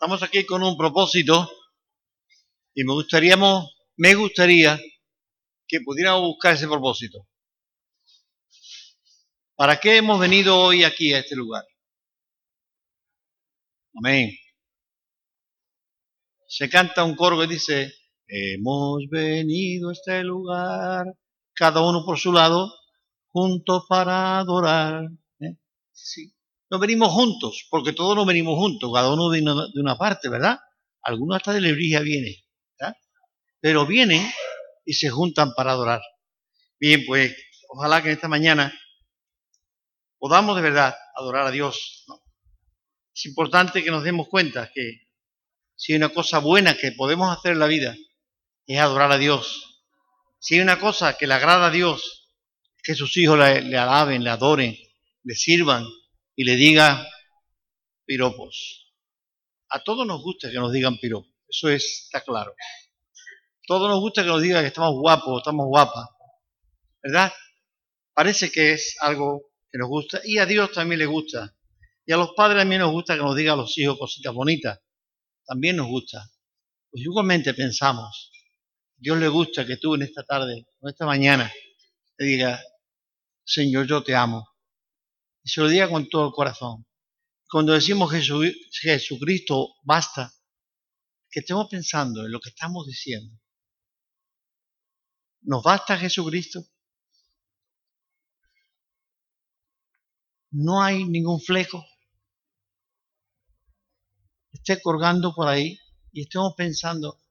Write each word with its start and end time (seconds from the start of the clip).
Estamos 0.00 0.22
aquí 0.22 0.46
con 0.46 0.62
un 0.62 0.76
propósito 0.76 1.50
y 2.72 2.84
me 2.84 2.92
gustaría, 2.92 3.36
me 3.96 4.14
gustaría 4.14 4.78
que 5.66 5.80
pudiéramos 5.84 6.20
buscar 6.22 6.54
ese 6.54 6.68
propósito. 6.68 7.26
¿Para 9.56 9.80
qué 9.80 9.96
hemos 9.96 10.20
venido 10.20 10.56
hoy 10.56 10.84
aquí 10.84 11.12
a 11.12 11.18
este 11.18 11.34
lugar? 11.34 11.64
Amén. 13.96 14.30
Se 16.46 16.70
canta 16.70 17.02
un 17.02 17.16
coro 17.16 17.40
que 17.40 17.48
dice, 17.48 17.92
hemos 18.28 19.02
venido 19.10 19.88
a 19.88 19.92
este 19.94 20.22
lugar, 20.22 21.06
cada 21.54 21.80
uno 21.82 22.04
por 22.04 22.20
su 22.20 22.32
lado, 22.32 22.72
juntos 23.26 23.82
para 23.88 24.38
adorar. 24.38 25.08
¿Eh? 25.40 25.56
Sí. 25.90 26.37
No 26.70 26.78
venimos 26.78 27.12
juntos, 27.12 27.66
porque 27.70 27.92
todos 27.92 28.14
no 28.14 28.26
venimos 28.26 28.56
juntos, 28.56 28.90
cada 28.92 29.12
uno 29.12 29.30
viene 29.30 29.52
de 29.72 29.80
una 29.80 29.96
parte, 29.96 30.28
¿verdad? 30.28 30.58
Algunos 31.02 31.36
hasta 31.36 31.52
de 31.52 31.62
Lebrija 31.62 32.00
vienen, 32.00 32.34
¿verdad? 32.78 32.96
Pero 33.60 33.86
vienen 33.86 34.30
y 34.84 34.92
se 34.92 35.08
juntan 35.08 35.54
para 35.54 35.72
adorar. 35.72 36.02
Bien, 36.78 37.04
pues 37.06 37.34
ojalá 37.70 38.02
que 38.02 38.12
esta 38.12 38.28
mañana 38.28 38.72
podamos 40.18 40.56
de 40.56 40.62
verdad 40.62 40.96
adorar 41.14 41.46
a 41.46 41.50
Dios. 41.50 42.04
Es 43.14 43.26
importante 43.26 43.82
que 43.82 43.90
nos 43.90 44.04
demos 44.04 44.28
cuenta 44.28 44.70
que 44.72 45.08
si 45.74 45.92
hay 45.92 45.96
una 45.98 46.10
cosa 46.10 46.38
buena 46.38 46.76
que 46.76 46.92
podemos 46.92 47.36
hacer 47.36 47.52
en 47.52 47.60
la 47.60 47.66
vida 47.66 47.96
es 48.66 48.78
adorar 48.78 49.10
a 49.10 49.18
Dios. 49.18 49.84
Si 50.38 50.54
hay 50.54 50.60
una 50.60 50.78
cosa 50.78 51.16
que 51.16 51.26
le 51.26 51.34
agrada 51.34 51.68
a 51.68 51.70
Dios, 51.70 52.28
es 52.76 52.82
que 52.82 52.94
sus 52.94 53.16
hijos 53.16 53.38
le 53.38 53.76
alaben, 53.76 54.22
le 54.22 54.30
adoren, 54.30 54.76
le 55.22 55.34
sirvan, 55.34 55.86
y 56.38 56.44
le 56.44 56.54
diga 56.54 57.04
piropos. 58.06 58.94
A 59.70 59.82
todos 59.82 60.06
nos 60.06 60.22
gusta 60.22 60.48
que 60.48 60.54
nos 60.54 60.72
digan 60.72 60.96
piropos, 60.98 61.34
eso 61.48 61.68
es, 61.68 62.04
está 62.04 62.20
claro. 62.20 62.52
A 62.52 63.66
todos 63.66 63.90
nos 63.90 63.98
gusta 63.98 64.22
que 64.22 64.28
nos 64.28 64.40
digan 64.40 64.62
que 64.62 64.68
estamos 64.68 64.92
guapos, 64.92 65.40
estamos 65.40 65.66
guapas, 65.66 66.06
¿verdad? 67.02 67.32
Parece 68.14 68.52
que 68.52 68.72
es 68.72 68.94
algo 69.00 69.50
que 69.68 69.78
nos 69.78 69.88
gusta 69.88 70.20
y 70.24 70.38
a 70.38 70.46
Dios 70.46 70.70
también 70.70 71.00
le 71.00 71.06
gusta. 71.06 71.56
Y 72.06 72.12
a 72.12 72.16
los 72.16 72.30
padres 72.36 72.60
también 72.60 72.82
nos 72.82 72.92
gusta 72.92 73.16
que 73.16 73.22
nos 73.22 73.34
digan 73.34 73.54
a 73.54 73.62
los 73.62 73.76
hijos 73.76 73.98
cositas 73.98 74.32
bonitas. 74.32 74.80
También 75.44 75.74
nos 75.74 75.88
gusta. 75.88 76.30
Pues 76.88 77.02
igualmente 77.02 77.52
pensamos, 77.52 78.30
Dios 78.96 79.18
le 79.18 79.26
gusta 79.26 79.66
que 79.66 79.76
tú 79.76 79.96
en 79.96 80.02
esta 80.02 80.22
tarde 80.22 80.68
o 80.78 80.88
esta 80.88 81.04
mañana 81.04 81.52
te 82.16 82.24
digas, 82.24 82.64
Señor, 83.44 83.88
yo 83.88 84.04
te 84.04 84.14
amo 84.14 84.46
y 85.48 85.50
se 85.50 85.62
lo 85.62 85.68
diga 85.68 85.88
con 85.88 86.10
todo 86.10 86.26
el 86.26 86.34
corazón. 86.34 86.86
Cuando 87.50 87.72
decimos 87.72 88.12
Jesucristo, 88.12 89.76
basta, 89.82 90.30
que 91.30 91.40
estemos 91.40 91.68
pensando 91.70 92.26
en 92.26 92.32
lo 92.32 92.38
que 92.38 92.50
estamos 92.50 92.86
diciendo. 92.86 93.34
¿Nos 95.40 95.62
basta 95.62 95.96
Jesucristo? 95.96 96.66
No 100.50 100.82
hay 100.82 101.06
ningún 101.06 101.40
fleco. 101.40 101.82
Esté 104.52 104.82
colgando 104.82 105.34
por 105.34 105.48
ahí 105.48 105.78
y 106.12 106.24
estemos 106.24 106.52
pensando, 106.58 107.22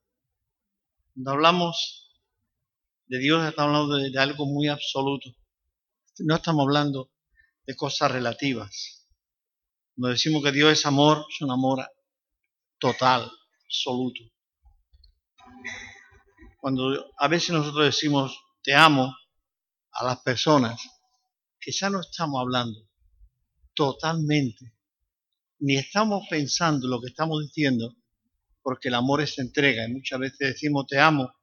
cuando 1.13 1.31
hablamos 1.33 2.17
de 3.05 3.19
Dios, 3.19 3.47
estamos 3.47 3.75
hablando 3.75 3.97
de, 3.97 4.09
de 4.09 4.19
algo 4.19 4.47
muy 4.47 4.69
absoluto. 4.69 5.29
No 6.17 6.37
estamos 6.37 6.63
hablando 6.63 7.11
de 7.67 7.75
cosas 7.75 8.11
relativas. 8.11 9.05
Cuando 9.93 10.13
decimos 10.13 10.41
que 10.43 10.53
Dios 10.53 10.71
es 10.71 10.85
amor, 10.85 11.25
es 11.29 11.41
un 11.41 11.51
amor 11.51 11.85
total, 12.79 13.29
absoluto. 13.65 14.21
Cuando 16.59 17.11
a 17.17 17.27
veces 17.27 17.49
nosotros 17.51 17.85
decimos 17.85 18.39
te 18.63 18.73
amo 18.73 19.15
a 19.91 20.03
las 20.03 20.21
personas, 20.21 20.81
quizá 21.59 21.89
no 21.89 22.01
estamos 22.01 22.39
hablando 22.39 22.79
totalmente, 23.73 24.73
ni 25.59 25.75
estamos 25.75 26.25
pensando 26.29 26.87
lo 26.87 27.01
que 27.01 27.07
estamos 27.07 27.41
diciendo, 27.41 27.95
porque 28.61 28.87
el 28.87 28.95
amor 28.95 29.21
es 29.21 29.37
entrega. 29.39 29.85
Y 29.85 29.93
muchas 29.93 30.19
veces 30.19 30.39
decimos 30.39 30.87
te 30.87 30.99
amo, 30.99 31.33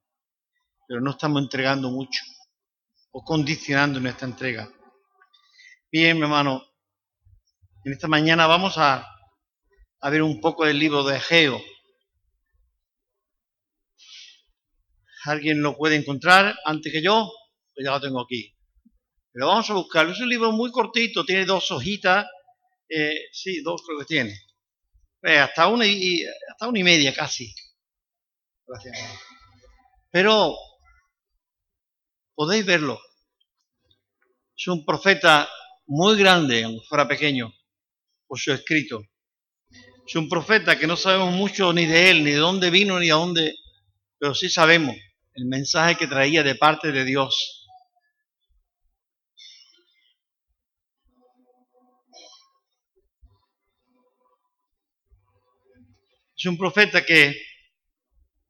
pero 0.89 1.01
no 1.01 1.13
estamos 1.13 1.43
entregando 1.43 1.91
mucho 1.91 2.23
o 3.13 3.23
condicionando 3.23 4.01
nuestra 4.01 4.27
entrega. 4.27 4.74
Bien, 5.97 6.17
mi 6.17 6.25
hermano, 6.25 6.61
en 7.85 7.93
esta 7.93 8.09
mañana 8.09 8.49
vamos 8.49 8.79
a, 8.79 9.09
ver 10.11 10.23
un 10.23 10.41
poco 10.41 10.65
del 10.65 10.77
libro 10.77 11.05
de 11.05 11.19
Egeo. 11.19 11.63
¿Alguien 15.27 15.63
lo 15.63 15.77
puede 15.77 15.95
encontrar 15.95 16.53
antes 16.65 16.93
que 16.93 17.01
yo? 17.01 17.31
Pues 17.73 17.87
ya 17.87 17.93
lo 17.93 18.01
tengo 18.01 18.21
aquí. 18.21 18.57
Pero 19.31 19.47
vamos 19.47 19.71
a 19.71 19.75
buscarlo. 19.75 20.11
Es 20.11 20.19
un 20.19 20.31
libro 20.31 20.51
muy 20.51 20.73
cortito, 20.73 21.25
tiene 21.25 21.45
dos 21.45 21.71
hojitas. 21.71 22.27
Eh, 22.89 23.29
sí, 23.31 23.63
dos 23.63 23.81
creo 23.87 24.01
que 24.01 24.05
tiene. 24.05 24.37
Eh, 25.23 25.39
hasta, 25.39 25.69
una 25.69 25.87
y, 25.87 26.25
hasta 26.51 26.67
una 26.67 26.81
y 26.81 26.83
media 26.83 27.15
casi. 27.15 27.55
Gracias. 28.67 28.99
Pero 30.11 30.57
podéis 32.35 32.67
verlo. 32.67 33.01
Es 34.57 34.67
un 34.67 34.85
profeta 34.85 35.49
muy 35.87 36.17
grande, 36.17 36.65
aunque 36.65 36.87
fuera 36.87 37.07
pequeño, 37.07 37.53
por 38.27 38.39
su 38.39 38.53
escrito. 38.53 39.03
Es 40.07 40.17
un 40.17 40.29
profeta 40.29 40.79
que 40.79 40.87
no 40.87 40.97
sabemos 40.97 41.33
mucho 41.33 41.73
ni 41.73 41.87
de 41.87 42.11
él, 42.11 42.25
ni 42.25 42.33
de 42.33 42.39
dónde 42.39 42.71
vino, 42.71 42.99
ni 42.99 43.11
a 43.11 43.15
dónde, 43.15 43.55
pero 44.19 44.35
sí 44.35 44.49
sabemos 44.49 44.97
el 45.35 45.47
mensaje 45.47 45.97
que 45.97 46.07
traía 46.07 46.43
de 46.43 46.55
parte 46.55 46.93
de 46.93 47.05
Dios. 47.05 47.61
Es 56.37 56.47
un 56.47 56.59
profeta 56.59 57.05
que 57.05 57.35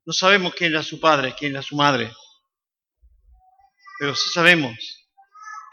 no 0.05 0.13
sabemos 0.13 0.55
quién 0.55 0.73
era 0.73 0.83
su 0.83 0.99
padre, 0.99 1.35
quién 1.39 1.53
era 1.53 1.63
su 1.63 1.77
madre, 1.77 2.13
pero 3.99 4.15
sí 4.17 4.31
sabemos 4.33 5.04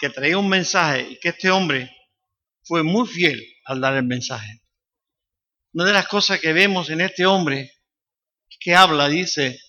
que 0.01 0.09
traía 0.09 0.35
un 0.39 0.50
mensaje 0.50 1.12
y 1.12 1.19
que 1.19 1.29
este 1.29 1.51
hombre 1.51 1.95
fue 2.63 2.81
muy 2.81 3.07
fiel 3.07 3.39
al 3.66 3.79
dar 3.79 3.94
el 3.95 4.03
mensaje. 4.03 4.63
Una 5.73 5.85
de 5.85 5.94
las 5.94 6.07
cosas 6.07 6.39
que 6.39 6.53
vemos 6.53 6.89
en 6.89 7.01
este 7.01 7.28
hombre 7.28 7.72
que 8.59 8.75
habla, 8.75 9.07
dice, 9.07 9.59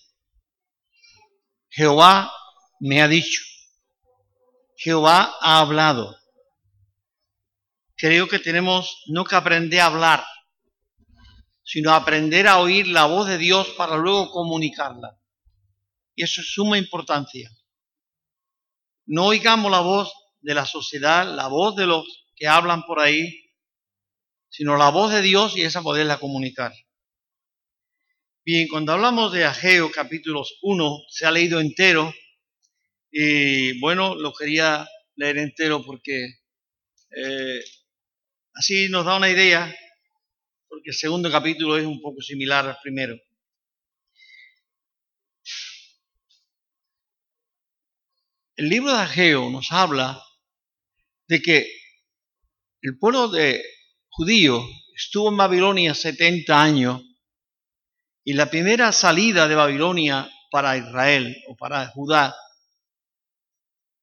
Jehová 1.69 2.33
me 2.79 3.03
ha 3.03 3.07
dicho, 3.07 3.41
Jehová 4.75 5.35
ha 5.39 5.59
hablado. 5.59 6.17
Creo 7.95 8.27
que 8.27 8.39
tenemos 8.39 9.03
no 9.09 9.25
que 9.25 9.35
aprender 9.35 9.81
a 9.81 9.85
hablar, 9.85 10.25
sino 11.63 11.93
aprender 11.93 12.47
a 12.47 12.57
oír 12.57 12.87
la 12.87 13.05
voz 13.05 13.27
de 13.27 13.37
Dios 13.37 13.69
para 13.77 13.97
luego 13.97 14.31
comunicarla. 14.31 15.15
Y 16.15 16.23
eso 16.23 16.41
es 16.41 16.51
suma 16.51 16.79
importancia. 16.79 17.51
No 19.05 19.25
oigamos 19.25 19.71
la 19.71 19.81
voz 19.81 20.11
de 20.43 20.53
la 20.53 20.65
sociedad, 20.65 21.25
la 21.35 21.47
voz 21.47 21.75
de 21.75 21.87
los 21.87 22.27
que 22.35 22.47
hablan 22.47 22.83
por 22.83 22.99
ahí, 22.99 23.49
sino 24.49 24.77
la 24.77 24.89
voz 24.89 25.11
de 25.11 25.21
Dios 25.21 25.57
y 25.57 25.63
esa 25.63 25.81
poderla 25.81 26.19
comunicar. 26.19 26.73
Bien, 28.45 28.67
cuando 28.67 28.91
hablamos 28.91 29.31
de 29.31 29.45
Ageo 29.45 29.89
capítulos 29.89 30.59
1, 30.61 30.99
se 31.09 31.25
ha 31.25 31.31
leído 31.31 31.61
entero 31.61 32.13
y 33.09 33.79
bueno, 33.79 34.15
lo 34.15 34.33
quería 34.33 34.87
leer 35.15 35.37
entero 35.37 35.83
porque 35.85 36.39
eh, 37.15 37.63
así 38.53 38.89
nos 38.89 39.05
da 39.05 39.15
una 39.15 39.29
idea, 39.29 39.73
porque 40.67 40.89
el 40.89 40.95
segundo 40.95 41.31
capítulo 41.31 41.77
es 41.77 41.85
un 41.85 42.01
poco 42.01 42.21
similar 42.21 42.67
al 42.67 42.77
primero. 42.83 43.15
El 48.55 48.69
libro 48.69 48.91
de 48.93 49.01
Ageo 49.01 49.49
nos 49.49 49.71
habla 49.71 50.21
de 51.27 51.41
que 51.41 51.67
el 52.81 52.97
pueblo 52.97 53.29
de 53.29 53.63
judío 54.09 54.63
estuvo 54.95 55.29
en 55.29 55.37
Babilonia 55.37 55.93
70 55.93 56.61
años 56.61 57.01
y 58.23 58.33
la 58.33 58.49
primera 58.49 58.91
salida 58.91 59.47
de 59.47 59.55
Babilonia 59.55 60.29
para 60.51 60.77
Israel 60.77 61.35
o 61.47 61.55
para 61.55 61.87
Judá 61.87 62.35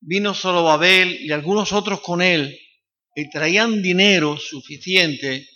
vino 0.00 0.34
solo 0.34 0.64
Babel 0.64 1.20
y 1.20 1.30
algunos 1.30 1.72
otros 1.72 2.00
con 2.00 2.22
él 2.22 2.58
y 3.14 3.30
traían 3.30 3.82
dinero 3.82 4.36
suficiente 4.36 5.46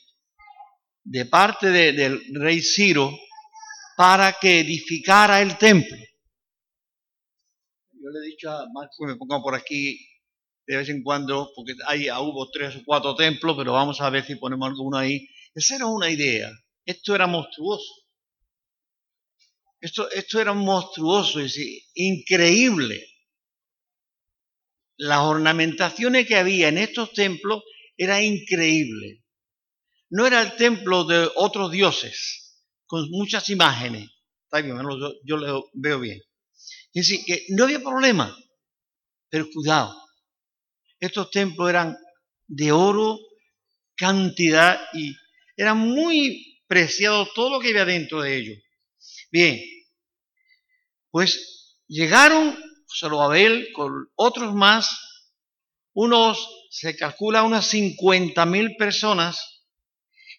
de 1.02 1.26
parte 1.26 1.70
del 1.70 2.20
rey 2.34 2.60
Ciro 2.60 3.12
para 3.96 4.34
que 4.40 4.60
edificara 4.60 5.40
el 5.40 5.56
templo. 5.56 5.96
Yo 7.92 8.10
le 8.10 8.18
he 8.18 8.30
dicho 8.30 8.50
a 8.50 8.66
Marco 8.72 8.94
que 9.00 9.06
me 9.06 9.16
ponga 9.16 9.40
por 9.40 9.54
aquí 9.54 9.98
de 10.66 10.76
vez 10.76 10.88
en 10.88 11.02
cuando, 11.02 11.52
porque 11.54 11.74
ahí 11.86 12.08
hubo 12.10 12.50
tres 12.50 12.76
o 12.76 12.82
cuatro 12.84 13.14
templos, 13.14 13.56
pero 13.56 13.72
vamos 13.72 14.00
a 14.00 14.10
ver 14.10 14.24
si 14.24 14.36
ponemos 14.36 14.68
alguno 14.68 14.96
ahí. 14.96 15.28
Esa 15.54 15.76
era 15.76 15.86
una 15.86 16.10
idea. 16.10 16.50
esto 16.84 17.14
era 17.14 17.26
monstruoso. 17.26 17.92
Esto, 19.80 20.10
esto 20.10 20.40
era 20.40 20.54
monstruoso, 20.54 21.40
es 21.40 21.58
increíble. 21.94 23.06
Las 24.96 25.20
ornamentaciones 25.20 26.26
que 26.26 26.36
había 26.36 26.68
en 26.68 26.78
estos 26.78 27.12
templos 27.12 27.62
era 27.96 28.22
increíble. 28.22 29.24
No 30.10 30.26
era 30.26 30.40
el 30.40 30.56
templo 30.56 31.04
de 31.04 31.28
otros 31.36 31.70
dioses, 31.70 32.62
con 32.86 33.10
muchas 33.10 33.50
imágenes. 33.50 34.08
Está 34.44 34.62
bien, 34.62 34.78
yo, 34.78 35.12
yo 35.24 35.36
lo 35.36 35.68
veo 35.74 36.00
bien. 36.00 36.20
Es 36.94 37.08
decir, 37.08 37.24
que 37.26 37.44
no 37.50 37.64
había 37.64 37.80
problema. 37.80 38.34
Pero 39.28 39.48
cuidado, 39.52 40.03
estos 41.06 41.30
templos 41.30 41.68
eran 41.68 41.96
de 42.46 42.72
oro, 42.72 43.18
cantidad 43.96 44.80
y 44.92 45.14
era 45.56 45.74
muy 45.74 46.62
preciado 46.66 47.28
todo 47.34 47.50
lo 47.50 47.60
que 47.60 47.68
había 47.70 47.84
dentro 47.84 48.22
de 48.22 48.36
ellos. 48.36 48.58
Bien, 49.30 49.60
pues 51.10 51.78
llegaron 51.86 52.56
Zorobabel 52.98 53.72
con 53.72 54.08
otros 54.14 54.54
más, 54.54 54.98
unos, 55.92 56.66
se 56.70 56.96
calcula 56.96 57.44
unas 57.44 57.66
50 57.66 58.44
mil 58.46 58.76
personas, 58.76 59.54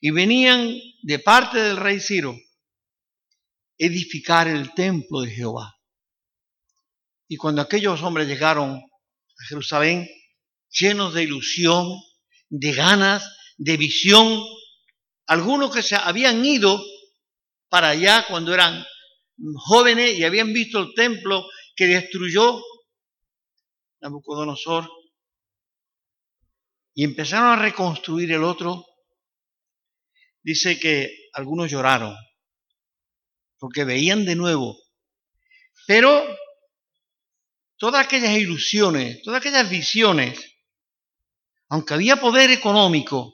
y 0.01 0.11
venían 0.11 0.77
de 1.01 1.19
parte 1.19 1.57
del 1.57 1.77
rey 1.77 1.99
Ciro 1.99 2.35
edificar 3.77 4.47
el 4.47 4.73
templo 4.73 5.21
de 5.21 5.31
Jehová. 5.31 5.75
Y 7.27 7.37
cuando 7.37 7.61
aquellos 7.61 8.01
hombres 8.03 8.27
llegaron 8.27 8.75
a 8.75 9.45
Jerusalén, 9.47 10.07
llenos 10.79 11.13
de 11.13 11.23
ilusión, 11.23 12.01
de 12.49 12.73
ganas, 12.73 13.27
de 13.57 13.77
visión, 13.77 14.43
algunos 15.27 15.73
que 15.73 15.81
se 15.81 15.95
habían 15.95 16.45
ido 16.45 16.83
para 17.69 17.89
allá 17.89 18.25
cuando 18.27 18.53
eran 18.53 18.85
jóvenes 19.55 20.17
y 20.17 20.23
habían 20.23 20.53
visto 20.53 20.79
el 20.79 20.93
templo 20.93 21.45
que 21.75 21.87
destruyó 21.87 22.61
Nabucodonosor 24.01 24.89
y 26.93 27.03
empezaron 27.03 27.47
a 27.47 27.61
reconstruir 27.61 28.31
el 28.31 28.43
otro, 28.43 28.85
dice 30.41 30.79
que 30.79 31.29
algunos 31.33 31.69
lloraron 31.69 32.15
porque 33.57 33.83
veían 33.83 34.25
de 34.25 34.35
nuevo. 34.35 34.77
Pero 35.87 36.23
todas 37.77 38.05
aquellas 38.05 38.37
ilusiones, 38.37 39.21
todas 39.23 39.41
aquellas 39.41 39.69
visiones, 39.69 40.54
aunque 41.69 41.93
había 41.93 42.17
poder 42.17 42.51
económico, 42.51 43.33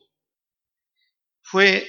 fue 1.41 1.87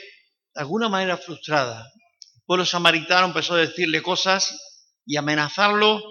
de 0.54 0.60
alguna 0.60 0.88
manera 0.88 1.16
frustrada. 1.16 1.86
El 2.34 2.42
pueblo 2.44 2.66
samaritano 2.66 3.28
empezó 3.28 3.54
a 3.54 3.58
decirle 3.58 4.02
cosas 4.02 4.58
y 5.06 5.16
amenazarlo. 5.16 6.02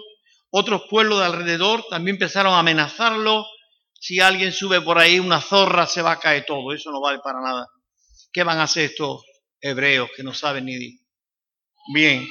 Otros 0.50 0.82
pueblos 0.88 1.18
de 1.20 1.26
alrededor 1.26 1.84
también 1.88 2.16
empezaron 2.16 2.54
a 2.54 2.60
amenazarlo. 2.60 3.46
Si 4.00 4.20
alguien 4.20 4.52
sube 4.52 4.80
por 4.80 4.98
ahí 4.98 5.20
una 5.20 5.40
zorra, 5.40 5.86
se 5.86 6.02
va 6.02 6.12
a 6.12 6.20
caer 6.20 6.44
todo. 6.46 6.72
Eso 6.72 6.90
no 6.90 7.00
vale 7.00 7.20
para 7.20 7.40
nada. 7.40 7.68
¿Qué 8.32 8.42
van 8.42 8.58
a 8.58 8.64
hacer 8.64 8.90
estos 8.90 9.22
hebreos 9.60 10.10
que 10.16 10.22
no 10.22 10.34
saben 10.34 10.64
ni... 10.64 10.98
Bien. 11.92 12.26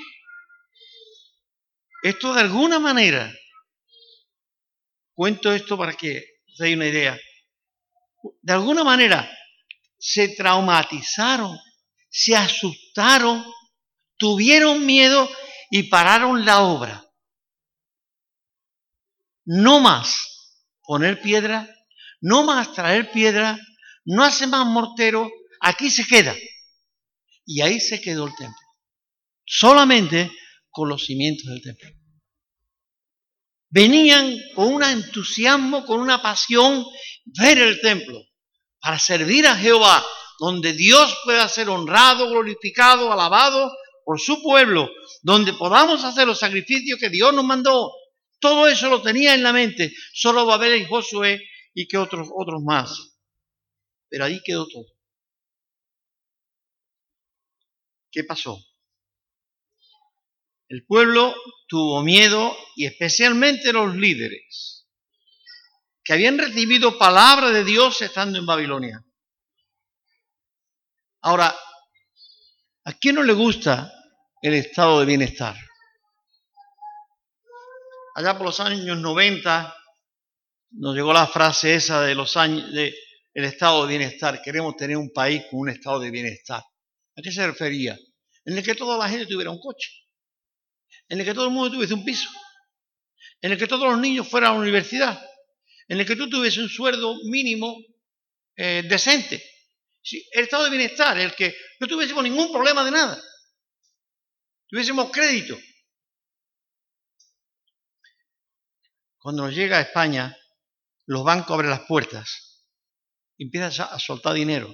Esto 2.04 2.34
de 2.34 2.42
alguna 2.42 2.80
manera, 2.80 3.32
cuento 5.14 5.52
esto 5.52 5.78
para 5.78 5.94
que 5.94 6.24
os 6.52 6.58
deis 6.58 6.76
una 6.76 6.88
idea, 6.88 7.18
de 8.42 8.54
alguna 8.54 8.84
manera 8.84 9.30
se 9.98 10.30
traumatizaron, 10.30 11.58
se 12.10 12.36
asustaron, 12.36 13.46
tuvieron 14.18 14.86
miedo 14.86 15.30
y 15.70 15.84
pararon 15.84 16.46
la 16.46 16.62
obra. 16.62 17.06
No 19.46 19.80
más 19.80 20.60
poner 20.84 21.22
piedra, 21.22 21.70
no 22.20 22.44
más 22.44 22.74
traer 22.74 23.12
piedra, 23.12 23.60
no 24.06 24.24
hace 24.24 24.48
más 24.48 24.66
mortero, 24.66 25.30
aquí 25.60 25.90
se 25.90 26.06
queda. 26.06 26.36
Y 27.46 27.62
ahí 27.62 27.80
se 27.80 28.02
quedó 28.02 28.26
el 28.28 28.36
templo. 28.36 28.58
Solamente 29.46 30.32
con 30.70 30.90
los 30.90 31.06
cimientos 31.06 31.46
del 31.48 31.62
templo. 31.62 31.90
Venían 33.70 34.36
con 34.56 34.74
un 34.74 34.84
entusiasmo, 34.84 35.86
con 35.86 36.02
una 36.02 36.22
pasión, 36.22 36.86
ver 37.26 37.58
el 37.58 37.80
templo 37.82 38.22
para 38.80 39.00
servir 39.00 39.48
a 39.48 39.56
Jehová, 39.56 40.04
donde 40.40 40.74
Dios 40.74 41.18
pueda 41.24 41.48
ser 41.48 41.70
honrado, 41.70 42.30
glorificado, 42.30 43.12
alabado 43.12 43.72
por 44.04 44.20
su 44.20 44.42
pueblo, 44.42 44.90
donde 45.22 45.54
podamos 45.54 46.04
hacer 46.04 46.28
los 46.28 46.40
sacrificios 46.40 47.00
que 47.00 47.10
Dios 47.10 47.34
nos 47.34 47.46
mandó. 47.46 47.92
Todo 48.40 48.68
eso 48.68 48.90
lo 48.90 49.02
tenía 49.02 49.36
en 49.36 49.44
la 49.44 49.54
mente, 49.54 49.94
solo 50.14 50.46
Babel 50.46 50.82
y 50.82 50.86
Josué 50.86 51.40
y 51.74 51.88
que 51.88 51.98
otros, 51.98 52.28
otros 52.34 52.62
más. 52.64 53.20
Pero 54.10 54.26
ahí 54.26 54.42
quedó 54.44 54.68
todo. 54.68 54.86
¿Qué 58.12 58.24
pasó? 58.24 58.60
El 60.68 60.86
pueblo 60.86 61.36
tuvo 61.68 62.02
miedo 62.02 62.58
y 62.76 62.86
especialmente 62.86 63.72
los 63.74 63.96
líderes 63.96 64.81
que 66.04 66.14
habían 66.14 66.38
recibido 66.38 66.98
palabra 66.98 67.52
de 67.52 67.64
Dios 67.64 68.02
estando 68.02 68.40
en 68.40 68.46
Babilonia. 68.46 69.04
Ahora, 71.22 71.56
¿a 72.86 72.94
quién 72.94 73.16
no 73.16 73.24
le 73.24 73.34
gusta 73.34 73.92
el 74.42 74.56
estado 74.56 75.00
de 75.00 75.06
bienestar? 75.06 75.56
Allá 78.16 78.38
por 78.38 78.48
los 78.48 78.60
años 78.60 78.98
90 78.98 79.76
nos 80.72 80.96
llegó 80.96 81.14
la 81.14 81.28
frase 81.28 81.76
esa 81.76 82.02
de 82.02 82.16
los 82.16 82.36
años 82.38 82.72
de 82.74 82.94
el 83.34 83.46
estado 83.46 83.84
de 83.84 83.98
bienestar. 83.98 84.42
Queremos 84.42 84.76
tener 84.76 84.98
un 84.98 85.12
país 85.12 85.44
con 85.50 85.62
un 85.62 85.70
estado 85.70 86.00
de 86.00 86.12
bienestar. 86.12 86.62
¿A 86.62 87.22
qué 87.22 87.32
se 87.32 87.46
refería? 87.46 87.98
En 88.46 88.58
el 88.58 88.64
que 88.64 88.76
toda 88.76 88.98
la 88.98 89.08
gente 89.08 89.28
tuviera 89.28 89.52
un 89.52 89.60
coche, 89.60 89.92
en 91.08 91.20
el 91.20 91.26
que 91.26 91.34
todo 91.34 91.46
el 91.46 91.52
mundo 91.52 91.72
tuviese 91.72 91.94
un 91.94 92.04
piso, 92.04 92.30
en 93.42 93.52
el 93.52 93.58
que 93.58 93.68
todos 93.68 93.90
los 93.90 94.00
niños 94.00 94.28
fueran 94.28 94.52
a 94.52 94.54
la 94.56 94.62
universidad, 94.62 95.22
en 95.92 96.00
el 96.00 96.06
que 96.06 96.16
tú 96.16 96.30
tuviese 96.30 96.62
un 96.62 96.70
sueldo 96.70 97.18
mínimo 97.26 97.76
eh, 98.56 98.82
decente. 98.88 99.44
el 100.32 100.46
estado 100.46 100.64
de 100.64 100.70
bienestar, 100.70 101.20
el 101.20 101.36
que 101.36 101.54
no 101.82 101.88
tuviésemos 101.88 102.24
ningún 102.24 102.50
problema 102.50 102.86
de 102.86 102.92
nada. 102.92 103.22
Tuviésemos 104.70 105.12
crédito. 105.12 105.60
Cuando 109.18 109.44
nos 109.44 109.54
llega 109.54 109.80
a 109.80 109.82
España, 109.82 110.38
los 111.08 111.26
bancos 111.26 111.56
abren 111.56 111.72
las 111.72 111.82
puertas 111.82 112.72
y 113.36 113.44
empiezan 113.44 113.90
a 113.92 114.00
soltar 114.00 114.34
dinero. 114.34 114.74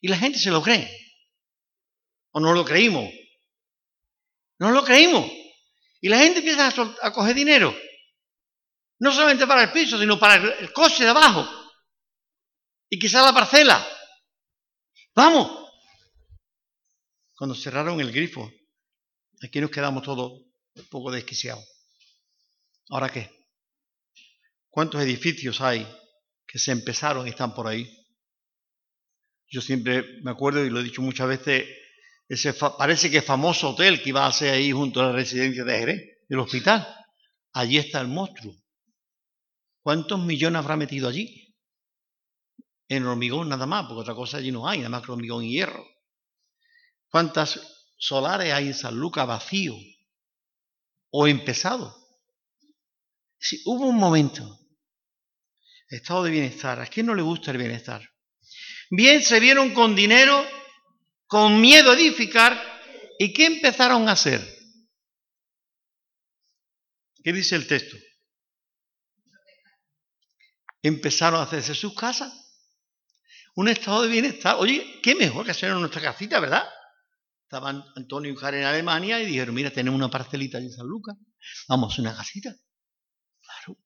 Y 0.00 0.06
la 0.06 0.16
gente 0.16 0.38
se 0.38 0.52
lo 0.52 0.62
cree. 0.62 0.88
¿O 2.30 2.38
no 2.38 2.52
lo 2.52 2.64
creímos? 2.64 3.12
No 4.60 4.70
lo 4.70 4.84
creímos. 4.84 5.28
Y 6.00 6.08
la 6.08 6.18
gente 6.18 6.38
empieza 6.38 6.68
a, 6.68 6.96
a 7.08 7.12
coger 7.12 7.34
dinero. 7.34 7.76
No 9.02 9.10
solamente 9.10 9.48
para 9.48 9.64
el 9.64 9.72
piso, 9.72 9.98
sino 9.98 10.16
para 10.16 10.36
el, 10.36 10.72
coche 10.72 11.02
de 11.02 11.10
abajo. 11.10 11.44
Y 12.88 13.00
quizá 13.00 13.20
la 13.20 13.32
parcela. 13.32 13.84
Vamos. 15.12 15.72
Cuando 17.34 17.56
cerraron 17.56 18.00
el 18.00 18.12
grifo, 18.12 18.48
aquí 19.42 19.60
nos 19.60 19.72
quedamos 19.72 20.04
todos 20.04 20.30
un 20.76 20.88
poco 20.88 21.10
desquiciados. 21.10 21.64
¿Ahora 22.90 23.08
qué? 23.08 23.28
¿Cuántos 24.70 25.02
edificios 25.02 25.60
hay 25.60 25.84
que 26.46 26.60
se 26.60 26.70
empezaron 26.70 27.26
y 27.26 27.30
están 27.30 27.56
por 27.56 27.66
ahí? 27.66 27.92
Yo 29.48 29.60
siempre 29.60 30.20
me 30.22 30.30
acuerdo 30.30 30.64
y 30.64 30.70
lo 30.70 30.78
he 30.78 30.84
dicho 30.84 31.02
muchas 31.02 31.26
veces, 31.26 31.66
ese 32.28 32.54
parece 32.54 33.10
que 33.10 33.20
famoso 33.20 33.70
hotel 33.70 34.00
que 34.00 34.10
iba 34.10 34.24
a 34.24 34.32
ser 34.32 34.54
ahí 34.54 34.70
junto 34.70 35.00
a 35.00 35.06
la 35.06 35.12
residencia 35.12 35.64
de 35.64 35.76
Jerez, 35.76 36.02
el 36.28 36.38
hospital. 36.38 36.86
Allí 37.52 37.78
está 37.78 38.00
el 38.00 38.06
monstruo. 38.06 38.61
¿Cuántos 39.82 40.20
millones 40.24 40.60
habrá 40.60 40.76
metido 40.76 41.08
allí? 41.08 41.56
En 42.88 43.04
hormigón 43.04 43.48
nada 43.48 43.66
más, 43.66 43.86
porque 43.86 44.02
otra 44.02 44.14
cosa 44.14 44.38
allí 44.38 44.52
no 44.52 44.68
hay, 44.68 44.78
nada 44.78 44.90
más 44.90 45.02
que 45.02 45.12
hormigón 45.12 45.44
y 45.44 45.52
hierro. 45.52 45.84
¿Cuántas 47.08 47.60
solares 47.98 48.52
hay 48.52 48.68
en 48.68 48.74
San 48.74 48.96
Lucas 48.96 49.26
vacío 49.26 49.74
o 51.10 51.26
empezado? 51.26 51.96
Si 53.38 53.60
hubo 53.64 53.86
un 53.86 53.96
momento, 53.96 54.60
estado 55.88 56.24
de 56.24 56.30
bienestar, 56.30 56.80
¿a 56.80 56.86
quién 56.86 57.06
no 57.06 57.14
le 57.14 57.22
gusta 57.22 57.50
el 57.50 57.58
bienestar? 57.58 58.08
Bien, 58.90 59.20
se 59.22 59.40
vieron 59.40 59.74
con 59.74 59.96
dinero, 59.96 60.46
con 61.26 61.60
miedo 61.60 61.90
a 61.90 61.94
edificar, 61.94 62.60
¿y 63.18 63.32
qué 63.32 63.46
empezaron 63.46 64.08
a 64.08 64.12
hacer? 64.12 64.40
¿Qué 67.24 67.32
dice 67.32 67.56
el 67.56 67.66
texto? 67.66 67.96
Empezaron 70.82 71.40
a 71.40 71.44
hacerse 71.44 71.74
sus 71.74 71.94
casas. 71.94 72.32
un 73.54 73.68
estado 73.68 74.02
de 74.02 74.08
bienestar. 74.08 74.56
Oye, 74.58 75.00
qué 75.02 75.14
mejor 75.14 75.44
que 75.44 75.50
hacer 75.50 75.70
en 75.70 75.78
nuestra 75.78 76.00
casita, 76.00 76.40
¿verdad? 76.40 76.64
Estaban 77.44 77.84
Antonio 77.96 78.32
y 78.32 78.34
Karen 78.34 78.60
en 78.60 78.66
Alemania 78.66 79.20
y 79.20 79.26
dijeron, 79.26 79.54
mira, 79.54 79.70
tenemos 79.70 79.98
una 79.98 80.10
parcelita 80.10 80.56
en 80.56 80.72
San 80.72 80.86
Lucas, 80.86 81.16
vamos 81.68 81.90
a 81.90 81.92
hacer 81.92 82.06
una 82.06 82.16
casita. 82.16 82.54
Claro. 83.42 83.78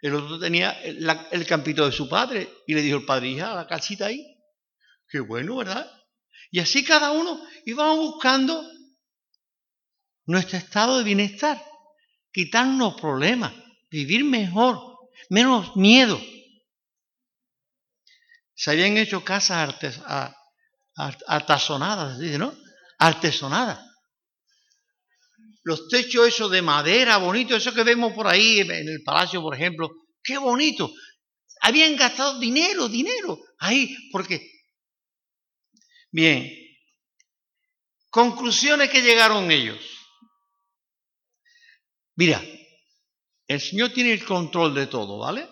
El 0.00 0.14
otro 0.14 0.38
tenía 0.38 0.70
el, 0.82 1.46
campito 1.46 1.84
de 1.84 1.92
su 1.92 2.08
padre 2.08 2.48
y 2.66 2.74
le 2.74 2.80
dijo 2.80 2.96
el 2.96 3.04
padre, 3.04 3.28
hija, 3.28 3.54
la 3.54 3.66
casita 3.66 4.06
ahí. 4.06 4.24
Qué 5.06 5.20
bueno, 5.20 5.56
¿verdad? 5.56 5.90
Y 6.50 6.60
así 6.60 6.82
cada 6.82 7.10
uno 7.10 7.44
íbamos 7.66 7.98
buscando 7.98 8.64
nuestro 10.24 10.56
estado 10.56 10.98
de 10.98 11.04
bienestar, 11.04 11.62
quitarnos 12.32 12.98
problemas, 13.00 13.52
vivir 13.90 14.24
mejor, 14.24 14.87
menos 15.30 15.76
miedo. 15.76 16.20
Se 18.54 18.70
habían 18.70 18.96
hecho 18.96 19.24
casas 19.24 19.74
artesonadas, 21.26 22.18
¿no? 22.18 22.54
artesonada. 22.98 23.84
Los 25.62 25.88
techos 25.88 26.28
esos 26.28 26.50
de 26.50 26.62
madera, 26.62 27.18
bonito, 27.18 27.54
eso 27.54 27.72
que 27.72 27.84
vemos 27.84 28.12
por 28.12 28.26
ahí 28.26 28.60
en 28.60 28.70
el 28.70 29.02
palacio, 29.04 29.40
por 29.40 29.54
ejemplo, 29.54 29.90
qué 30.22 30.38
bonito. 30.38 30.92
Habían 31.60 31.96
gastado 31.96 32.38
dinero, 32.38 32.88
dinero, 32.88 33.38
ahí, 33.58 33.96
porque... 34.10 34.50
Bien, 36.10 36.50
conclusiones 38.10 38.88
que 38.88 39.02
llegaron 39.02 39.50
ellos. 39.50 39.78
Mira, 42.16 42.42
el 43.48 43.60
Señor 43.60 43.92
tiene 43.92 44.12
el 44.12 44.24
control 44.24 44.74
de 44.74 44.86
todo, 44.86 45.18
¿vale? 45.18 45.48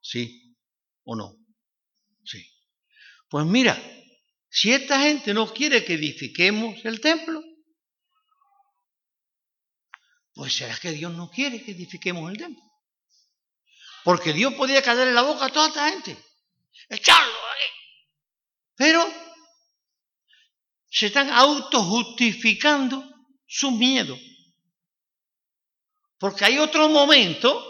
Sí 0.00 0.56
o 1.04 1.14
no. 1.14 1.36
Sí. 2.24 2.44
Pues 3.28 3.44
mira, 3.46 3.80
si 4.48 4.72
esta 4.72 5.00
gente 5.00 5.32
no 5.34 5.52
quiere 5.52 5.84
que 5.84 5.94
edifiquemos 5.94 6.84
el 6.84 7.00
templo, 7.00 7.42
pues 10.32 10.54
será 10.54 10.76
que 10.78 10.92
Dios 10.92 11.12
no 11.12 11.30
quiere 11.30 11.62
que 11.62 11.72
edifiquemos 11.72 12.30
el 12.32 12.38
templo. 12.38 12.62
Porque 14.02 14.32
Dios 14.32 14.54
podía 14.54 14.82
callarle 14.82 15.12
la 15.12 15.22
boca 15.22 15.46
a 15.46 15.52
toda 15.52 15.68
esta 15.68 15.90
gente. 15.90 16.16
Echarlo 16.88 17.32
ahí. 17.32 17.70
Pero 18.76 19.12
se 20.88 21.06
están 21.06 21.30
autojustificando 21.30 23.04
su 23.46 23.72
miedo. 23.72 24.16
Porque 26.18 26.44
hay 26.44 26.58
otro 26.58 26.88
momento 26.88 27.62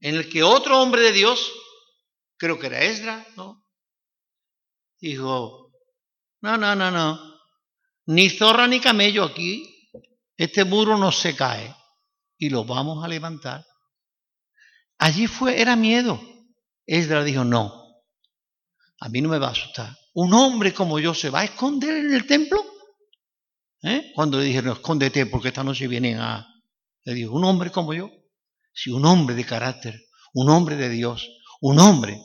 en 0.00 0.16
el 0.16 0.28
que 0.28 0.42
otro 0.42 0.80
hombre 0.80 1.02
de 1.02 1.12
Dios, 1.12 1.52
creo 2.36 2.58
que 2.58 2.68
era 2.68 2.82
Esdra, 2.82 3.26
¿no? 3.36 3.64
Dijo, 5.00 5.72
no, 6.42 6.56
no, 6.56 6.74
no, 6.74 6.90
no. 6.90 7.18
Ni 8.06 8.28
zorra 8.30 8.66
ni 8.66 8.80
camello 8.80 9.24
aquí. 9.24 9.88
Este 10.36 10.64
muro 10.64 10.96
no 10.96 11.12
se 11.12 11.36
cae. 11.36 11.74
Y 12.38 12.48
lo 12.48 12.64
vamos 12.64 13.04
a 13.04 13.08
levantar. 13.08 13.64
Allí 14.98 15.26
fue, 15.26 15.60
era 15.60 15.76
miedo. 15.76 16.20
Esdra 16.86 17.24
dijo, 17.24 17.44
no. 17.44 17.80
A 19.00 19.08
mí 19.08 19.20
no 19.20 19.28
me 19.28 19.38
va 19.38 19.48
a 19.48 19.52
asustar. 19.52 19.96
Un 20.14 20.32
hombre 20.34 20.74
como 20.74 20.98
yo 20.98 21.14
se 21.14 21.30
va 21.30 21.40
a 21.40 21.44
esconder 21.44 21.96
en 21.96 22.12
el 22.12 22.26
templo. 22.26 22.64
¿Eh? 23.82 24.12
Cuando 24.14 24.38
le 24.38 24.44
dijeron, 24.44 24.72
escóndete 24.72 25.26
porque 25.26 25.48
esta 25.48 25.64
noche 25.64 25.88
vienen 25.88 26.18
a... 26.18 26.46
Le 27.04 27.14
dijo, 27.14 27.34
un 27.34 27.44
hombre 27.44 27.70
como 27.70 27.94
yo. 27.94 28.10
Si 28.72 28.90
un 28.90 29.04
hombre 29.04 29.34
de 29.34 29.44
carácter, 29.44 30.00
un 30.32 30.48
hombre 30.48 30.76
de 30.76 30.88
Dios, 30.88 31.28
un 31.60 31.78
hombre, 31.78 32.18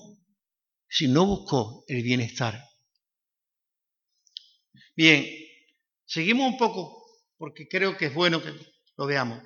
si 0.88 1.08
no 1.08 1.25
buscó 1.25 1.84
el 1.88 2.03
bienestar 2.03 2.63
Bien, 4.96 5.27
seguimos 6.05 6.53
un 6.53 6.58
poco 6.58 7.05
porque 7.38 7.67
creo 7.67 7.98
que 7.98 8.05
es 8.05 8.13
bueno 8.13 8.41
que 8.41 8.53
lo 8.96 9.05
veamos. 9.05 9.44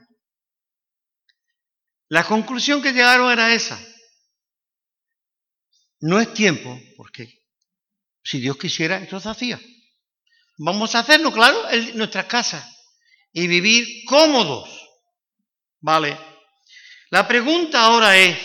La 2.08 2.24
conclusión 2.24 2.82
que 2.82 2.94
llegaron 2.94 3.32
era 3.32 3.54
esa. 3.54 3.80
No 6.02 6.20
es 6.20 6.34
tiempo, 6.34 6.80
porque 6.96 7.46
si 8.24 8.40
Dios 8.40 8.58
quisiera, 8.58 8.98
entonces 8.98 9.28
hacía. 9.28 9.60
Vamos 10.58 10.94
a 10.94 11.00
hacerlo, 11.00 11.32
claro, 11.32 11.70
en 11.72 11.98
nuestras 11.98 12.26
casas 12.26 12.64
y 13.32 13.48
vivir 13.48 14.06
cómodos. 14.06 14.79
Vale. 15.82 16.18
La 17.10 17.28
pregunta 17.28 17.84
ahora 17.86 18.18
es, 18.18 18.38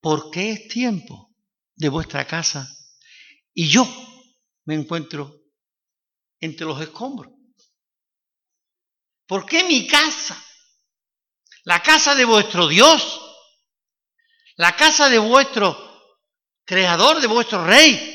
¿por 0.00 0.30
qué 0.30 0.52
es 0.52 0.68
tiempo 0.68 1.34
de 1.74 1.88
vuestra 1.88 2.26
casa 2.26 2.68
y 3.54 3.68
yo 3.68 3.86
me 4.64 4.74
encuentro 4.74 5.42
entre 6.40 6.66
los 6.66 6.80
escombros. 6.80 7.32
¿Por 9.26 9.46
qué 9.46 9.64
mi 9.64 9.86
casa? 9.86 10.36
La 11.64 11.80
casa 11.82 12.14
de 12.14 12.24
vuestro 12.24 12.66
Dios, 12.68 13.20
la 14.56 14.74
casa 14.76 15.08
de 15.08 15.18
vuestro 15.18 15.76
creador, 16.64 17.20
de 17.20 17.28
vuestro 17.28 17.64
rey. 17.64 18.11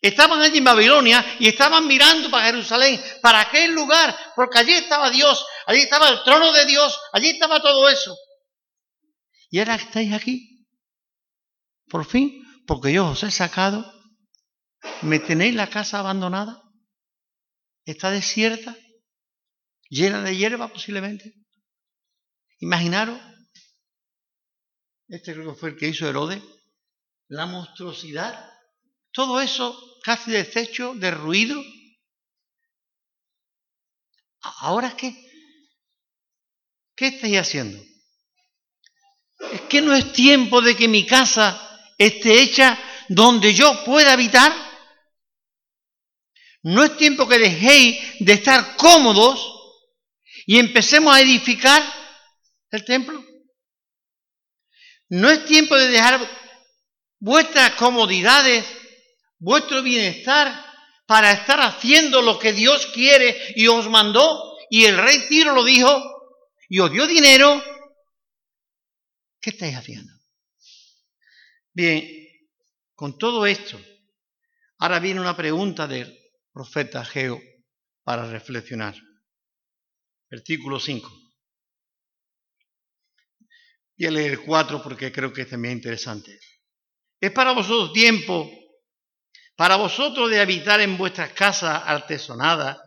Estaban 0.00 0.40
allí 0.40 0.58
en 0.58 0.64
Babilonia 0.64 1.36
y 1.38 1.48
estaban 1.48 1.86
mirando 1.86 2.30
para 2.30 2.46
Jerusalén, 2.46 3.00
para 3.20 3.40
aquel 3.40 3.72
lugar, 3.72 4.16
porque 4.34 4.58
allí 4.58 4.72
estaba 4.72 5.10
Dios, 5.10 5.44
allí 5.66 5.80
estaba 5.80 6.08
el 6.08 6.22
trono 6.24 6.52
de 6.52 6.64
Dios, 6.64 6.98
allí 7.12 7.30
estaba 7.30 7.60
todo 7.60 7.88
eso. 7.88 8.16
Y 9.50 9.58
ahora 9.58 9.74
estáis 9.74 10.12
aquí, 10.12 10.66
por 11.88 12.06
fin, 12.06 12.42
porque 12.66 12.92
yo 12.92 13.08
os 13.08 13.22
he 13.24 13.30
sacado 13.30 14.00
¿Me 15.02 15.18
tenéis 15.18 15.54
la 15.54 15.68
casa 15.68 15.98
abandonada? 15.98 16.62
¿Está 17.84 18.10
desierta? 18.10 18.76
¿Llena 19.88 20.22
de 20.22 20.36
hierba 20.36 20.68
posiblemente? 20.68 21.34
Imaginaros, 22.58 23.20
este 25.08 25.32
creo 25.34 25.52
que 25.52 25.58
fue 25.58 25.70
el 25.70 25.76
que 25.76 25.88
hizo 25.88 26.08
Herodes, 26.08 26.42
la 27.28 27.46
monstruosidad, 27.46 28.49
todo 29.12 29.40
eso 29.40 29.76
casi 30.02 30.30
deshecho, 30.30 30.94
derruido. 30.94 31.62
¿Ahora 34.60 34.96
qué? 34.96 35.14
¿Qué 36.96 37.08
estáis 37.08 37.38
haciendo? 37.38 37.82
¿Es 39.52 39.62
que 39.62 39.80
no 39.80 39.94
es 39.94 40.12
tiempo 40.12 40.60
de 40.60 40.76
que 40.76 40.88
mi 40.88 41.06
casa 41.06 41.60
esté 41.98 42.42
hecha 42.42 42.78
donde 43.08 43.54
yo 43.54 43.84
pueda 43.84 44.12
habitar? 44.12 44.52
No 46.62 46.84
es 46.84 46.96
tiempo 46.96 47.26
que 47.26 47.38
dejéis 47.38 47.98
de 48.20 48.34
estar 48.34 48.76
cómodos 48.76 49.60
y 50.46 50.58
empecemos 50.58 51.14
a 51.14 51.20
edificar 51.20 51.82
el 52.70 52.84
templo. 52.84 53.24
No 55.08 55.30
es 55.30 55.44
tiempo 55.46 55.74
de 55.74 55.88
dejar 55.88 56.20
vuestras 57.18 57.72
comodidades, 57.72 58.64
vuestro 59.40 59.82
bienestar 59.82 60.64
para 61.06 61.32
estar 61.32 61.60
haciendo 61.60 62.22
lo 62.22 62.38
que 62.38 62.52
Dios 62.52 62.86
quiere 62.86 63.36
y 63.56 63.66
os 63.66 63.88
mandó. 63.88 64.56
Y 64.70 64.84
el 64.84 64.96
rey 64.96 65.18
Ciro 65.28 65.52
lo 65.52 65.64
dijo 65.64 65.90
y 66.68 66.78
os 66.78 66.92
dio 66.92 67.06
dinero. 67.06 67.60
¿Qué 69.40 69.50
estáis 69.50 69.74
haciendo? 69.74 70.12
Bien, 71.72 72.06
con 72.94 73.18
todo 73.18 73.46
esto, 73.46 73.80
ahora 74.78 75.00
viene 75.00 75.20
una 75.20 75.36
pregunta 75.36 75.88
de 75.88 76.32
profeta 76.52 77.04
Geo 77.04 77.40
para 78.04 78.30
reflexionar. 78.30 78.94
Versículo 80.30 80.78
5. 80.78 81.10
Y 83.96 84.06
a 84.06 84.10
leer 84.10 84.32
el 84.32 84.42
4 84.42 84.82
porque 84.82 85.10
creo 85.10 85.32
que 85.32 85.42
es 85.42 85.48
también 85.48 85.74
interesante. 85.74 86.38
Es 87.18 87.32
para 87.32 87.52
vosotros 87.52 87.92
tiempo, 87.92 88.48
para 89.60 89.76
vosotros 89.76 90.30
de 90.30 90.40
habitar 90.40 90.80
en 90.80 90.96
vuestras 90.96 91.34
casas 91.34 91.82
artesonadas, 91.84 92.78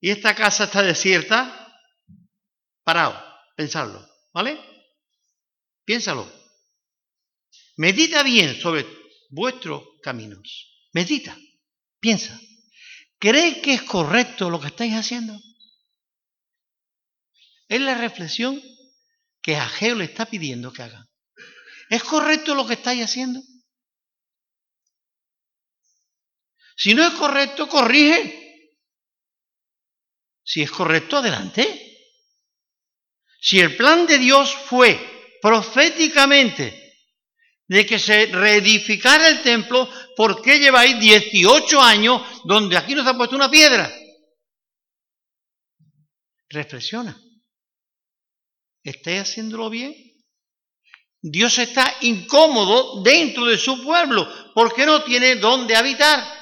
y 0.00 0.10
esta 0.10 0.36
casa 0.36 0.62
está 0.62 0.84
desierta, 0.84 1.82
parado, 2.84 3.20
pensarlo, 3.56 4.08
¿vale? 4.32 4.56
Piénsalo. 5.84 6.32
Medita 7.76 8.22
bien 8.22 8.54
sobre 8.54 8.86
vuestros 9.30 9.82
caminos. 10.00 10.80
Medita, 10.92 11.36
piensa. 11.98 12.38
¿Cree 13.18 13.60
que 13.60 13.74
es 13.74 13.82
correcto 13.82 14.48
lo 14.48 14.60
que 14.60 14.68
estáis 14.68 14.94
haciendo? 14.94 15.36
Es 17.66 17.80
la 17.80 17.96
reflexión 17.96 18.62
que 19.42 19.56
Ageo 19.56 19.96
le 19.96 20.04
está 20.04 20.26
pidiendo 20.26 20.72
que 20.72 20.84
haga. 20.84 21.10
¿Es 21.88 22.04
correcto 22.04 22.54
lo 22.54 22.64
que 22.64 22.74
estáis 22.74 23.02
haciendo? 23.02 23.42
Si 26.80 26.94
no 26.94 27.06
es 27.06 27.12
correcto, 27.12 27.68
corrige. 27.68 28.72
Si 30.42 30.62
es 30.62 30.70
correcto, 30.70 31.18
adelante. 31.18 32.08
Si 33.38 33.60
el 33.60 33.76
plan 33.76 34.06
de 34.06 34.16
Dios 34.16 34.54
fue 34.54 34.98
proféticamente 35.42 37.04
de 37.66 37.84
que 37.84 37.98
se 37.98 38.26
reedificara 38.26 39.28
el 39.28 39.42
templo, 39.42 39.90
¿por 40.16 40.40
qué 40.40 40.58
lleváis 40.58 40.98
18 40.98 41.82
años 41.82 42.22
donde 42.44 42.78
aquí 42.78 42.94
no 42.94 43.04
se 43.04 43.10
ha 43.10 43.16
puesto 43.16 43.36
una 43.36 43.50
piedra? 43.50 43.94
Reflexiona. 46.48 47.14
¿Estáis 48.82 49.20
haciéndolo 49.20 49.68
bien? 49.68 49.94
Dios 51.20 51.58
está 51.58 51.98
incómodo 52.00 53.02
dentro 53.02 53.44
de 53.44 53.58
su 53.58 53.84
pueblo 53.84 54.26
porque 54.54 54.86
no 54.86 55.04
tiene 55.04 55.36
dónde 55.36 55.76
habitar. 55.76 56.39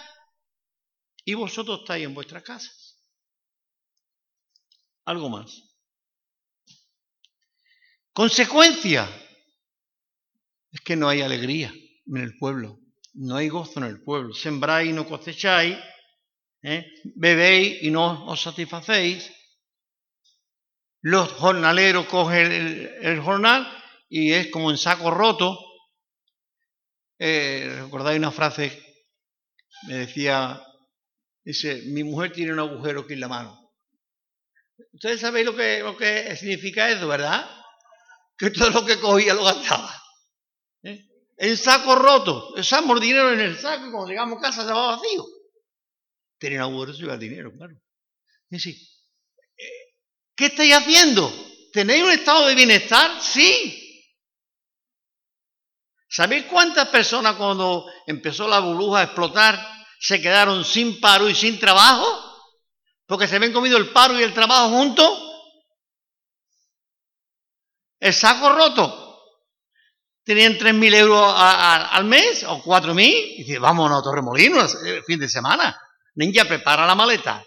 Y 1.28 1.34
vosotros 1.34 1.80
estáis 1.80 2.06
en 2.06 2.14
vuestras 2.14 2.42
casas. 2.42 3.04
Algo 5.04 5.28
más. 5.28 5.62
Consecuencia 8.14 9.06
es 10.72 10.80
que 10.80 10.96
no 10.96 11.06
hay 11.06 11.20
alegría 11.20 11.70
en 12.06 12.16
el 12.16 12.38
pueblo, 12.38 12.80
no 13.12 13.36
hay 13.36 13.50
gozo 13.50 13.78
en 13.80 13.84
el 13.84 14.02
pueblo. 14.02 14.32
Sembráis 14.32 14.88
y 14.88 14.94
no 14.94 15.06
cosecháis, 15.06 15.76
¿eh? 16.62 16.86
bebéis 17.14 17.82
y 17.82 17.90
no 17.90 18.24
os 18.24 18.40
satisfacéis. 18.40 19.30
Los 21.02 21.30
jornaleros 21.32 22.06
cogen 22.06 22.50
el 23.02 23.20
jornal 23.20 23.70
y 24.08 24.32
es 24.32 24.50
como 24.50 24.70
en 24.70 24.78
saco 24.78 25.10
roto. 25.10 25.58
Eh, 27.18 27.80
¿Recordáis 27.82 28.18
una 28.18 28.30
frase? 28.30 28.82
Me 29.88 29.96
decía, 29.96 30.64
dice, 31.48 31.80
mi 31.86 32.04
mujer 32.04 32.30
tiene 32.30 32.52
un 32.52 32.58
agujero 32.58 33.00
aquí 33.00 33.14
en 33.14 33.20
la 33.20 33.28
mano. 33.28 33.72
Ustedes 34.92 35.18
sabéis 35.20 35.46
lo 35.46 35.56
que, 35.56 35.78
lo 35.80 35.96
que 35.96 36.36
significa 36.36 36.90
eso, 36.90 37.08
¿verdad? 37.08 37.48
Que 38.36 38.50
todo 38.50 38.68
lo 38.68 38.84
que 38.84 39.00
cogía 39.00 39.32
lo 39.32 39.44
gastaba. 39.44 39.90
¿Eh? 40.82 41.06
En 41.38 41.56
saco 41.56 41.94
roto. 41.94 42.54
Echamos 42.54 43.00
dinero 43.00 43.32
en 43.32 43.40
el 43.40 43.58
saco 43.58 43.86
y 43.86 43.90
cuando 43.90 44.08
llegamos 44.08 44.38
a 44.38 44.42
casa 44.42 44.64
va 44.74 44.96
vacío. 44.96 45.24
Tenía 46.38 46.66
un 46.66 46.74
agujero, 46.74 46.92
se 46.92 47.04
iba 47.04 47.14
el 47.14 47.20
dinero, 47.20 47.50
claro. 47.56 47.74
Y 48.50 48.70
eh, 48.70 48.76
¿qué 50.36 50.46
estáis 50.46 50.74
haciendo? 50.74 51.32
¿Tenéis 51.72 52.04
un 52.04 52.10
estado 52.10 52.46
de 52.46 52.54
bienestar? 52.54 53.22
Sí. 53.22 54.14
¿Sabéis 56.10 56.44
cuántas 56.44 56.88
personas 56.88 57.36
cuando 57.36 57.86
empezó 58.06 58.46
la 58.46 58.60
burbuja 58.60 59.00
a 59.00 59.04
explotar 59.04 59.77
se 60.00 60.20
quedaron 60.20 60.64
sin 60.64 61.00
paro 61.00 61.28
y 61.28 61.34
sin 61.34 61.58
trabajo? 61.58 62.06
Porque 63.06 63.26
se 63.26 63.36
habían 63.36 63.52
comido 63.52 63.78
el 63.78 63.90
paro 63.90 64.18
y 64.18 64.22
el 64.22 64.34
trabajo 64.34 64.68
juntos. 64.68 65.24
El 68.00 68.12
saco 68.12 68.50
roto. 68.50 69.04
Tenían 70.24 70.58
3.000 70.58 70.94
euros 70.94 71.34
al 71.36 72.04
mes 72.04 72.44
o 72.44 72.62
4.000 72.62 73.00
y 73.00 73.44
dice, 73.44 73.58
vámonos 73.58 74.00
a 74.00 74.02
Torremolinos 74.02 74.76
el 74.84 75.02
fin 75.04 75.18
de 75.18 75.28
semana. 75.28 75.80
Ninja, 76.16 76.44
prepara 76.44 76.86
la 76.86 76.94
maleta. 76.94 77.42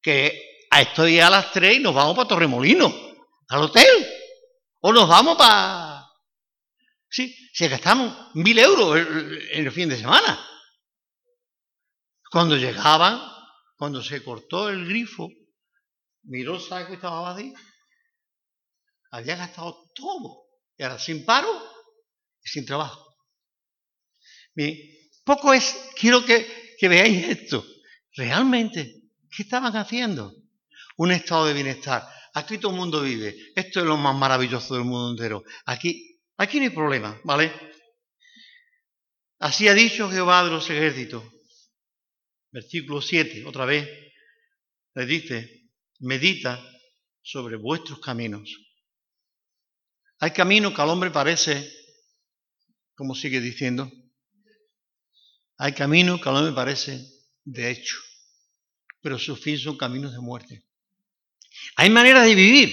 Que 0.00 0.66
a 0.70 0.80
esto 0.82 1.08
ya 1.08 1.26
a 1.26 1.30
las 1.30 1.50
3 1.50 1.80
nos 1.80 1.94
vamos 1.94 2.14
para 2.14 2.28
Torremolinos, 2.28 2.92
al 3.48 3.62
hotel. 3.62 4.06
O 4.80 4.92
nos 4.92 5.08
vamos 5.08 5.36
para 5.36 6.04
Sí, 7.14 7.32
se 7.52 7.68
gastamos 7.68 8.12
mil 8.34 8.58
euros 8.58 8.98
en 8.98 9.64
el 9.64 9.70
fin 9.70 9.88
de 9.88 9.96
semana. 9.96 10.44
Cuando 12.34 12.56
llegaban, 12.56 13.20
cuando 13.76 14.02
se 14.02 14.24
cortó 14.24 14.68
el 14.68 14.86
grifo, 14.86 15.30
miró 16.24 16.56
el 16.56 16.60
saco 16.60 16.90
y 16.90 16.96
estaba 16.96 17.20
vacío. 17.20 17.54
Había 19.12 19.36
gastado 19.36 19.88
todo. 19.94 20.42
Y 20.76 20.82
ahora 20.82 20.98
sin 20.98 21.24
paro 21.24 21.48
y 22.42 22.48
sin 22.48 22.66
trabajo. 22.66 23.16
Bien, 24.52 24.76
poco 25.24 25.54
es, 25.54 25.92
quiero 25.96 26.24
que, 26.24 26.74
que 26.76 26.88
veáis 26.88 27.28
esto. 27.28 27.64
Realmente, 28.16 29.02
¿qué 29.30 29.44
estaban 29.44 29.76
haciendo? 29.76 30.34
Un 30.96 31.12
estado 31.12 31.46
de 31.46 31.54
bienestar. 31.54 32.02
Aquí 32.34 32.58
todo 32.58 32.72
el 32.72 32.78
mundo 32.78 33.00
vive. 33.02 33.36
Esto 33.54 33.78
es 33.78 33.86
lo 33.86 33.96
más 33.96 34.16
maravilloso 34.16 34.74
del 34.74 34.82
mundo 34.82 35.12
entero. 35.12 35.44
Aquí 35.66 36.14
Aquí 36.36 36.58
no 36.58 36.64
hay 36.64 36.70
problema, 36.70 37.20
¿vale? 37.22 37.52
Así 39.38 39.68
ha 39.68 39.74
dicho 39.74 40.10
Jehová 40.10 40.42
de 40.44 40.50
los 40.50 40.68
ejércitos. 40.68 41.22
Versículo 42.54 43.02
7, 43.02 43.44
otra 43.46 43.64
vez, 43.64 43.84
le 44.94 45.06
dice, 45.06 45.72
medita 45.98 46.64
sobre 47.20 47.56
vuestros 47.56 47.98
caminos. 47.98 48.48
Hay 50.20 50.30
caminos 50.30 50.72
que 50.72 50.80
al 50.80 50.88
hombre 50.88 51.10
parece, 51.10 51.68
como 52.94 53.16
sigue 53.16 53.40
diciendo, 53.40 53.90
hay 55.58 55.72
caminos 55.72 56.20
que 56.20 56.28
al 56.28 56.36
hombre 56.36 56.54
parece 56.54 57.04
de 57.42 57.72
hecho, 57.72 57.96
pero 59.00 59.18
sus 59.18 59.40
fin 59.40 59.58
son 59.58 59.76
caminos 59.76 60.12
de 60.12 60.20
muerte. 60.20 60.64
Hay 61.74 61.90
maneras 61.90 62.24
de 62.24 62.36
vivir 62.36 62.68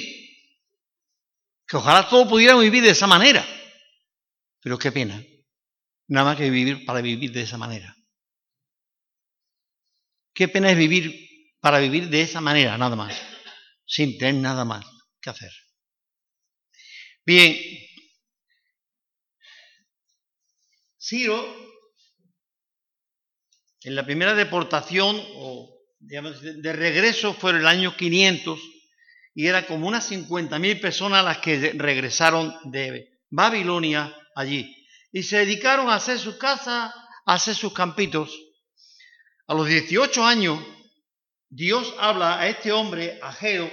que 1.65 1.77
ojalá 1.77 2.07
todos 2.07 2.27
pudiéramos 2.27 2.63
vivir 2.63 2.83
de 2.83 2.91
esa 2.91 3.07
manera. 3.07 3.43
Pero 4.59 4.77
qué 4.77 4.91
pena. 4.91 5.25
Nada 6.07 6.25
más 6.25 6.37
que 6.37 6.51
vivir 6.51 6.85
para 6.85 7.01
vivir 7.01 7.31
de 7.31 7.41
esa 7.41 7.57
manera. 7.57 7.97
Qué 10.33 10.47
pena 10.47 10.71
es 10.71 10.77
vivir 10.77 11.13
para 11.59 11.79
vivir 11.79 12.09
de 12.09 12.21
esa 12.21 12.41
manera, 12.41 12.77
nada 12.77 12.95
más. 12.95 13.19
Sin 13.85 14.17
tener 14.17 14.35
nada 14.35 14.65
más 14.65 14.85
que 15.21 15.29
hacer. 15.29 15.51
Bien. 17.25 17.57
Ciro, 20.97 21.43
en 23.83 23.95
la 23.95 24.05
primera 24.05 24.33
deportación 24.33 25.21
o 25.35 25.81
digamos, 26.01 26.41
de 26.41 26.73
regreso 26.73 27.33
fue 27.33 27.51
el 27.51 27.67
año 27.67 27.95
500 27.95 28.59
y 29.33 29.47
era 29.47 29.65
como 29.65 29.87
unas 29.87 30.11
50.000 30.11 30.81
personas 30.81 31.23
las 31.23 31.37
que 31.37 31.73
regresaron 31.75 32.53
de 32.65 33.19
Babilonia 33.29 34.13
allí. 34.35 34.75
Y 35.11 35.23
se 35.23 35.37
dedicaron 35.37 35.89
a 35.89 35.95
hacer 35.95 36.19
sus 36.19 36.35
casas, 36.35 36.93
a 37.25 37.33
hacer 37.33 37.55
sus 37.55 37.73
campitos. 37.73 38.35
A 39.51 39.53
los 39.53 39.67
18 39.67 40.23
años, 40.23 40.65
Dios 41.49 41.93
habla 41.99 42.39
a 42.39 42.47
este 42.47 42.71
hombre, 42.71 43.19
a 43.21 43.33
Geo, 43.33 43.69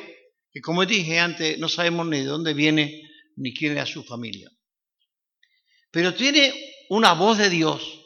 que 0.50 0.60
como 0.60 0.84
dije 0.84 1.20
antes, 1.20 1.56
no 1.60 1.68
sabemos 1.68 2.04
ni 2.08 2.18
de 2.18 2.24
dónde 2.24 2.52
viene 2.52 3.08
ni 3.36 3.54
quién 3.54 3.78
es 3.78 3.88
su 3.88 4.02
familia. 4.02 4.50
Pero 5.92 6.14
tiene 6.14 6.52
una 6.88 7.12
voz 7.12 7.38
de 7.38 7.48
Dios. 7.48 8.02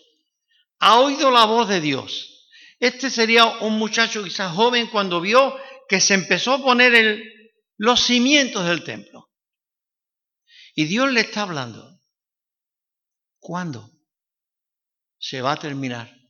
Ha 0.80 1.00
oído 1.00 1.30
la 1.30 1.46
voz 1.46 1.66
de 1.66 1.80
Dios. 1.80 2.46
Este 2.78 3.08
sería 3.08 3.46
un 3.60 3.78
muchacho 3.78 4.22
quizás 4.22 4.54
joven 4.54 4.88
cuando 4.88 5.22
vio 5.22 5.56
que 5.88 5.98
se 5.98 6.12
empezó 6.12 6.52
a 6.52 6.62
poner 6.62 6.94
el, 6.94 7.24
los 7.78 8.02
cimientos 8.02 8.66
del 8.66 8.84
templo. 8.84 9.30
Y 10.74 10.84
Dios 10.84 11.10
le 11.10 11.20
está 11.20 11.44
hablando. 11.44 11.98
¿Cuándo 13.38 13.90
se 15.18 15.40
va 15.40 15.52
a 15.52 15.58
terminar? 15.58 16.21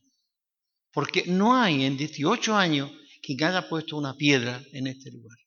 Porque 0.93 1.23
no 1.25 1.59
hay 1.59 1.85
en 1.85 1.97
18 1.97 2.55
años 2.55 2.91
quien 3.21 3.43
haya 3.43 3.67
puesto 3.67 3.97
una 3.97 4.15
piedra 4.15 4.63
en 4.73 4.87
este 4.87 5.11
lugar. 5.11 5.37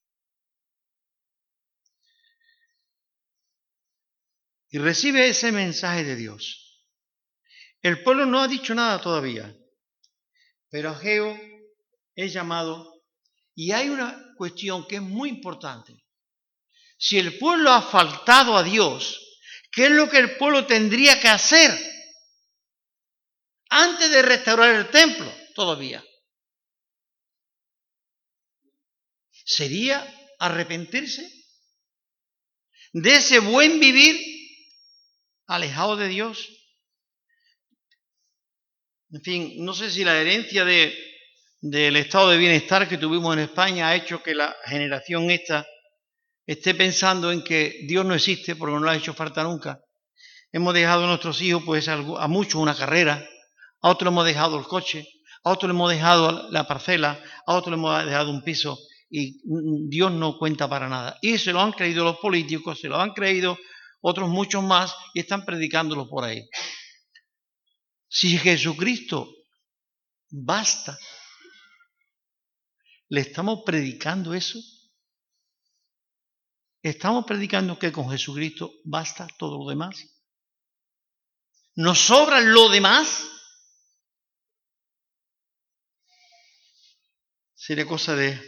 Y 4.71 4.79
recibe 4.79 5.29
ese 5.29 5.53
mensaje 5.53 6.03
de 6.03 6.17
Dios. 6.17 6.85
El 7.81 8.03
pueblo 8.03 8.27
no 8.27 8.41
ha 8.41 8.49
dicho 8.49 8.75
nada 8.75 9.01
todavía, 9.01 9.57
pero 10.69 10.91
Ageo 10.91 11.39
es 12.17 12.33
llamado 12.33 13.05
y 13.55 13.71
hay 13.71 13.89
una 13.89 14.35
cuestión 14.37 14.87
que 14.89 14.97
es 14.97 15.03
muy 15.03 15.29
importante. 15.29 16.05
Si 16.99 17.19
el 17.19 17.39
pueblo 17.39 17.71
ha 17.71 17.83
faltado 17.83 18.57
a 18.57 18.65
Dios, 18.65 19.39
¿qué 19.71 19.85
es 19.85 19.93
lo 19.93 20.09
que 20.09 20.19
el 20.19 20.37
pueblo 20.37 20.67
tendría 20.67 21.21
que 21.21 21.29
hacer 21.29 21.96
antes 23.77 24.11
de 24.11 24.23
restaurar 24.23 24.75
el 24.75 24.91
templo 24.91 25.33
todavía? 25.55 26.05
¿Sería 29.45 30.05
arrepentirse 30.39 31.31
de 32.93 33.17
ese 33.17 33.39
buen 33.39 33.79
vivir 33.79 34.17
alejado 35.47 35.97
de 35.97 36.09
Dios? 36.09 36.49
En 39.13 39.23
fin, 39.23 39.65
no 39.65 39.73
sé 39.73 39.91
si 39.91 40.05
la 40.05 40.21
herencia 40.21 40.65
de 40.65 41.07
del 41.61 41.97
estado 41.97 42.31
de 42.31 42.39
bienestar 42.39 42.89
que 42.89 42.99
tuvimos 42.99 43.35
en 43.35 43.43
España 43.43 43.89
ha 43.89 43.97
hecho 43.97 44.23
que 44.23 44.35
la 44.35 44.55
generación 44.67 45.31
esta 45.31 45.67
esté 46.47 46.75
pensando 46.75 47.33
en 47.33 47.43
que 47.43 47.81
Dios 47.89 48.05
no 48.05 48.15
existe 48.15 48.55
porque 48.55 48.75
no 48.75 48.85
le 48.85 48.91
ha 48.93 48.97
hecho 48.97 49.15
falta 49.15 49.43
nunca. 49.43 49.81
Hemos 50.53 50.75
dejado 50.75 51.05
a 51.05 51.09
nuestros 51.09 51.41
hijos, 51.43 51.63
pues 51.67 51.89
a 51.89 51.97
muchos 52.29 52.55
una 52.61 52.77
carrera, 52.77 53.29
a 53.87 53.91
otros 53.91 54.11
hemos 54.11 54.27
dejado 54.27 54.59
el 54.59 54.65
coche, 54.65 55.07
a 55.45 55.53
otros 55.53 55.71
hemos 55.71 55.89
dejado 55.89 56.51
la 56.51 56.67
parcela, 56.67 57.23
a 57.47 57.55
otros 57.55 57.75
hemos 57.75 58.05
dejado 58.05 58.33
un 58.33 58.43
piso 58.43 58.77
y 59.09 59.41
Dios 59.89 60.11
no 60.11 60.39
cuenta 60.39 60.69
para 60.69 60.89
nada. 60.89 61.17
Y 61.23 61.39
se 61.39 61.53
lo 61.53 61.61
han 61.61 61.71
creído 61.71 62.03
los 62.03 62.17
políticos, 62.17 62.81
se 62.81 62.89
lo 62.89 62.97
han 63.01 63.13
creído 63.13 63.57
otros 64.01 64.29
muchos 64.29 64.65
más 64.65 64.93
y 65.15 65.21
están 65.21 65.45
predicándolo 65.45 66.09
por 66.09 66.25
ahí. 66.25 66.49
Si 68.09 68.37
Jesucristo 68.37 69.33
basta, 70.31 70.99
¿le 73.09 73.21
estamos 73.21 73.61
predicando 73.65 74.35
eso? 74.35 74.59
¿Estamos 76.83 77.25
predicando 77.25 77.79
que 77.79 77.93
con 77.93 78.11
Jesucristo 78.11 78.73
basta 78.83 79.29
todo 79.39 79.59
lo 79.59 79.71
demás? 79.71 79.97
¿Nos 81.77 82.01
sobra 82.01 82.41
lo 82.41 82.69
demás? 82.69 83.35
Sería 87.67 87.85
cosa 87.85 88.15
de 88.15 88.41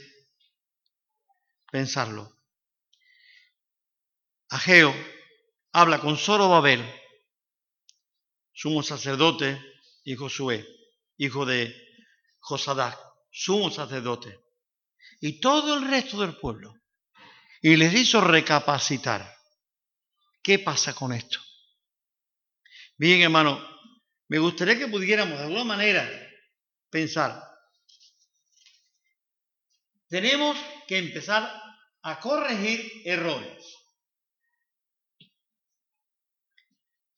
pensarlo. 1.73 2.39
Ageo 4.49 4.95
habla 5.73 5.99
con 5.99 6.17
Zorobabel, 6.17 6.89
sumo 8.53 8.81
sacerdote, 8.85 9.61
y 10.05 10.15
Josué, 10.15 10.65
hijo 11.17 11.45
de 11.45 11.75
Josadac, 12.39 12.97
sumo 13.29 13.73
sacerdote, 13.73 14.39
y 15.21 15.41
todo 15.41 15.79
el 15.79 15.91
resto 15.91 16.21
del 16.21 16.37
pueblo, 16.37 16.77
y 17.61 17.75
les 17.75 17.93
hizo 17.95 18.21
recapacitar. 18.21 19.35
¿Qué 20.41 20.61
pasa 20.61 20.95
con 20.95 21.13
esto? 21.13 21.41
Bien, 22.97 23.21
hermano, 23.23 23.61
me 24.29 24.39
gustaría 24.39 24.79
que 24.79 24.87
pudiéramos 24.87 25.39
de 25.39 25.45
alguna 25.45 25.65
manera 25.65 26.09
pensar. 26.89 27.48
Tenemos 30.09 30.57
que 30.87 30.99
empezar 30.99 31.63
a 32.03 32.21
corregir 32.21 33.03
errores. 33.05 33.79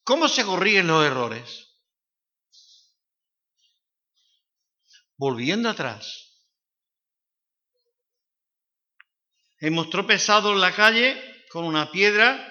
¿Cómo 0.03 0.29
se 0.29 0.45
corrigen 0.45 0.89
los 0.89 1.05
errores? 1.05 1.69
Volviendo 5.17 5.69
atrás. 5.69 6.31
Hemos 9.59 9.91
tropezado 9.91 10.53
en 10.53 10.61
la 10.61 10.75
calle 10.75 11.47
con 11.51 11.65
una 11.65 11.93
piedra 11.93 12.47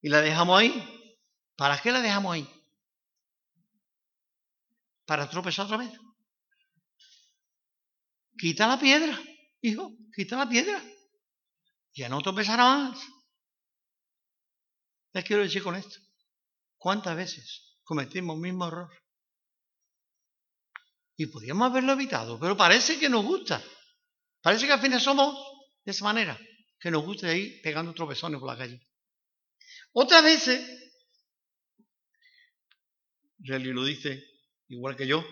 y 0.00 0.08
la 0.08 0.22
dejamos 0.22 0.58
ahí. 0.58 0.90
¿Para 1.56 1.80
qué 1.80 1.92
la 1.92 2.00
dejamos 2.00 2.34
ahí? 2.34 2.48
Para 5.04 5.28
tropezar 5.28 5.66
otra 5.66 5.76
vez. 5.76 5.92
Quita 8.36 8.66
la 8.66 8.78
piedra, 8.78 9.20
hijo, 9.60 9.92
quita 10.14 10.36
la 10.36 10.48
piedra. 10.48 10.82
Ya 11.94 12.08
no 12.08 12.20
tropezará 12.20 12.64
más. 12.64 13.00
Les 15.12 15.24
quiero 15.24 15.42
decir 15.42 15.62
con 15.62 15.76
esto. 15.76 16.00
¿Cuántas 16.76 17.16
veces 17.16 17.78
cometimos 17.84 18.34
el 18.34 18.42
mismo 18.42 18.66
error? 18.66 18.90
Y 21.16 21.26
podríamos 21.26 21.70
haberlo 21.70 21.92
evitado, 21.92 22.40
pero 22.40 22.56
parece 22.56 22.98
que 22.98 23.08
nos 23.08 23.24
gusta. 23.24 23.62
Parece 24.40 24.66
que 24.66 24.72
al 24.72 24.80
final 24.80 25.00
somos 25.00 25.38
de 25.84 25.92
esa 25.92 26.04
manera, 26.04 26.38
que 26.80 26.90
nos 26.90 27.04
gusta 27.04 27.34
ir 27.34 27.62
pegando 27.62 27.94
tropezones 27.94 28.40
por 28.40 28.50
la 28.50 28.58
calle. 28.58 28.84
Otras 29.92 30.24
veces, 30.24 30.92
Relly 33.38 33.72
lo 33.72 33.84
dice 33.84 34.24
igual 34.68 34.96
que 34.96 35.06
yo, 35.06 35.24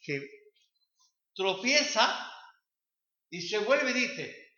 que 0.00 0.35
tropieza 1.36 2.32
y 3.30 3.42
se 3.42 3.58
vuelve 3.58 3.90
y 3.90 3.94
dice, 3.94 4.52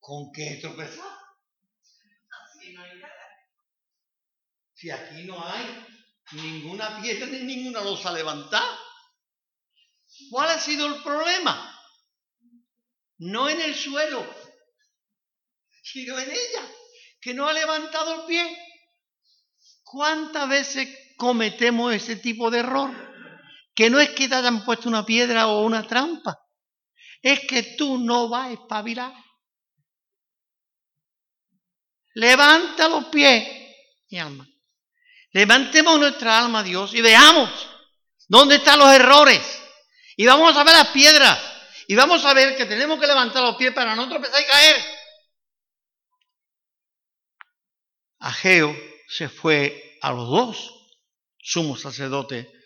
¿con 0.00 0.32
qué 0.32 0.58
tropezar? 0.60 1.06
Así 2.30 2.72
no 2.72 2.82
hay 2.82 2.98
nada. 2.98 3.14
Si 4.74 4.90
aquí 4.90 5.24
no 5.24 5.44
hay 5.44 5.86
ninguna 6.32 7.00
piedra 7.00 7.26
ni 7.26 7.40
ninguna 7.40 7.82
losa 7.82 8.12
levantada. 8.12 8.78
¿Cuál 10.30 10.50
ha 10.50 10.58
sido 10.58 10.86
el 10.86 11.02
problema? 11.02 11.74
No 13.18 13.48
en 13.48 13.60
el 13.60 13.74
suelo, 13.74 14.24
sino 15.82 16.18
en 16.18 16.30
ella, 16.30 16.72
que 17.20 17.34
no 17.34 17.48
ha 17.48 17.52
levantado 17.52 18.22
el 18.22 18.26
pie. 18.26 18.58
¿Cuántas 19.82 20.48
veces 20.48 20.88
cometemos 21.16 21.92
ese 21.92 22.16
tipo 22.16 22.50
de 22.50 22.60
error? 22.60 23.07
Que 23.78 23.90
no 23.90 24.00
es 24.00 24.10
que 24.10 24.26
te 24.26 24.34
hayan 24.34 24.64
puesto 24.64 24.88
una 24.88 25.06
piedra 25.06 25.46
o 25.46 25.60
una 25.60 25.86
trampa, 25.86 26.36
es 27.22 27.46
que 27.46 27.76
tú 27.76 27.96
no 27.96 28.28
vas 28.28 28.48
a 28.48 28.52
espabilar. 28.54 29.14
Levanta 32.14 32.88
los 32.88 33.04
pies, 33.04 33.48
mi 34.10 34.18
alma. 34.18 34.48
Levantemos 35.30 35.96
nuestra 35.96 36.40
alma 36.40 36.58
a 36.58 36.62
Dios 36.64 36.92
y 36.92 37.00
veamos 37.02 37.48
dónde 38.26 38.56
están 38.56 38.80
los 38.80 38.92
errores. 38.92 39.62
Y 40.16 40.26
vamos 40.26 40.56
a 40.56 40.64
ver 40.64 40.74
las 40.74 40.88
piedras. 40.88 41.38
Y 41.86 41.94
vamos 41.94 42.24
a 42.24 42.34
ver 42.34 42.56
que 42.56 42.66
tenemos 42.66 42.98
que 42.98 43.06
levantar 43.06 43.44
los 43.44 43.54
pies 43.54 43.72
para 43.72 43.94
no 43.94 44.08
tropezar 44.08 44.42
y 44.42 44.44
caer. 44.44 44.84
Ageo 48.18 48.76
se 49.06 49.28
fue 49.28 50.00
a 50.02 50.10
los 50.10 50.28
dos 50.28 50.98
sumos 51.38 51.80
sacerdotes 51.80 52.57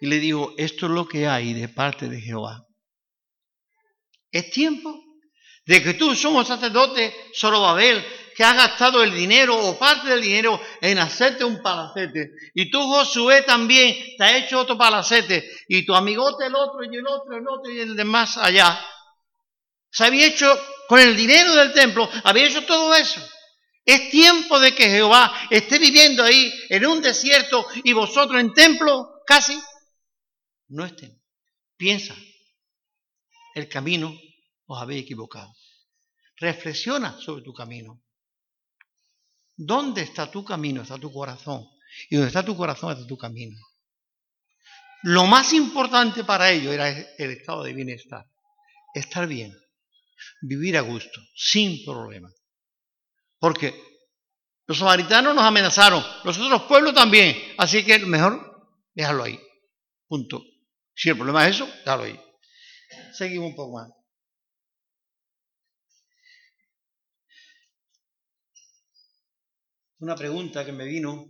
y 0.00 0.06
le 0.06 0.18
dijo, 0.18 0.54
esto 0.56 0.86
es 0.86 0.92
lo 0.92 1.06
que 1.06 1.26
hay 1.26 1.54
de 1.54 1.68
parte 1.68 2.08
de 2.08 2.20
Jehová. 2.20 2.64
Es 4.30 4.50
tiempo 4.50 5.02
de 5.66 5.82
que 5.82 5.94
tú, 5.94 6.14
sumo 6.14 6.44
sacerdote 6.44 7.14
Zorobabel, 7.34 8.04
que 8.34 8.44
has 8.44 8.54
gastado 8.54 9.02
el 9.02 9.12
dinero 9.12 9.58
o 9.58 9.78
parte 9.78 10.08
del 10.08 10.22
dinero 10.22 10.60
en 10.80 10.98
hacerte 10.98 11.44
un 11.44 11.60
palacete. 11.60 12.30
Y 12.54 12.70
tú, 12.70 12.80
Josué, 12.80 13.42
también 13.42 13.96
te 14.16 14.24
has 14.24 14.32
hecho 14.34 14.60
otro 14.60 14.78
palacete. 14.78 15.50
Y 15.66 15.84
tu 15.84 15.94
amigote 15.94 16.46
el 16.46 16.54
otro, 16.54 16.84
y 16.84 16.96
el 16.96 17.06
otro, 17.06 17.36
el 17.36 17.48
otro, 17.48 17.70
y 17.72 17.80
el 17.80 17.96
de 17.96 18.04
más 18.04 18.36
allá. 18.36 18.80
Se 19.90 20.04
había 20.04 20.26
hecho 20.26 20.46
con 20.86 21.00
el 21.00 21.16
dinero 21.16 21.54
del 21.54 21.72
templo, 21.72 22.08
había 22.24 22.46
hecho 22.46 22.64
todo 22.64 22.94
eso. 22.94 23.20
Es 23.84 24.10
tiempo 24.10 24.60
de 24.60 24.74
que 24.74 24.88
Jehová 24.88 25.48
esté 25.50 25.78
viviendo 25.78 26.22
ahí 26.22 26.52
en 26.68 26.86
un 26.86 27.02
desierto 27.02 27.66
y 27.84 27.92
vosotros 27.92 28.40
en 28.40 28.52
templo 28.52 29.22
casi 29.26 29.58
no 30.68 30.84
estén. 30.84 31.20
Piensa, 31.76 32.14
el 33.54 33.68
camino 33.68 34.16
os 34.66 34.80
habéis 34.80 35.04
equivocado. 35.04 35.54
Reflexiona 36.36 37.18
sobre 37.20 37.42
tu 37.42 37.52
camino. 37.52 38.02
¿Dónde 39.56 40.02
está 40.02 40.30
tu 40.30 40.44
camino? 40.44 40.82
Está 40.82 40.98
tu 40.98 41.12
corazón. 41.12 41.68
Y 42.10 42.16
donde 42.16 42.28
está 42.28 42.44
tu 42.44 42.56
corazón 42.56 42.92
está 42.92 43.06
tu 43.06 43.16
camino. 43.16 43.58
Lo 45.02 45.26
más 45.26 45.52
importante 45.52 46.24
para 46.24 46.50
ellos 46.50 46.72
era 46.72 46.88
el 46.90 47.30
estado 47.30 47.64
de 47.64 47.72
bienestar. 47.72 48.26
Estar 48.94 49.26
bien. 49.26 49.56
Vivir 50.42 50.76
a 50.76 50.80
gusto, 50.80 51.20
sin 51.34 51.84
problema. 51.84 52.30
Porque 53.38 53.80
los 54.66 54.78
samaritanos 54.78 55.34
nos 55.34 55.44
amenazaron, 55.44 56.04
los 56.24 56.38
otros 56.38 56.62
pueblos 56.62 56.94
también. 56.94 57.36
Así 57.56 57.84
que 57.84 57.98
mejor 58.00 58.68
déjalo 58.94 59.24
ahí. 59.24 59.40
Punto. 60.06 60.42
Si 60.98 61.08
el 61.08 61.16
problema 61.16 61.46
es 61.46 61.54
eso, 61.54 61.66
déjalo 61.66 62.02
ahí. 62.02 62.20
Seguimos 63.12 63.50
un 63.50 63.54
poco 63.54 63.76
más. 63.76 63.98
una 70.00 70.14
pregunta 70.14 70.64
que 70.64 70.72
me 70.72 70.84
vino 70.84 71.26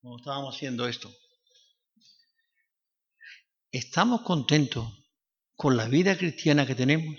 cuando 0.00 0.18
estábamos 0.18 0.54
haciendo 0.54 0.88
esto. 0.88 1.10
¿Estamos 3.70 4.22
contentos 4.22 4.86
con 5.56 5.76
la 5.76 5.86
vida 5.88 6.16
cristiana 6.16 6.66
que 6.66 6.74
tenemos? 6.74 7.16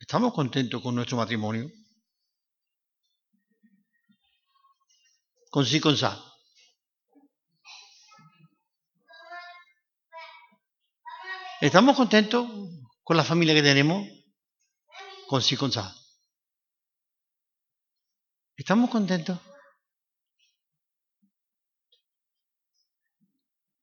¿Estamos 0.00 0.34
contentos 0.34 0.82
con 0.82 0.94
nuestro 0.94 1.16
matrimonio? 1.16 1.70
Con 5.54 5.64
sí, 5.64 5.78
con 5.78 5.96
sa. 5.96 6.12
¿Estamos 11.60 11.96
contentos 11.96 12.44
con 13.04 13.16
la 13.16 13.22
familia 13.22 13.54
que 13.54 13.62
tenemos, 13.62 14.04
con 15.28 15.40
sí, 15.40 15.56
con 15.56 15.70
sa. 15.70 15.94
¿Estamos 18.56 18.90
contentos? 18.90 19.38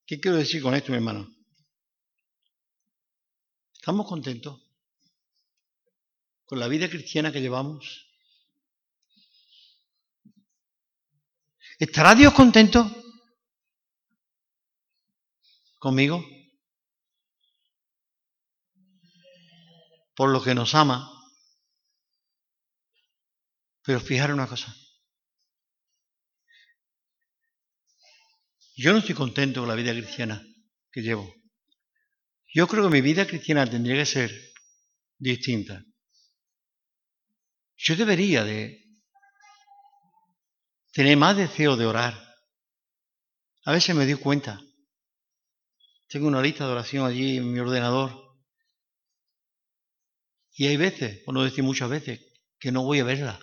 ¿Qué 0.06 0.20
quiero 0.20 0.36
decir 0.36 0.62
con 0.62 0.76
esto, 0.76 0.92
mi 0.92 0.98
hermano? 0.98 1.26
¿Estamos 3.76 4.10
contentos 4.10 4.60
con 6.44 6.60
la 6.60 6.68
vida 6.68 6.90
cristiana 6.90 7.32
que 7.32 7.40
llevamos? 7.40 8.11
¿Estará 11.86 12.14
Dios 12.14 12.32
contento 12.34 12.80
conmigo? 15.80 16.24
por 20.14 20.30
lo 20.30 20.44
que 20.44 20.54
nos 20.54 20.76
ama 20.76 21.10
Pero 23.84 24.00
fijaros 24.00 24.36
una 24.36 24.46
cosa. 24.46 24.76
Yo 28.76 28.94
no 28.94 29.00
estoy 29.00 29.16
contento 29.16 29.62
con 29.62 29.70
la 29.70 29.74
vida 29.74 29.92
cristiana 29.92 30.40
que 30.92 31.02
llevo. 31.02 31.34
Yo 32.54 32.68
creo 32.68 32.84
que 32.84 32.94
mi 32.94 33.02
vida 33.02 33.26
cristiana 33.26 33.66
tendría 33.68 33.96
que 33.96 34.06
ser 34.06 34.32
distinta. 35.18 35.84
Yo 37.76 37.96
debería 37.96 38.44
de 38.44 38.81
tener 40.92 41.18
más 41.18 41.38
deseo 41.38 41.76
de 41.76 41.86
orar. 41.86 42.14
A 43.66 43.72
veces 43.72 43.96
me 43.96 44.06
doy 44.06 44.16
cuenta. 44.16 44.60
Tengo 46.08 46.28
una 46.28 46.42
lista 46.42 46.66
de 46.66 46.72
oración 46.74 47.06
allí 47.06 47.38
en 47.38 47.52
mi 47.52 47.60
ordenador. 47.60 48.12
Y 50.54 50.68
hay 50.68 50.78
veces, 50.78 51.24
por 51.24 51.34
no 51.34 51.44
decir 51.44 51.64
muchas 51.64 51.90
veces, 51.90 52.20
que 52.60 52.72
no 52.72 52.84
voy 52.84 53.00
a 53.00 53.04
verla. 53.04 53.40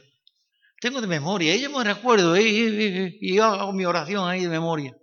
Tengo 0.80 1.00
de 1.00 1.06
memoria, 1.06 1.56
y 1.56 1.62
yo 1.62 1.70
me 1.70 1.82
recuerdo, 1.82 2.36
y, 2.36 3.38
hago 3.38 3.72
mi 3.72 3.84
oración 3.84 4.28
ahí 4.28 4.42
de 4.42 4.48
memoria. 4.48 4.94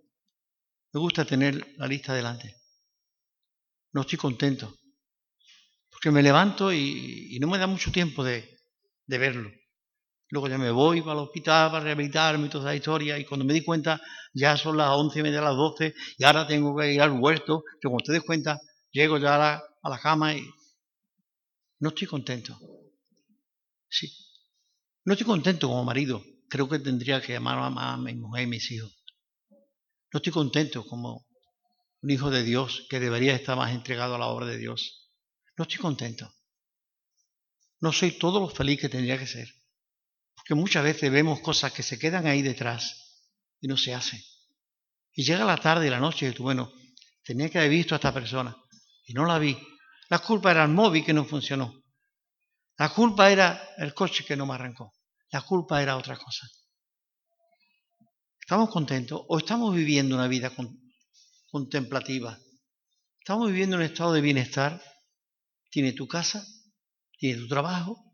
Me 0.94 1.00
gusta 1.00 1.26
tener 1.26 1.76
la 1.78 1.88
lista 1.88 2.14
delante. 2.14 2.56
No 3.92 4.02
estoy 4.02 4.18
contento. 4.18 4.78
Porque 5.90 6.12
me 6.12 6.22
levanto 6.22 6.72
y, 6.72 7.38
no 7.42 7.48
me 7.48 7.58
da 7.58 7.68
mucho 7.68 7.92
tiempo 7.92 8.24
de 8.24 8.58
verlo. 9.08 9.52
Luego 10.36 10.50
ya 10.50 10.58
me 10.58 10.70
voy 10.70 11.00
para 11.00 11.14
el 11.14 11.20
hospital 11.20 11.72
para 11.72 11.86
rehabilitarme 11.86 12.48
y 12.48 12.50
toda 12.50 12.66
esa 12.66 12.76
historia. 12.76 13.18
Y 13.18 13.24
cuando 13.24 13.46
me 13.46 13.54
di 13.54 13.64
cuenta, 13.64 14.02
ya 14.34 14.58
son 14.58 14.76
las 14.76 14.90
once 14.90 15.18
y 15.18 15.24
media, 15.24 15.40
las 15.40 15.56
doce, 15.56 15.96
y 16.18 16.26
ahora 16.26 16.46
tengo 16.46 16.76
que 16.76 16.92
ir 16.92 17.02
al 17.02 17.12
huerto. 17.12 17.64
Que 17.80 17.88
cuando 17.88 18.04
te 18.04 18.12
des 18.12 18.22
cuenta, 18.22 18.60
llego 18.92 19.18
ya 19.18 19.36
a 19.36 19.38
la, 19.38 19.64
a 19.96 19.98
cama 19.98 20.36
y 20.36 20.46
no 21.80 21.88
estoy 21.88 22.06
contento. 22.06 22.60
Sí. 23.88 24.12
No 25.06 25.14
estoy 25.14 25.26
contento 25.26 25.70
como 25.70 25.86
marido. 25.86 26.22
Creo 26.50 26.68
que 26.68 26.80
tendría 26.80 27.22
que 27.22 27.38
amar 27.38 27.58
a 27.58 27.96
mi 27.96 28.14
mujer 28.16 28.44
y 28.44 28.48
mis 28.48 28.70
hijos. 28.72 28.94
No 30.12 30.18
estoy 30.18 30.34
contento 30.34 30.86
como 30.86 31.26
un 32.02 32.12
hijo 32.12 32.30
de 32.30 32.44
Dios 32.44 32.86
que 32.90 33.00
debería 33.00 33.36
estar 33.36 33.56
más 33.56 33.74
entregado 33.74 34.16
a 34.16 34.20
la 34.20 34.28
obra 34.28 34.48
de 34.48 34.58
Dios. 34.58 35.14
No 35.58 35.64
estoy 35.64 35.78
contento. 35.78 36.30
No 37.80 37.94
soy 37.94 38.12
todo 38.20 38.42
lo 38.42 38.50
feliz 38.50 38.82
que 38.82 38.90
tendría 38.90 39.18
que 39.18 39.28
ser. 39.28 39.48
Porque 40.46 40.62
muchas 40.62 40.84
veces 40.84 41.12
vemos 41.12 41.40
cosas 41.40 41.74
que 41.74 41.82
se 41.82 41.98
quedan 41.98 42.28
ahí 42.28 42.44
detrás 42.44 43.24
y 43.60 43.68
no 43.68 43.78
se 43.78 43.96
hacen. 43.96 44.22
Y 45.12 45.24
llega 45.24 45.44
la 45.44 45.58
tarde 45.58 45.88
y 45.88 45.90
la 45.90 46.00
noche 46.00 46.30
y 46.30 46.34
tú, 46.34 46.44
bueno, 46.44 46.72
tenía 47.24 47.50
que 47.50 47.58
haber 47.58 47.72
visto 47.72 47.96
a 47.96 47.98
esta 47.98 48.14
persona 48.14 48.56
y 49.08 49.14
no 49.14 49.26
la 49.26 49.40
vi. 49.40 49.58
La 50.08 50.20
culpa 50.20 50.52
era 50.52 50.64
el 50.64 50.70
móvil 50.70 51.04
que 51.04 51.14
no 51.14 51.26
funcionó. 51.26 51.74
La 52.78 52.94
culpa 52.94 53.32
era 53.32 53.74
el 53.78 53.96
coche 53.96 54.24
que 54.24 54.36
no 54.36 54.46
me 54.46 54.54
arrancó. 54.54 54.94
La 55.32 55.42
culpa 55.42 55.82
era 55.82 55.98
otra 55.98 56.16
cosa. 56.16 56.48
¿Estamos 58.40 58.70
contentos 58.70 59.24
o 59.28 59.40
estamos 59.40 59.74
viviendo 59.74 60.14
una 60.14 60.28
vida 60.28 60.52
contemplativa? 61.50 62.38
¿Estamos 63.20 63.48
viviendo 63.48 63.78
un 63.78 63.82
estado 63.82 64.14
de 64.14 64.22
bienestar? 64.22 64.80
¿Tiene 65.72 65.94
tu 65.94 66.08
casa? 66.08 66.46
¿Tiene 67.18 67.40
tu 67.42 67.48
trabajo? 67.48 68.14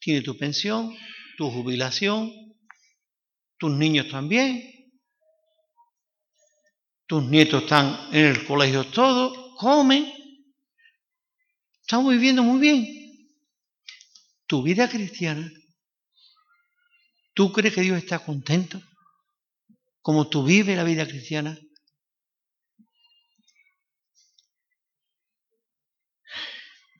¿Tiene 0.00 0.22
tu 0.22 0.38
pensión? 0.38 0.96
Tu 1.42 1.50
jubilación, 1.50 2.32
tus 3.58 3.72
niños 3.72 4.08
también, 4.08 4.62
tus 7.04 7.24
nietos 7.24 7.64
están 7.64 8.10
en 8.12 8.26
el 8.26 8.46
colegio 8.46 8.86
todos, 8.86 9.56
comen, 9.58 10.06
estamos 11.80 12.12
viviendo 12.12 12.44
muy 12.44 12.60
bien. 12.60 12.86
Tu 14.46 14.62
vida 14.62 14.88
cristiana, 14.88 15.50
¿tú 17.34 17.52
crees 17.52 17.74
que 17.74 17.80
Dios 17.80 17.98
está 17.98 18.20
contento? 18.20 18.80
Como 20.00 20.28
tú 20.28 20.44
vives 20.44 20.76
la 20.76 20.84
vida 20.84 21.08
cristiana. 21.08 21.58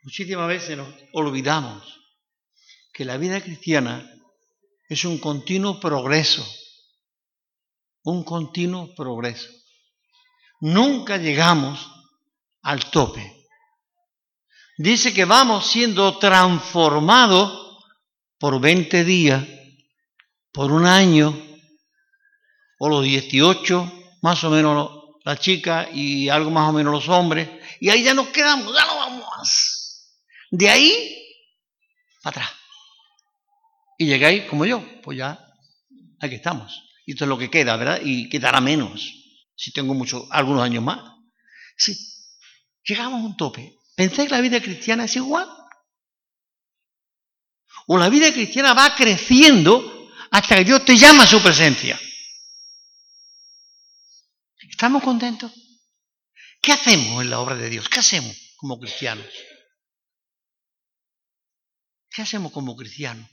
Muchísimas 0.02 0.48
veces 0.48 0.76
nos 0.76 0.92
olvidamos 1.12 1.96
que 2.92 3.04
la 3.04 3.18
vida 3.18 3.40
cristiana 3.40 4.18
es 4.88 5.04
un 5.04 5.18
continuo 5.18 5.80
progreso, 5.80 6.46
un 8.04 8.24
continuo 8.24 8.94
progreso. 8.94 9.48
Nunca 10.60 11.16
llegamos 11.16 11.90
al 12.62 12.90
tope. 12.90 13.46
Dice 14.76 15.12
que 15.14 15.24
vamos 15.24 15.66
siendo 15.66 16.18
transformados 16.18 17.78
por 18.38 18.60
20 18.60 19.04
días, 19.04 19.44
por 20.52 20.72
un 20.72 20.86
año, 20.86 21.34
o 22.78 22.88
los 22.88 23.04
18, 23.04 23.92
más 24.22 24.42
o 24.44 24.50
menos 24.50 24.90
la 25.24 25.38
chica 25.38 25.88
y 25.92 26.28
algo 26.28 26.50
más 26.50 26.68
o 26.68 26.72
menos 26.72 26.92
los 26.92 27.08
hombres, 27.08 27.48
y 27.80 27.90
ahí 27.90 28.02
ya 28.02 28.14
nos 28.14 28.28
quedamos, 28.28 28.74
ya 28.74 28.84
no 28.86 28.96
vamos 28.96 29.26
más. 29.36 30.18
De 30.50 30.68
ahí 30.68 31.18
para 32.22 32.42
atrás 32.42 32.61
y 34.02 34.06
llegáis 34.06 34.46
como 34.46 34.66
yo, 34.66 34.84
pues 35.00 35.18
ya 35.18 35.38
aquí 36.18 36.34
estamos. 36.34 36.82
Y 37.06 37.12
esto 37.12 37.24
es 37.24 37.28
lo 37.28 37.38
que 37.38 37.50
queda, 37.50 37.76
¿verdad? 37.76 38.00
Y 38.02 38.28
quedará 38.28 38.60
menos 38.60 39.12
si 39.54 39.72
tengo 39.72 39.94
mucho, 39.94 40.26
algunos 40.30 40.64
años 40.64 40.82
más. 40.82 40.98
Sí, 41.76 41.96
llegamos 42.82 43.22
a 43.22 43.26
un 43.26 43.36
tope. 43.36 43.78
¿Pensáis 43.94 44.28
que 44.28 44.34
la 44.34 44.40
vida 44.40 44.60
cristiana 44.60 45.04
es 45.04 45.14
igual? 45.14 45.48
O 47.86 47.96
la 47.96 48.08
vida 48.08 48.32
cristiana 48.32 48.74
va 48.74 48.96
creciendo 48.96 50.10
hasta 50.32 50.56
que 50.56 50.64
Dios 50.64 50.84
te 50.84 50.96
llama 50.96 51.22
a 51.22 51.28
su 51.28 51.40
presencia. 51.40 52.00
¿Estamos 54.68 55.04
contentos? 55.04 55.52
¿Qué 56.60 56.72
hacemos 56.72 57.22
en 57.22 57.30
la 57.30 57.38
obra 57.38 57.54
de 57.54 57.70
Dios? 57.70 57.88
¿Qué 57.88 58.00
hacemos 58.00 58.36
como 58.56 58.80
cristianos? 58.80 59.26
¿Qué 62.10 62.22
hacemos 62.22 62.50
como 62.50 62.74
cristianos? 62.74 63.31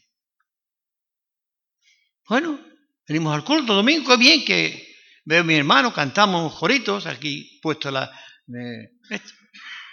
Bueno, 2.29 2.63
venimos 3.07 3.33
al 3.33 3.43
culto 3.43 3.73
domingo, 3.73 4.11
qué 4.11 4.17
bien 4.17 4.45
que 4.45 4.95
veo 5.25 5.41
a 5.41 5.43
mi 5.43 5.55
hermano, 5.55 5.91
cantamos 5.91 6.53
joritos, 6.53 7.07
aquí 7.07 7.59
puesto 7.59 7.89
la... 7.89 8.07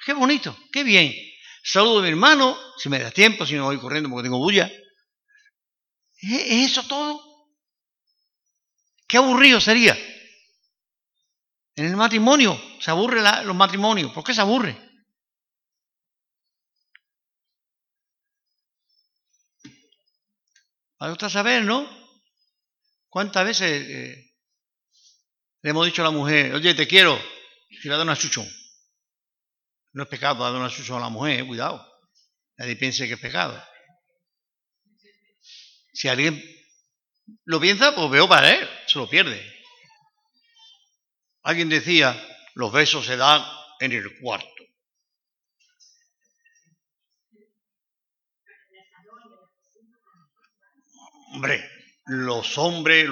qué 0.04 0.12
bonito, 0.12 0.54
qué 0.70 0.84
bien. 0.84 1.14
Saludo 1.64 2.00
a 2.00 2.02
mi 2.02 2.08
hermano, 2.08 2.54
si 2.76 2.90
me 2.90 2.98
da 2.98 3.10
tiempo, 3.10 3.46
si 3.46 3.54
no 3.54 3.64
voy 3.64 3.78
corriendo 3.78 4.10
porque 4.10 4.24
tengo 4.24 4.36
bulla. 4.38 4.70
¿Es 6.20 6.70
eso 6.70 6.86
todo? 6.86 7.22
Qué 9.08 9.16
aburrido 9.16 9.58
sería. 9.58 9.96
En 11.74 11.86
el 11.86 11.96
matrimonio 11.96 12.60
se 12.80 12.90
aburre 12.90 13.22
los 13.44 13.56
matrimonios. 13.56 14.12
¿Por 14.12 14.22
qué 14.22 14.34
se 14.34 14.42
aburre? 14.42 14.76
Para 20.98 21.12
usted 21.12 21.30
saber, 21.30 21.64
¿no? 21.64 22.05
¿Cuántas 23.16 23.46
veces 23.46 23.88
eh, 23.88 24.34
le 25.62 25.70
hemos 25.70 25.86
dicho 25.86 26.02
a 26.02 26.04
la 26.04 26.10
mujer, 26.10 26.52
oye, 26.52 26.74
te 26.74 26.86
quiero, 26.86 27.18
si 27.80 27.88
le 27.88 27.96
da 27.96 28.02
una 28.02 28.14
chuchón? 28.14 28.46
No 29.94 30.02
es 30.02 30.08
pecado 30.10 30.44
dar 30.44 30.52
una 30.54 30.68
chuchón 30.68 30.98
a 30.98 31.06
la 31.06 31.08
mujer, 31.08 31.46
cuidado. 31.46 31.82
Nadie 32.58 32.76
piense 32.76 33.06
que 33.08 33.14
es 33.14 33.18
pecado. 33.18 33.58
Si 35.94 36.08
alguien 36.08 36.44
lo 37.46 37.58
piensa, 37.58 37.94
pues 37.94 38.10
veo 38.10 38.28
para 38.28 38.54
él, 38.54 38.68
se 38.86 38.98
lo 38.98 39.08
pierde. 39.08 39.42
Alguien 41.44 41.70
decía, 41.70 42.14
los 42.52 42.70
besos 42.70 43.06
se 43.06 43.16
dan 43.16 43.42
en 43.80 43.92
el 43.92 44.20
cuarto. 44.20 44.46
Hombre, 51.32 51.75
los 52.06 52.56
hombres, 52.58 53.08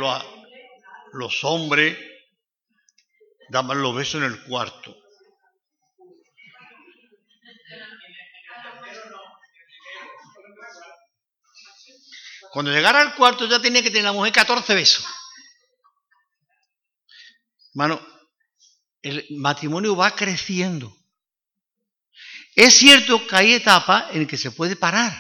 los 1.13 1.45
hombres 1.45 1.99
daban 3.49 3.83
los 3.83 3.95
besos 3.95 4.23
en 4.23 4.25
el 4.25 4.43
cuarto. 4.45 4.97
Cuando 12.53 12.71
llegara 12.71 13.01
al 13.01 13.17
cuarto 13.17 13.47
ya 13.47 13.61
tenía 13.61 13.83
que 13.83 13.91
tener 13.91 14.05
la 14.05 14.13
mujer 14.13 14.33
14 14.33 14.75
besos. 14.75 15.05
Hermano, 17.71 18.01
el 19.03 19.27
matrimonio 19.31 19.97
va 19.97 20.15
creciendo. 20.15 20.97
Es 22.55 22.75
cierto 22.75 23.27
que 23.27 23.35
hay 23.35 23.55
etapas 23.55 24.15
en 24.15 24.29
que 24.29 24.37
se 24.37 24.53
puede 24.53 24.77
parar. 24.77 25.13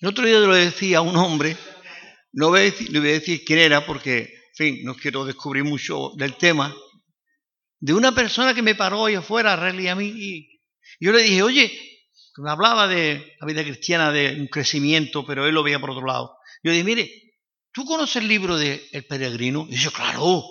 El 0.00 0.10
otro 0.10 0.24
día 0.24 0.38
lo 0.38 0.54
decía 0.54 0.98
a 0.98 1.00
un 1.00 1.16
hombre, 1.16 1.56
no 2.32 2.50
voy 2.50 2.60
a 2.60 2.62
decir, 2.62 3.40
a 3.42 3.44
quién 3.44 3.58
era 3.58 3.84
porque, 3.84 4.32
fin, 4.54 4.84
no 4.84 4.94
quiero 4.94 5.24
descubrir 5.24 5.64
mucho 5.64 6.12
del 6.16 6.36
tema, 6.36 6.72
de 7.80 7.94
una 7.94 8.14
persona 8.14 8.54
que 8.54 8.62
me 8.62 8.76
paró 8.76 9.06
ahí 9.06 9.16
afuera, 9.16 9.54
a 9.54 9.56
Relly 9.56 9.88
a 9.88 9.96
mí, 9.96 10.06
y 10.06 10.60
yo 11.00 11.10
le 11.10 11.22
dije, 11.22 11.42
oye, 11.42 11.72
me 12.36 12.50
hablaba 12.50 12.86
de 12.86 13.34
la 13.40 13.46
vida 13.48 13.64
cristiana, 13.64 14.12
de 14.12 14.36
un 14.40 14.46
crecimiento, 14.46 15.26
pero 15.26 15.48
él 15.48 15.54
lo 15.54 15.64
veía 15.64 15.80
por 15.80 15.90
otro 15.90 16.06
lado. 16.06 16.36
Yo 16.62 16.70
dije, 16.70 16.84
mire, 16.84 17.10
¿tú 17.72 17.84
conoces 17.84 18.22
el 18.22 18.28
libro 18.28 18.56
de 18.56 18.88
El 18.92 19.04
Peregrino? 19.04 19.66
Y 19.68 19.72
dice, 19.72 19.90
claro, 19.90 20.44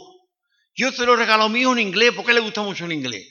yo 0.76 0.92
te 0.92 1.06
lo 1.06 1.16
regalo 1.16 1.48
mío 1.48 1.72
en 1.72 1.80
inglés, 1.80 2.12
porque 2.14 2.34
le 2.34 2.42
gusta 2.42 2.64
mucho 2.64 2.84
el 2.84 2.92
inglés. 2.92 3.30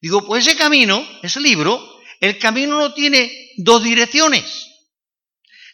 Digo, 0.00 0.26
pues 0.26 0.44
ese 0.44 0.58
camino, 0.58 1.06
ese 1.22 1.40
libro, 1.40 1.80
el 2.20 2.36
camino 2.38 2.80
no 2.80 2.92
tiene 2.92 3.52
dos 3.58 3.84
direcciones. 3.84 4.66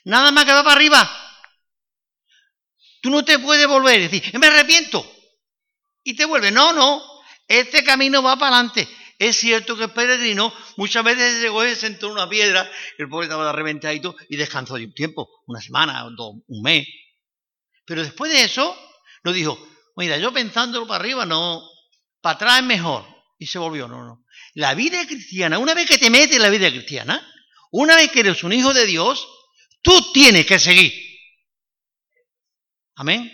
Nada 0.04 0.30
más 0.30 0.44
que 0.44 0.52
va 0.52 0.64
para 0.64 0.76
arriba. 0.76 1.10
Tú 3.00 3.10
no 3.10 3.24
te 3.24 3.38
puedes 3.38 3.66
volver 3.66 4.00
y 4.00 4.08
decir, 4.08 4.38
me 4.38 4.46
arrepiento. 4.46 5.04
Y 6.04 6.14
te 6.14 6.24
vuelve. 6.24 6.50
No, 6.50 6.72
no. 6.72 7.02
Este 7.48 7.84
camino 7.84 8.22
va 8.22 8.36
para 8.36 8.56
adelante. 8.56 8.88
Es 9.18 9.36
cierto 9.36 9.76
que 9.76 9.84
el 9.84 9.90
peregrino 9.92 10.52
muchas 10.76 11.04
veces 11.04 11.40
llegó 11.40 11.64
y 11.64 11.70
se 11.70 11.76
sentó 11.76 12.06
en 12.06 12.12
una 12.12 12.28
piedra, 12.28 12.68
el 12.98 13.08
pobre 13.08 13.26
estaba 13.26 13.52
reventadito 13.52 14.16
y 14.28 14.36
descansó 14.36 14.74
de 14.74 14.86
un 14.86 14.94
tiempo, 14.94 15.28
una 15.46 15.60
semana, 15.60 16.04
un 16.04 16.62
mes. 16.62 16.88
Pero 17.84 18.02
después 18.02 18.32
de 18.32 18.42
eso, 18.42 18.76
nos 19.22 19.34
dijo, 19.34 19.64
mira, 19.96 20.18
yo 20.18 20.32
pensándolo 20.32 20.88
para 20.88 21.04
arriba, 21.04 21.24
no, 21.24 21.62
para 22.20 22.34
atrás 22.34 22.58
es 22.58 22.64
mejor. 22.64 23.04
Y 23.38 23.46
se 23.46 23.58
volvió, 23.58 23.86
no, 23.86 24.04
no. 24.04 24.24
La 24.54 24.74
vida 24.74 25.06
cristiana, 25.06 25.58
una 25.58 25.74
vez 25.74 25.88
que 25.88 25.98
te 25.98 26.10
metes 26.10 26.36
en 26.36 26.42
la 26.42 26.50
vida 26.50 26.68
cristiana, 26.70 27.24
una 27.70 27.96
vez 27.96 28.10
que 28.10 28.20
eres 28.20 28.42
un 28.44 28.52
hijo 28.52 28.74
de 28.74 28.86
Dios, 28.86 29.26
tú 29.82 30.12
tienes 30.12 30.46
que 30.46 30.58
seguir. 30.58 30.92
Amén. 32.94 33.30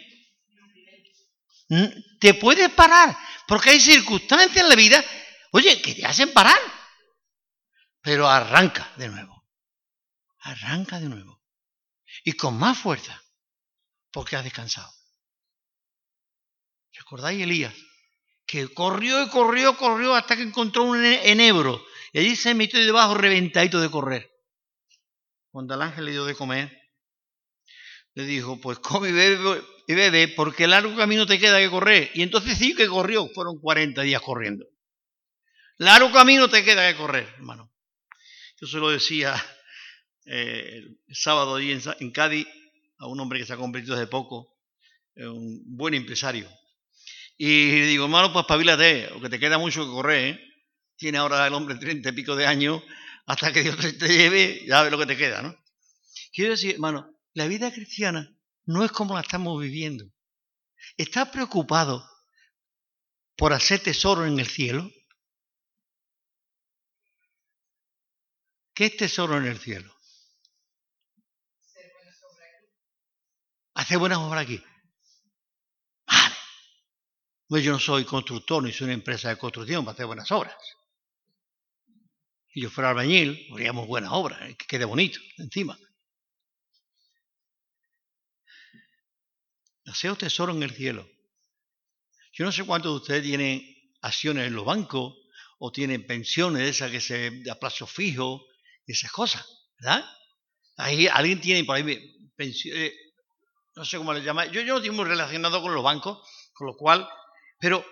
Te 2.18 2.34
puedes 2.34 2.70
parar, 2.70 3.16
porque 3.46 3.70
hay 3.70 3.80
circunstancias 3.80 4.56
en 4.56 4.68
la 4.68 4.74
vida, 4.74 5.04
oye, 5.52 5.80
que 5.82 5.94
te 5.94 6.06
hacen 6.06 6.32
parar. 6.32 6.58
Pero 8.00 8.28
arranca 8.28 8.92
de 8.96 9.08
nuevo. 9.08 9.46
Arranca 10.40 10.98
de 10.98 11.08
nuevo. 11.08 11.42
Y 12.24 12.32
con 12.32 12.58
más 12.58 12.78
fuerza, 12.78 13.22
porque 14.10 14.36
has 14.36 14.44
descansado. 14.44 14.90
¿Recordáis 16.92 17.42
Elías? 17.42 17.74
Que 18.46 18.72
corrió 18.72 19.22
y 19.22 19.28
corrió, 19.28 19.76
corrió 19.76 20.14
hasta 20.14 20.36
que 20.36 20.42
encontró 20.42 20.84
un 20.84 21.04
enebro. 21.04 21.84
Y 22.12 22.20
allí 22.20 22.34
se 22.34 22.54
metió 22.54 22.80
debajo 22.80 23.14
reventadito 23.14 23.80
de 23.80 23.90
correr. 23.90 24.30
Cuando 25.58 25.74
el 25.74 25.82
ángel 25.82 26.04
le 26.04 26.12
dio 26.12 26.24
de 26.24 26.36
comer, 26.36 26.70
le 28.14 28.24
dijo, 28.26 28.60
pues 28.60 28.78
come 28.78 29.08
y 29.08 29.12
bebe, 29.12 29.60
y 29.88 29.94
bebe, 29.96 30.28
porque 30.28 30.68
largo 30.68 30.94
camino 30.94 31.26
te 31.26 31.40
queda 31.40 31.58
que 31.58 31.68
correr. 31.68 32.12
Y 32.14 32.22
entonces 32.22 32.56
sí 32.56 32.76
que 32.76 32.86
corrió, 32.86 33.26
fueron 33.34 33.58
40 33.58 34.02
días 34.02 34.22
corriendo. 34.22 34.68
Largo 35.78 36.12
camino 36.12 36.48
te 36.48 36.62
queda 36.62 36.88
que 36.88 36.96
correr, 36.96 37.26
hermano. 37.38 37.72
Yo 38.60 38.68
se 38.68 38.76
lo 38.78 38.90
decía 38.90 39.34
eh, 40.26 40.84
el 41.08 41.16
sábado 41.16 41.56
allí 41.56 41.72
en, 41.72 42.12
Cádiz 42.12 42.46
a 43.00 43.08
un 43.08 43.18
hombre 43.18 43.40
que 43.40 43.46
se 43.46 43.54
ha 43.54 43.56
convertido 43.56 43.96
hace 43.96 44.06
poco, 44.06 44.56
un 45.16 45.60
buen 45.76 45.94
empresario. 45.94 46.48
Y 47.36 47.72
le 47.72 47.86
digo, 47.86 48.04
hermano, 48.04 48.32
pues 48.32 48.46
pabilate, 48.46 49.10
que 49.20 49.28
te 49.28 49.40
queda 49.40 49.58
mucho 49.58 49.84
que 49.84 49.90
correr. 49.90 50.24
¿eh? 50.24 50.40
Tiene 50.96 51.18
ahora 51.18 51.44
el 51.48 51.54
hombre 51.54 51.74
treinta 51.74 52.10
y 52.10 52.12
pico 52.12 52.36
de 52.36 52.46
años, 52.46 52.80
hasta 53.28 53.52
que 53.52 53.62
Dios 53.62 53.76
te 53.76 54.08
lleve, 54.08 54.64
ya 54.66 54.82
ves 54.82 54.90
lo 54.90 54.98
que 54.98 55.04
te 55.04 55.16
queda, 55.16 55.42
¿no? 55.42 55.54
Quiero 56.32 56.52
decir, 56.52 56.74
hermano, 56.74 57.14
la 57.34 57.46
vida 57.46 57.70
cristiana 57.70 58.34
no 58.64 58.86
es 58.86 58.90
como 58.90 59.14
la 59.14 59.20
estamos 59.20 59.60
viviendo. 59.60 60.10
¿Estás 60.96 61.28
preocupado 61.28 62.08
por 63.36 63.52
hacer 63.52 63.80
tesoro 63.80 64.24
en 64.24 64.38
el 64.38 64.46
cielo? 64.46 64.90
¿Qué 68.72 68.86
es 68.86 68.96
tesoro 68.96 69.36
en 69.36 69.44
el 69.44 69.58
cielo? 69.58 69.94
Hacer 73.74 73.98
buenas 73.98 74.18
obras 74.20 74.42
aquí. 74.42 74.64
Vale. 76.06 76.34
Pues 77.46 77.62
yo 77.62 77.72
no 77.72 77.78
soy 77.78 78.06
constructor 78.06 78.62
ni 78.62 78.72
soy 78.72 78.86
una 78.86 78.94
empresa 78.94 79.28
de 79.28 79.36
construcción 79.36 79.84
para 79.84 79.92
hacer 79.92 80.06
buenas 80.06 80.32
obras. 80.32 80.56
Si 82.52 82.60
yo 82.60 82.70
fuera 82.70 82.90
albañil, 82.90 83.46
haríamos 83.52 83.86
buenas 83.86 84.10
obras, 84.12 84.40
que 84.56 84.66
quede 84.66 84.84
bonito 84.84 85.20
encima. 85.36 85.78
Haceo 89.86 90.16
tesoro 90.16 90.52
en 90.52 90.62
el 90.62 90.70
cielo. 90.70 91.08
Yo 92.32 92.44
no 92.44 92.52
sé 92.52 92.64
cuántos 92.64 92.92
de 92.92 92.96
ustedes 92.96 93.22
tienen 93.22 93.62
acciones 94.02 94.46
en 94.46 94.54
los 94.54 94.64
bancos 94.64 95.14
o 95.58 95.72
tienen 95.72 96.06
pensiones 96.06 96.62
esas 96.62 96.90
que 96.90 97.00
se 97.00 97.42
a 97.50 97.54
plazo 97.56 97.86
fijo 97.86 98.46
y 98.86 98.92
esas 98.92 99.10
cosas, 99.10 99.44
¿verdad? 99.80 100.04
Ahí 100.76 101.08
alguien 101.08 101.40
tiene 101.40 101.64
por 101.64 101.76
ahí 101.76 102.30
pensiones, 102.36 102.92
no 103.74 103.84
sé 103.84 103.96
cómo 103.98 104.12
le 104.12 104.22
llama. 104.22 104.46
Yo, 104.46 104.60
yo 104.60 104.74
no 104.74 104.76
estoy 104.76 104.90
muy 104.90 105.04
relacionado 105.04 105.60
con 105.60 105.74
los 105.74 105.82
bancos, 105.82 106.18
con 106.52 106.68
lo 106.68 106.76
cual, 106.76 107.08
pero 107.58 107.84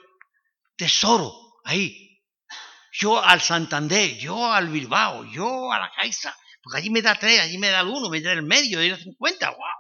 tesoro 0.77 1.61
ahí. 1.64 2.06
Yo 2.99 3.23
al 3.23 3.41
Santander, 3.41 4.17
yo 4.17 4.51
al 4.53 4.69
Bilbao, 4.69 5.25
yo 5.31 5.71
a 5.71 5.79
la 5.79 5.91
Caixa, 5.95 6.35
porque 6.63 6.79
allí 6.79 6.91
me 6.91 7.03
da 7.03 7.15
tres, 7.15 7.41
allí 7.41 7.59
me 7.59 7.69
da 7.69 7.81
el 7.81 7.89
uno, 7.89 8.09
me 8.09 8.21
da 8.21 8.33
el 8.33 8.43
medio, 8.43 8.79
me 8.79 8.89
da 8.89 8.97
cincuenta, 8.97 9.51
guau 9.51 9.77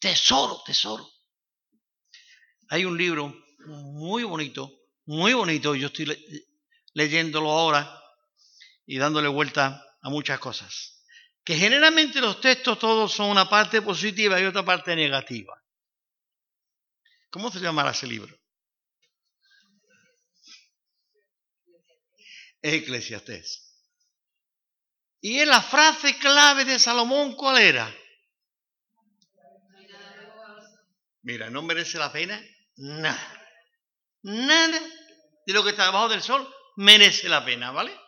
tesoro, 0.00 0.62
tesoro. 0.64 1.06
Hay 2.70 2.84
un 2.84 2.96
libro 2.96 3.34
muy 3.66 4.24
bonito, 4.24 4.70
muy 5.06 5.34
bonito, 5.34 5.74
yo 5.74 5.88
estoy 5.88 6.06
leyéndolo 6.94 7.50
ahora 7.50 8.00
y 8.86 8.98
dándole 8.98 9.28
vuelta 9.28 9.84
a 10.00 10.08
muchas 10.08 10.38
cosas. 10.38 11.04
Que 11.44 11.56
generalmente 11.56 12.20
los 12.20 12.40
textos 12.40 12.78
todos 12.78 13.12
son 13.12 13.30
una 13.30 13.48
parte 13.48 13.82
positiva 13.82 14.40
y 14.40 14.44
otra 14.44 14.64
parte 14.64 14.94
negativa. 14.94 15.54
¿Cómo 17.30 17.50
se 17.50 17.60
llamará 17.60 17.90
ese 17.90 18.06
libro? 18.06 18.39
Eclesiastés. 22.62 23.70
Y 25.20 25.40
en 25.40 25.48
la 25.48 25.62
frase 25.62 26.18
clave 26.18 26.64
de 26.64 26.78
Salomón, 26.78 27.34
¿cuál 27.34 27.60
era? 27.60 27.94
Mira, 31.22 31.50
¿no 31.50 31.62
merece 31.62 31.98
la 31.98 32.10
pena? 32.10 32.42
Nada. 32.76 33.46
Nada 34.22 34.80
de 35.46 35.52
lo 35.52 35.62
que 35.62 35.70
está 35.70 35.86
debajo 35.86 36.08
del 36.08 36.22
sol 36.22 36.48
merece 36.76 37.28
la 37.28 37.44
pena, 37.44 37.70
¿vale? 37.70 37.98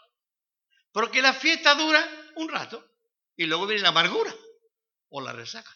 Porque 0.93 1.23
la 1.23 1.35
fiesta 1.35 1.75
dura 1.75 2.07
un 2.37 2.49
rato 2.49 2.85
y 3.37 3.45
luego 3.45 3.67
viene 3.67 3.83
la 3.83 3.89
amargura 3.89 4.35
o 5.11 5.21
la 5.21 5.33
resaca. 5.33 5.71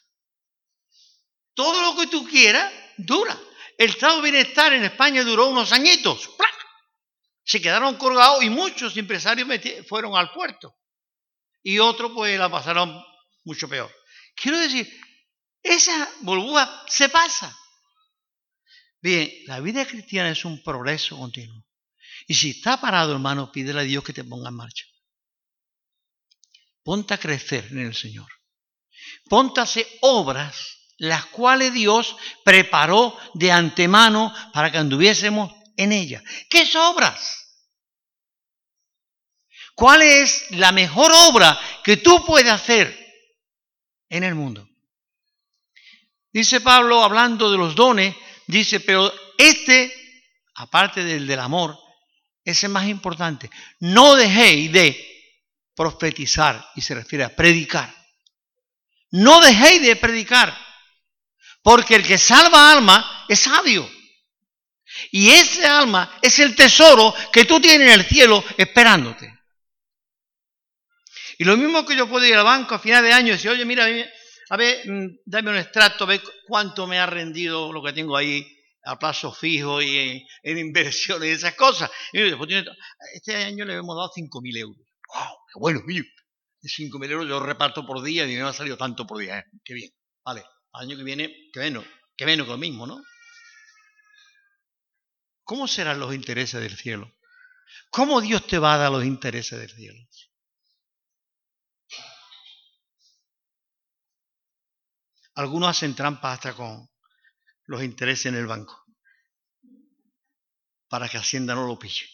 Todo 1.55 1.83
lo 1.83 2.01
que 2.01 2.07
tú 2.07 2.27
quieras 2.27 2.73
dura. 2.99 3.39
El 3.79 3.91
estado 3.91 4.17
de 4.17 4.31
bienestar 4.31 4.73
en 4.73 4.85
España 4.85 5.25
duró 5.25 5.49
unos 5.49 5.73
añitos. 5.73 6.29
Se 7.47 7.63
quedaron 7.63 7.97
colgados 7.97 8.43
y 8.43 8.51
muchos 8.51 8.97
empresarios 8.97 9.49
fueron 9.89 10.17
al 10.17 10.33
puerto. 10.33 10.75
Y 11.63 11.79
otros 11.79 12.11
pues 12.13 12.37
la 12.39 12.51
pasaron 12.51 13.01
mucho 13.45 13.69
peor. 13.69 13.91
Quiero 14.35 14.59
decir, 14.59 14.93
esa 15.63 16.11
burbuja 16.23 16.85
se 16.89 17.09
pasa. 17.09 17.57
Bien, 19.01 19.31
la 19.47 19.61
vida 19.61 19.87
cristiana 19.87 20.31
es 20.31 20.45
un 20.45 20.61
progreso 20.63 21.17
continuo. 21.17 21.65
Y 22.27 22.35
si 22.35 22.51
está 22.51 22.81
parado, 22.81 23.13
hermano, 23.13 23.53
pídele 23.53 23.81
a 23.81 23.85
Dios 23.85 24.03
que 24.03 24.13
te 24.13 24.25
ponga 24.25 24.49
en 24.49 24.57
marcha. 24.57 24.85
Ponte 26.83 27.15
a 27.15 27.19
crecer 27.19 27.69
en 27.71 27.79
el 27.79 27.95
Señor. 27.95 28.29
Ponte 29.29 29.61
a 29.61 29.65
hacer 29.65 29.87
obras 30.01 30.77
las 30.99 31.27
cuales 31.27 31.73
Dios 31.73 32.17
preparó 32.45 33.17
de 33.35 33.53
antemano 33.53 34.35
para 34.53 34.73
que 34.73 34.79
anduviésemos 34.79 35.53
en 35.77 35.93
ellas. 35.93 36.23
¿Qué 36.49 36.69
obras? 36.77 37.47
¿Cuál 39.75 40.03
es 40.03 40.51
la 40.53 40.73
mejor 40.73 41.13
obra 41.13 41.59
que 41.85 41.99
tú 41.99 42.25
puedes 42.25 42.51
hacer 42.51 42.97
en 44.09 44.25
el 44.25 44.35
mundo? 44.35 44.67
Dice 46.33 46.61
Pablo, 46.61 47.03
hablando 47.03 47.51
de 47.51 47.59
los 47.59 47.75
dones, 47.75 48.15
dice, 48.47 48.81
pero 48.81 49.13
este, 49.37 49.93
aparte 50.55 51.05
del 51.05 51.27
del 51.27 51.41
amor, 51.41 51.79
es 52.45 52.63
el 52.65 52.71
más 52.71 52.87
importante. 52.87 53.51
No 53.81 54.15
dejéis 54.15 54.73
de 54.73 55.17
profetizar, 55.75 56.71
y 56.75 56.81
se 56.81 56.95
refiere 56.95 57.25
a 57.25 57.37
predicar. 57.37 57.95
No 59.11 59.41
dejéis 59.41 59.83
de 59.83 59.97
predicar, 59.97 60.57
porque 61.63 61.97
el 61.97 62.07
que 62.07 62.19
salva 62.19 62.73
alma 62.73 63.27
es 63.29 63.41
sabio. 63.41 63.89
Y 65.11 65.31
ese 65.31 65.67
alma 65.67 66.19
es 66.23 66.39
el 66.39 66.55
tesoro 66.55 67.15
que 67.33 67.45
tú 67.45 67.61
tienes 67.61 67.89
en 67.89 68.01
el 68.01 68.07
cielo 68.07 68.45
esperándote. 68.57 69.33
Y 71.39 71.45
lo 71.45 71.57
mismo 71.57 71.85
que 71.85 71.97
yo 71.97 72.09
puedo 72.09 72.25
ir 72.25 72.35
al 72.35 72.45
banco 72.45 72.75
a 72.75 72.79
final 72.79 73.05
de 73.05 73.13
año 73.13 73.29
y 73.29 73.33
decir, 73.33 73.51
oye, 73.51 73.65
mira, 73.65 73.87
a 74.49 74.57
ver, 74.57 74.89
mm, 74.89 75.19
dame 75.25 75.51
un 75.51 75.57
extracto, 75.57 76.05
a 76.05 76.09
ver 76.09 76.23
cuánto 76.47 76.87
me 76.87 76.99
ha 76.99 77.07
rendido 77.07 77.73
lo 77.73 77.83
que 77.83 77.93
tengo 77.93 78.17
ahí 78.17 78.47
a 78.85 78.99
plazo 78.99 79.33
fijo 79.33 79.83
y 79.83 80.25
en, 80.43 80.59
inversiones 80.59 81.29
y 81.29 81.33
esas 81.33 81.55
cosas. 81.55 81.91
este 82.13 83.37
año 83.37 83.65
le 83.65 83.75
hemos 83.75 83.97
dado 83.97 84.11
5.000 84.15 84.59
euros. 84.59 84.87
¡Wow! 85.09 85.37
¡Qué 85.53 85.59
bueno! 85.59 85.81
De 85.87 86.69
5.000 86.69 87.11
euros 87.11 87.29
yo 87.29 87.41
reparto 87.41 87.85
por 87.85 88.03
día 88.03 88.25
y 88.25 88.37
me 88.37 88.43
ha 88.43 88.53
salido 88.53 88.77
tanto 88.77 89.07
por 89.07 89.19
día. 89.19 89.39
¿eh? 89.39 89.45
¡Qué 89.65 89.75
bien! 89.75 89.91
Vale, 90.25 90.45
año 90.73 90.97
que 90.97 91.03
viene, 91.03 91.35
qué 91.53 91.61
menos, 91.61 91.85
qué 92.17 92.27
menos 92.27 92.47
que 92.47 92.53
lo 92.53 92.59
mismo, 92.59 92.87
¿no? 92.87 93.03
¿Cómo 95.47 95.69
serán 95.69 96.01
los 96.01 96.13
intereses 96.13 96.61
del 96.61 96.77
cielo? 96.77 97.15
¿Cómo 97.91 98.21
Dios 98.21 98.49
te 98.49 98.59
va 98.59 98.75
a 98.75 98.79
dar 98.79 98.91
los 98.91 99.05
intereses 99.05 99.57
del 99.57 99.71
cielo? 99.71 100.05
Algunos 105.37 105.69
hacen 105.69 105.95
trampas 105.95 106.35
hasta 106.35 106.53
con 106.53 106.91
los 107.67 107.81
intereses 107.85 108.27
en 108.27 108.35
el 108.35 108.49
banco 108.49 108.87
para 110.89 111.09
que 111.09 111.17
Hacienda 111.17 111.55
no 111.55 111.69
lo 111.69 111.79
pille. 111.79 112.07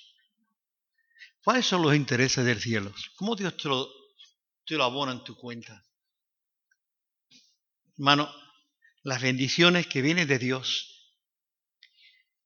¿Cuáles 1.42 1.64
son 1.64 1.80
los 1.80 1.94
intereses 1.94 2.44
del 2.44 2.60
cielo? 2.60 2.92
¿Cómo 3.16 3.34
Dios 3.34 3.56
te 3.56 3.66
lo, 3.66 3.90
te 4.66 4.74
abona 4.74 5.12
en 5.12 5.24
tu 5.24 5.36
cuenta? 5.36 5.82
Hermano, 7.96 8.30
las 9.04 9.22
bendiciones 9.22 9.86
que 9.86 10.02
vienen 10.02 10.28
de 10.28 10.38
Dios 10.38 11.01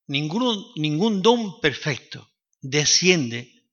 Ningún, 0.09 1.22
don 1.22 1.61
perfecto 1.61 2.30
desciende 2.61 3.64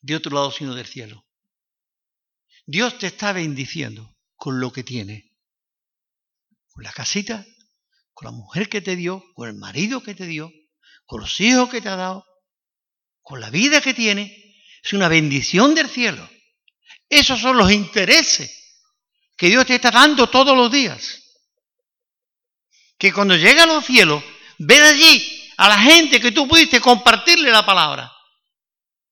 de 0.00 0.16
otro 0.16 0.34
lado 0.34 0.50
sino 0.50 0.74
del 0.74 0.86
cielo. 0.86 1.26
Dios 2.66 2.98
te 2.98 3.06
está 3.06 3.32
bendiciendo 3.32 4.16
con 4.36 4.60
lo 4.60 4.70
que 4.70 4.84
tiene. 4.84 5.32
Con 6.68 6.84
la 6.84 6.92
casita, 6.92 7.46
con 8.12 8.26
la 8.26 8.32
mujer 8.32 8.68
que 8.68 8.82
te 8.82 8.96
dio, 8.96 9.24
con 9.34 9.48
el 9.48 9.54
marido 9.54 10.02
que 10.02 10.14
te 10.14 10.26
dio, 10.26 10.52
con 11.06 11.20
los 11.20 11.40
hijos 11.40 11.70
que 11.70 11.80
te 11.80 11.88
ha 11.88 11.96
dado, 11.96 12.26
con 13.22 13.40
la 13.40 13.50
vida 13.50 13.80
que 13.80 13.94
tiene. 13.94 14.56
Es 14.82 14.92
una 14.92 15.08
bendición 15.08 15.74
del 15.74 15.88
cielo. 15.88 16.28
Esos 17.08 17.40
son 17.40 17.56
los 17.56 17.72
intereses 17.72 18.54
que 19.36 19.48
Dios 19.48 19.64
te 19.64 19.76
está 19.76 19.90
dando 19.90 20.28
todos 20.28 20.56
los 20.56 20.70
días. 20.70 21.22
Que 22.98 23.12
cuando 23.12 23.36
llega 23.36 23.62
a 23.62 23.66
los 23.66 23.86
cielos, 23.86 24.22
ven 24.58 24.82
allí 24.82 25.37
a 25.58 25.68
la 25.68 25.78
gente 25.78 26.20
que 26.20 26.30
tú 26.30 26.46
pudiste 26.46 26.80
compartirle 26.80 27.50
la 27.50 27.66
palabra. 27.66 28.10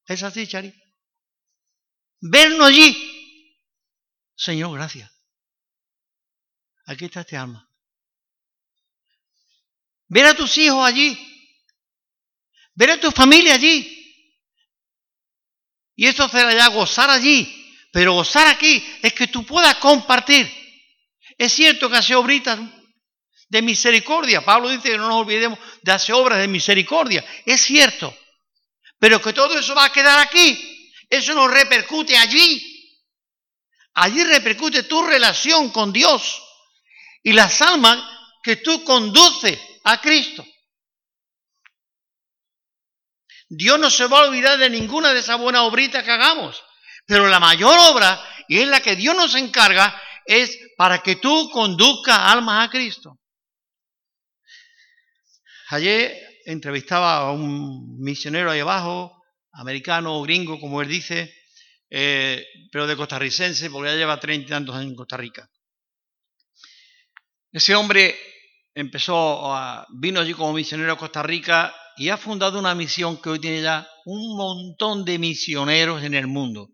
¿Es 0.07 0.23
así, 0.23 0.47
Chari? 0.47 0.73
Vernos 2.21 2.69
allí. 2.69 3.53
Señor, 4.37 4.73
gracias. 4.75 5.11
Aquí 6.87 7.07
está 7.07 7.23
este 7.23 7.37
alma. 7.37 7.69
Ver 10.07 10.27
a 10.27 10.35
tus 10.35 10.57
hijos 10.59 10.87
allí. 10.87 11.19
Ver 12.75 12.93
a 12.93 13.01
tu 13.01 13.11
familia 13.11 13.55
allí. 13.55 13.93
Y 15.97 16.07
eso 16.07 16.29
será 16.29 16.55
ya 16.55 16.69
gozar 16.69 17.11
allí. 17.11 17.53
Pero 17.93 18.13
gozar 18.13 18.47
aquí 18.47 18.85
es 19.03 19.13
que 19.15 19.27
tú 19.27 19.45
puedas 19.45 19.75
compartir. 19.79 20.49
Es 21.37 21.53
cierto 21.53 21.91
que 21.91 21.97
hace 21.97 22.15
obritas 22.15 22.61
de 23.49 23.63
misericordia. 23.63 24.45
Pablo 24.45 24.69
dice 24.69 24.91
que 24.91 24.99
no 24.99 25.09
nos 25.09 25.23
olvidemos 25.23 25.59
de 25.83 25.93
hacer 25.93 26.15
obras 26.15 26.39
de 26.39 26.49
misericordia. 26.49 27.25
Es 27.45 27.63
cierto. 27.63 28.15
Pero 28.99 29.21
que 29.21 29.33
todo 29.33 29.59
eso 29.59 29.75
va 29.75 29.85
a 29.85 29.93
quedar 29.93 30.19
aquí. 30.19 30.93
Eso 31.09 31.35
no 31.35 31.49
repercute 31.49 32.17
allí. 32.17 32.73
Allí 33.95 34.25
repercute 34.25 34.83
tu 34.83 35.03
relación 35.03 35.71
con 35.71 35.93
Dios 35.93 36.43
y 37.23 37.33
las 37.33 37.63
almas 37.63 37.99
que 38.43 38.57
tú 38.57 38.85
conduces 38.85 39.59
a 39.85 40.01
Cristo. 40.01 40.45
Dios 43.49 43.79
no 43.79 43.91
se 43.91 44.07
va 44.07 44.21
a 44.21 44.29
olvidar 44.29 44.59
de 44.59 44.69
ninguna 44.69 45.13
de 45.13 45.21
esas 45.21 45.39
buenas 45.39 45.63
obritas 45.63 46.05
que 46.05 46.11
hagamos. 46.11 46.63
Pero 47.07 47.29
la 47.29 47.39
mayor 47.39 47.79
obra, 47.91 48.21
y 48.49 48.59
es 48.59 48.69
la 48.69 48.81
que 48.81 48.97
Dios 48.97 49.15
nos 49.15 49.35
encarga, 49.37 50.01
es 50.25 50.59
para 50.77 50.99
que 50.99 51.17
tú 51.17 51.49
conduzcas 51.51 52.19
almas 52.19 52.67
a 52.67 52.71
Cristo. 52.71 53.19
Ayer 55.69 56.41
entrevistaba 56.45 57.17
a 57.17 57.33
un 57.33 57.99
misionero 57.99 58.51
ahí 58.51 58.61
abajo, 58.61 59.23
americano 59.53 60.17
o 60.17 60.23
gringo, 60.23 60.61
como 60.61 60.81
él 60.81 60.89
dice, 60.89 61.35
eh, 61.91 62.47
pero 62.71 62.87
de 62.87 62.97
costarricense, 62.97 63.71
porque 63.71 63.91
ya 63.91 63.97
lleva 63.97 64.21
treinta 64.21 64.47
y 64.47 64.51
tantos 64.51 64.75
años 64.77 64.91
en 64.91 64.97
Costa 64.97 65.17
Rica. 65.17 65.51
Ese 67.51 67.75
hombre 67.75 68.15
empezó, 68.75 69.53
a, 69.53 69.87
vino 69.99 70.21
allí 70.21 70.35
como 70.35 70.53
misionero 70.53 70.93
a 70.93 70.99
Costa 70.99 71.23
Rica 71.23 71.75
y 71.97 72.11
ha 72.11 72.17
fundado 72.17 72.59
una 72.59 72.75
misión 72.75 73.21
que 73.21 73.31
hoy 73.31 73.39
tiene 73.41 73.63
ya 73.63 73.89
un 74.05 74.37
montón 74.37 75.05
de 75.05 75.19
misioneros 75.19 76.03
en 76.05 76.15
el 76.15 76.27
mundo. 76.27 76.71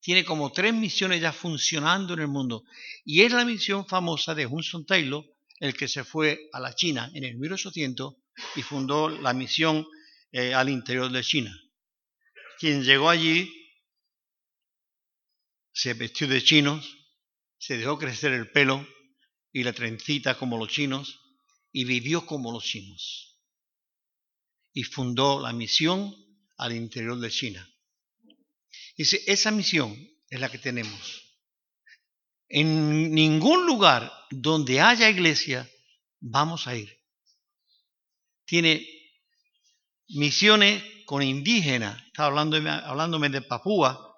Tiene 0.00 0.24
como 0.24 0.52
tres 0.52 0.72
misiones 0.72 1.20
ya 1.20 1.32
funcionando 1.32 2.14
en 2.14 2.20
el 2.20 2.28
mundo. 2.28 2.64
Y 3.04 3.22
es 3.22 3.32
la 3.32 3.44
misión 3.44 3.86
famosa 3.86 4.34
de 4.34 4.46
Hudson 4.46 4.86
Taylor, 4.86 5.24
el 5.58 5.74
que 5.74 5.88
se 5.88 6.04
fue 6.04 6.48
a 6.52 6.60
la 6.60 6.74
China 6.74 7.10
en 7.14 7.24
el 7.24 7.36
1800 7.36 8.14
y 8.56 8.62
fundó 8.62 9.08
la 9.08 9.32
misión 9.32 9.86
eh, 10.32 10.54
al 10.54 10.68
interior 10.68 11.10
de 11.10 11.22
China. 11.22 11.56
Quien 12.58 12.84
llegó 12.84 13.08
allí 13.08 13.50
se 15.72 15.94
vestió 15.94 16.28
de 16.28 16.42
chinos, 16.42 16.96
se 17.58 17.78
dejó 17.78 17.98
crecer 17.98 18.32
el 18.32 18.50
pelo 18.50 18.86
y 19.52 19.62
la 19.62 19.72
trencita 19.72 20.38
como 20.38 20.58
los 20.58 20.68
chinos 20.68 21.20
y 21.72 21.84
vivió 21.84 22.26
como 22.26 22.52
los 22.52 22.64
chinos. 22.64 23.38
Y 24.72 24.84
fundó 24.84 25.40
la 25.40 25.52
misión 25.52 26.14
al 26.58 26.72
interior 26.74 27.18
de 27.18 27.30
China. 27.30 27.68
Y 28.96 29.02
esa 29.30 29.50
misión 29.50 29.96
es 30.28 30.40
la 30.40 30.50
que 30.50 30.58
tenemos. 30.58 31.38
En 32.48 33.12
ningún 33.14 33.66
lugar 33.66 34.12
donde 34.30 34.80
haya 34.80 35.08
iglesia 35.08 35.68
vamos 36.20 36.66
a 36.66 36.76
ir. 36.76 36.99
Tiene 38.50 38.84
misiones 40.08 40.82
con 41.06 41.22
indígenas. 41.22 42.02
Estaba 42.06 42.30
hablándome, 42.30 42.68
hablándome 42.68 43.28
de 43.28 43.42
Papúa, 43.42 44.12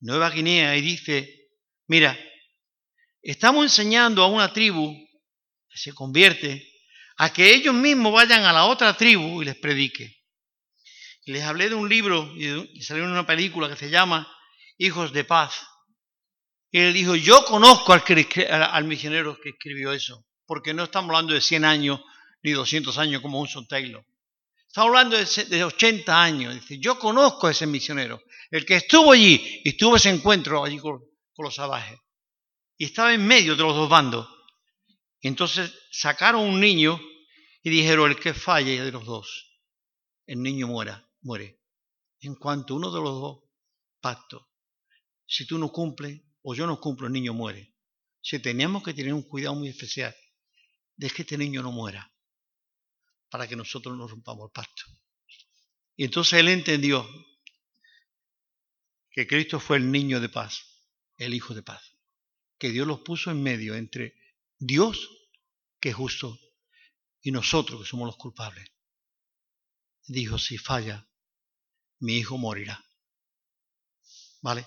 Nueva 0.00 0.28
Guinea, 0.28 0.76
y 0.76 0.82
dice, 0.82 1.48
mira, 1.86 2.14
estamos 3.22 3.64
enseñando 3.64 4.22
a 4.22 4.26
una 4.26 4.52
tribu 4.52 4.94
que 5.70 5.78
se 5.78 5.94
convierte 5.94 6.70
a 7.16 7.32
que 7.32 7.50
ellos 7.54 7.74
mismos 7.74 8.12
vayan 8.12 8.44
a 8.44 8.52
la 8.52 8.66
otra 8.66 8.94
tribu 8.94 9.40
y 9.40 9.46
les 9.46 9.56
predique. 9.56 10.22
Les 11.24 11.44
hablé 11.44 11.70
de 11.70 11.74
un 11.74 11.88
libro 11.88 12.30
y 12.36 12.82
salió 12.82 13.04
una 13.06 13.26
película 13.26 13.70
que 13.70 13.76
se 13.76 13.88
llama 13.88 14.30
Hijos 14.76 15.14
de 15.14 15.24
Paz. 15.24 15.66
Y 16.70 16.80
él 16.80 16.92
dijo, 16.92 17.14
yo 17.14 17.42
conozco 17.46 17.94
al, 17.94 18.02
al 18.50 18.84
misionero 18.84 19.38
que 19.42 19.48
escribió 19.48 19.92
eso, 19.92 20.26
porque 20.44 20.74
no 20.74 20.84
estamos 20.84 21.08
hablando 21.08 21.32
de 21.32 21.40
100 21.40 21.64
años 21.64 22.02
ni 22.42 22.52
200 22.52 22.96
años 22.98 23.22
como 23.22 23.40
Hudson 23.40 23.66
Taylor. 23.66 24.04
Estamos 24.66 24.88
hablando 24.88 25.16
de, 25.16 25.64
80 25.64 26.22
años. 26.22 26.54
Dice, 26.54 26.78
yo 26.78 26.98
conozco 26.98 27.46
a 27.46 27.50
ese 27.50 27.66
misionero, 27.66 28.22
el 28.50 28.66
que 28.66 28.76
estuvo 28.76 29.12
allí 29.12 29.62
y 29.64 29.76
tuvo 29.76 29.96
ese 29.96 30.10
encuentro 30.10 30.64
allí 30.64 30.78
con, 30.78 31.02
los 31.38 31.54
salvajes. 31.54 31.98
Y 32.76 32.86
estaba 32.86 33.14
en 33.14 33.26
medio 33.26 33.56
de 33.56 33.62
los 33.62 33.74
dos 33.74 33.88
bandos. 33.88 34.28
Entonces 35.20 35.72
sacaron 35.90 36.42
un 36.42 36.60
niño 36.60 37.00
y 37.62 37.70
dijeron, 37.70 38.10
el 38.10 38.18
que 38.18 38.34
falle 38.34 38.82
de 38.82 38.92
los 38.92 39.04
dos, 39.04 39.60
el 40.26 40.42
niño 40.42 40.66
muera, 40.66 41.08
muere. 41.22 41.60
En 42.20 42.34
cuanto 42.34 42.74
uno 42.74 42.90
de 42.90 43.00
los 43.00 43.20
dos 43.20 43.38
pacto, 44.00 44.48
si 45.26 45.46
tú 45.46 45.58
no 45.58 45.70
cumples 45.70 46.20
o 46.42 46.54
yo 46.54 46.66
no 46.66 46.80
cumplo, 46.80 47.06
el 47.06 47.12
niño 47.12 47.34
muere. 47.34 47.74
Si 48.20 48.38
teníamos 48.40 48.82
que 48.82 48.94
tener 48.94 49.14
un 49.14 49.22
cuidado 49.22 49.54
muy 49.54 49.68
especial 49.68 50.14
de 50.96 51.10
que 51.10 51.22
este 51.22 51.38
niño 51.38 51.62
no 51.62 51.72
muera, 51.72 52.12
para 53.30 53.46
que 53.46 53.56
nosotros 53.56 53.96
no 53.96 54.06
rompamos 54.06 54.46
el 54.48 54.52
pacto. 54.52 54.84
Y 55.96 56.04
entonces 56.04 56.38
él 56.38 56.48
entendió 56.48 57.08
que 59.10 59.26
Cristo 59.26 59.58
fue 59.58 59.78
el 59.78 59.90
niño 59.90 60.20
de 60.20 60.28
paz, 60.28 60.64
el 61.16 61.34
hijo 61.34 61.54
de 61.54 61.62
paz, 61.62 61.96
que 62.58 62.70
Dios 62.70 62.86
los 62.86 63.00
puso 63.00 63.30
en 63.30 63.42
medio 63.42 63.74
entre 63.74 64.14
Dios, 64.58 65.08
que 65.80 65.90
es 65.90 65.94
justo, 65.94 66.38
y 67.20 67.32
nosotros, 67.32 67.80
que 67.80 67.86
somos 67.88 68.06
los 68.06 68.16
culpables. 68.16 68.70
Dijo, 70.06 70.38
si 70.38 70.56
falla, 70.56 71.06
mi 72.00 72.18
hijo 72.18 72.38
morirá. 72.38 72.82
¿Vale? 74.40 74.66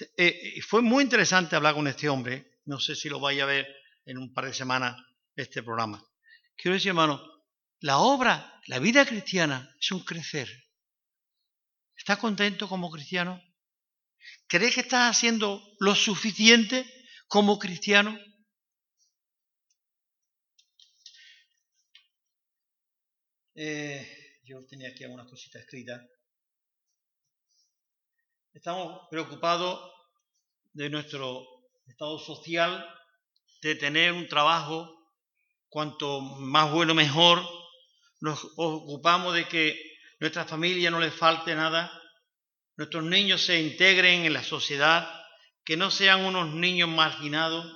Eh, 0.00 0.56
eh, 0.56 0.62
fue 0.62 0.82
muy 0.82 1.02
interesante 1.02 1.56
hablar 1.56 1.74
con 1.74 1.88
este 1.88 2.08
hombre. 2.08 2.60
No 2.66 2.78
sé 2.78 2.94
si 2.94 3.08
lo 3.08 3.18
vaya 3.18 3.44
a 3.44 3.46
ver 3.46 3.66
en 4.04 4.18
un 4.18 4.32
par 4.32 4.44
de 4.44 4.54
semanas 4.54 4.96
este 5.34 5.62
programa. 5.62 6.04
Quiero 6.56 6.74
decir, 6.74 6.90
hermano, 6.90 7.37
la 7.80 7.98
obra, 7.98 8.60
la 8.66 8.78
vida 8.78 9.06
cristiana 9.06 9.74
es 9.80 9.92
un 9.92 10.04
crecer. 10.04 10.48
¿Estás 11.96 12.18
contento 12.18 12.68
como 12.68 12.90
cristiano? 12.90 13.42
¿Crees 14.46 14.74
que 14.74 14.80
estás 14.80 15.16
haciendo 15.16 15.62
lo 15.78 15.94
suficiente 15.94 16.86
como 17.28 17.58
cristiano? 17.58 18.18
Eh, 23.54 24.40
yo 24.44 24.64
tenía 24.66 24.90
aquí 24.90 25.04
algunas 25.04 25.28
cositas 25.28 25.62
escritas. 25.62 26.00
estamos 28.54 29.06
preocupados 29.10 29.92
de 30.72 30.90
nuestro 30.90 31.46
estado 31.86 32.18
social, 32.18 32.84
de 33.62 33.74
tener 33.74 34.12
un 34.12 34.28
trabajo 34.28 34.98
cuanto 35.68 36.20
más 36.20 36.72
bueno 36.72 36.94
mejor, 36.94 37.42
nos 38.20 38.44
ocupamos 38.56 39.34
de 39.34 39.48
que 39.48 39.80
nuestra 40.20 40.44
familia 40.44 40.90
no 40.90 41.00
le 41.00 41.10
falte 41.10 41.54
nada, 41.54 41.92
nuestros 42.76 43.04
niños 43.04 43.42
se 43.42 43.60
integren 43.60 44.24
en 44.24 44.32
la 44.32 44.42
sociedad, 44.42 45.08
que 45.64 45.76
no 45.76 45.90
sean 45.90 46.24
unos 46.24 46.54
niños 46.54 46.88
marginados. 46.88 47.66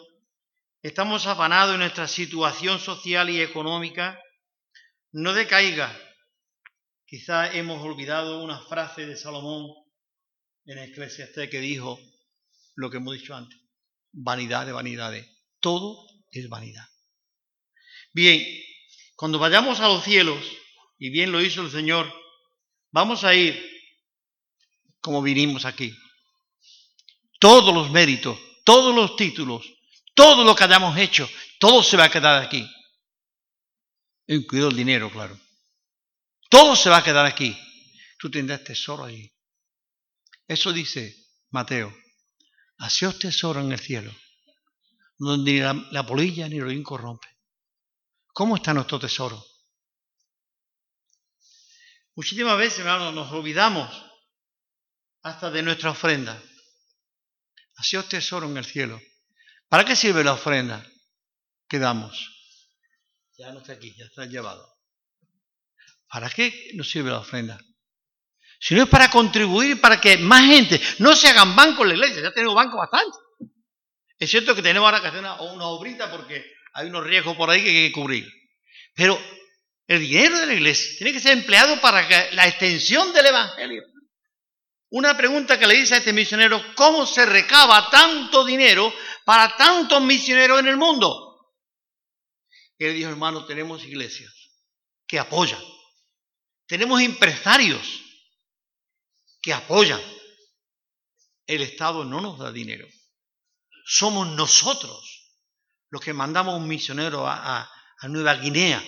Estamos 0.81 1.27
afanados 1.27 1.75
en 1.75 1.81
nuestra 1.81 2.09
situación 2.09 2.79
social 2.79 3.31
y 3.31 3.41
económica. 3.41 4.19
No 5.13 5.35
decaiga. 5.35 5.97
Quizá 7.05 7.53
hemos 7.53 7.83
olvidado 7.83 8.43
una 8.43 8.61
frase 8.61 9.07
de 9.07 9.17
Salomón 9.17 9.67
en 10.65 10.79
Eclesiastés 10.79 11.51
que 11.51 11.61
dijo 11.61 11.99
lo 12.77 12.91
que 12.91 12.97
hemos 12.97 13.15
dicho 13.15 13.35
antes. 13.35 13.59
Vanidad 14.13 14.67
de 14.67 14.73
vanidades. 14.73 15.27
Todo 15.61 16.07
es 16.31 16.49
vanidad. 16.49 16.87
Bien, 18.13 18.41
cuando 19.23 19.39
vayamos 19.39 19.79
a 19.79 19.87
los 19.87 20.03
cielos, 20.03 20.45
y 20.99 21.09
bien 21.11 21.31
lo 21.31 21.41
hizo 21.41 21.63
el 21.63 21.71
Señor, 21.71 22.13
vamos 22.91 23.23
a 23.23 23.33
ir 23.33 23.57
como 25.01 25.23
vinimos 25.23 25.65
aquí. 25.65 25.97
Todos 27.39 27.73
los 27.73 27.93
méritos, 27.93 28.37
todos 28.65 28.93
los 28.93 29.15
títulos, 29.15 29.65
todo 30.13 30.43
lo 30.43 30.57
que 30.57 30.65
hayamos 30.65 30.99
hecho, 30.99 31.31
todo 31.61 31.85
se 31.85 31.97
va 31.97 32.07
a 32.07 32.11
quedar 32.11 32.43
aquí. 32.43 32.69
Incluido 34.27 34.71
el 34.71 34.77
dinero, 34.77 35.09
claro. 35.09 35.39
Todo 36.51 36.75
se 36.75 36.91
va 36.91 36.97
a 36.97 37.05
quedar 37.05 37.25
aquí. 37.25 37.57
Tú 38.19 38.29
tendrás 38.29 38.65
tesoro 38.65 39.05
ahí. 39.05 39.33
Eso 40.49 40.73
dice 40.73 41.15
Mateo. 41.51 41.95
os 42.77 43.19
tesoro 43.21 43.61
en 43.61 43.71
el 43.71 43.79
cielo, 43.79 44.13
donde 45.17 45.53
ni 45.53 45.61
la, 45.93 46.05
polilla 46.05 46.49
ni 46.49 46.59
lo 46.59 46.73
incorrompe. 46.73 47.32
¿Cómo 48.33 48.57
está 48.57 48.73
nuestro 48.73 48.99
tesoro? 48.99 49.45
Muchísimas 52.15 52.57
veces, 52.59 52.81
hermano, 52.81 53.13
nos 53.13 53.31
olvidamos 53.33 53.91
hasta 55.23 55.51
de 55.51 55.63
nuestra 55.63 55.91
ofrenda. 55.91 56.43
Así 57.77 57.97
os 57.97 58.09
tesoro 58.09 58.47
en 58.47 58.57
el 58.57 58.65
cielo. 58.65 59.01
¿Para 59.69 59.85
qué 59.85 59.97
sirve 59.97 60.25
la 60.25 60.35
ofrenda 60.35 60.87
que 61.69 61.79
damos? 61.79 62.29
Ya 63.39 63.53
no 63.53 63.61
está 63.61 63.75
aquí, 63.75 63.95
ya 63.97 64.05
está 64.05 64.27
llevado. 64.27 64.67
¿Para 66.09 66.29
qué 66.29 66.71
nos 66.75 66.91
sirve 66.91 67.11
la 67.11 67.21
ofrenda? 67.21 67.59
Si 68.61 68.75
no 68.75 68.85
es 68.85 68.89
para 68.89 69.11
contribuir 69.11 69.81
para 69.81 70.01
que 70.01 70.19
más 70.19 70.45
gente 70.45 70.81
no 70.99 71.17
se 71.17 71.29
hagan 71.29 71.57
bancos 71.57 71.83
en 71.83 71.89
la 71.89 71.95
iglesia, 71.95 72.23
ya 72.23 72.33
tenemos 72.33 72.55
bancos 72.55 72.79
bastante. 72.79 73.19
Es 74.19 74.31
cierto 74.31 74.55
que 74.55 74.63
tenemos 74.63 74.87
ahora 74.87 75.01
que 75.01 75.09
hacer 75.09 75.21
una, 75.21 75.41
una 75.41 75.67
obrita 75.67 76.11
porque 76.11 76.45
hay 76.73 76.89
unos 76.89 77.05
riesgos 77.05 77.37
por 77.37 77.51
ahí 77.51 77.63
que 77.63 77.69
hay 77.69 77.89
que 77.89 77.93
cubrir. 77.93 78.27
Pero 78.95 79.21
el 79.87 80.01
dinero 80.01 80.39
de 80.39 80.47
la 80.47 80.55
iglesia 80.55 80.99
tiene 80.99 81.13
que 81.13 81.21
ser 81.21 81.33
empleado 81.33 81.81
para 81.81 82.31
la 82.33 82.47
extensión 82.47 83.13
del 83.13 83.27
Evangelio. 83.27 83.83
Una 84.91 85.17
pregunta 85.17 85.59
que 85.59 85.67
le 85.67 85.77
dice 85.77 85.95
a 85.95 85.99
este 85.99 86.13
misionero, 86.13 86.63
¿cómo 86.75 87.07
se 87.07 87.25
recaba 87.25 87.89
tanto 87.91 88.45
dinero 88.45 88.93
para 89.25 89.57
tantos 89.57 90.03
misioneros 90.03 90.61
en 90.61 90.69
el 90.69 90.77
mundo? 90.77 91.33
Él 92.79 92.95
dijo, 92.95 93.09
hermano, 93.09 93.47
tenemos 93.47 93.85
iglesias 93.85 94.33
que 95.07 95.19
apoyan. 95.19 95.63
Tenemos 96.67 97.01
empresarios 97.01 98.03
que 99.41 99.53
apoyan. 99.53 100.01
El 101.47 101.63
Estado 101.63 102.05
no 102.05 102.21
nos 102.21 102.39
da 102.39 102.53
dinero. 102.53 102.87
Somos 103.85 104.29
nosotros 104.29 105.22
los 105.93 106.01
que 106.01 106.15
mandamos 106.15 106.59
un 106.59 106.67
misionero 106.67 107.29
a, 107.29 107.71
Nueva 108.05 108.35
Guinea, 108.35 108.83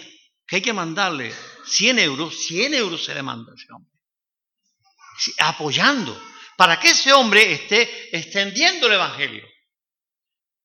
que 0.44 0.56
hay 0.56 0.62
que 0.62 0.72
mandarle 0.72 1.32
100 1.66 2.00
euros, 2.00 2.36
100 2.46 2.74
euros 2.74 3.04
se 3.04 3.14
le 3.14 3.22
manda 3.22 3.52
a 3.52 3.54
ese 3.54 3.72
hombre. 3.72 3.92
apoyando, 5.38 6.20
para 6.56 6.80
que 6.80 6.88
ese 6.88 7.12
hombre 7.12 7.52
esté 7.52 8.16
extendiendo 8.16 8.88
el 8.88 8.94
Evangelio. 8.94 9.46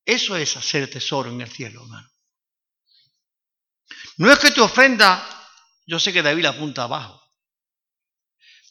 Eso 0.03 0.35
es 0.35 0.57
hacer 0.57 0.89
tesoro 0.89 1.29
en 1.29 1.41
el 1.41 1.51
cielo, 1.51 1.83
hermano. 1.83 2.09
No 4.17 4.31
es 4.31 4.39
que 4.39 4.49
tu 4.49 4.63
ofrenda, 4.63 5.23
yo 5.85 5.99
sé 5.99 6.11
que 6.11 6.23
David 6.23 6.45
apunta 6.45 6.83
abajo, 6.83 7.21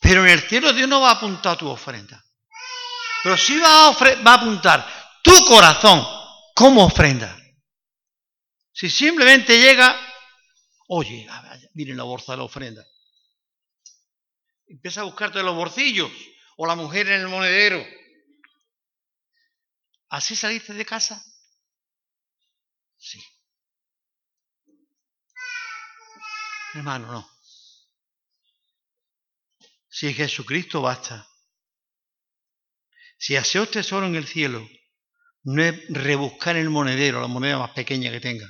pero 0.01 0.25
en 0.25 0.33
el 0.33 0.41
cielo 0.41 0.73
Dios 0.73 0.89
no 0.89 1.03
va 1.03 1.11
a 1.11 1.15
apuntar 1.15 1.57
tu 1.57 1.69
ofrenda. 1.69 2.25
Pero 3.23 3.37
sí 3.37 3.59
va 3.59 3.89
a, 3.89 3.93
va 3.93 4.33
a 4.33 4.35
apuntar 4.35 5.21
tu 5.23 5.45
corazón 5.45 6.05
como 6.55 6.85
ofrenda. 6.85 7.37
Si 8.79 8.89
simplemente 8.89 9.59
llega, 9.59 10.01
oye, 10.87 11.27
miren 11.75 11.97
la 11.97 12.05
bolsa 12.05 12.31
de 12.31 12.39
la 12.39 12.45
ofrenda. 12.45 12.87
Empieza 14.69 15.01
a 15.01 15.05
buscarte 15.05 15.43
los 15.43 15.57
bolsillos 15.57 16.13
o 16.57 16.65
la 16.65 16.77
mujer 16.77 17.09
en 17.09 17.23
el 17.23 17.27
monedero. 17.27 17.85
¿Así 20.11 20.37
saliste 20.37 20.75
de 20.75 20.87
casa? 20.87 21.21
Sí. 22.97 23.21
Hermano, 26.75 27.11
no. 27.11 27.31
Si 29.89 30.15
Jesucristo 30.15 30.83
basta. 30.83 31.29
Si 33.19 33.35
haceos 33.35 33.73
tesoro 33.73 34.07
en 34.07 34.15
el 34.15 34.29
cielo, 34.29 34.65
no 35.43 35.65
es 35.65 35.85
rebuscar 35.89 36.57
el 36.57 36.71
monedero, 36.71 37.21
la 37.21 37.27
moneda 37.27 37.59
más 37.59 37.73
pequeña 37.73 38.13
que 38.13 38.21
tenga. 38.21 38.49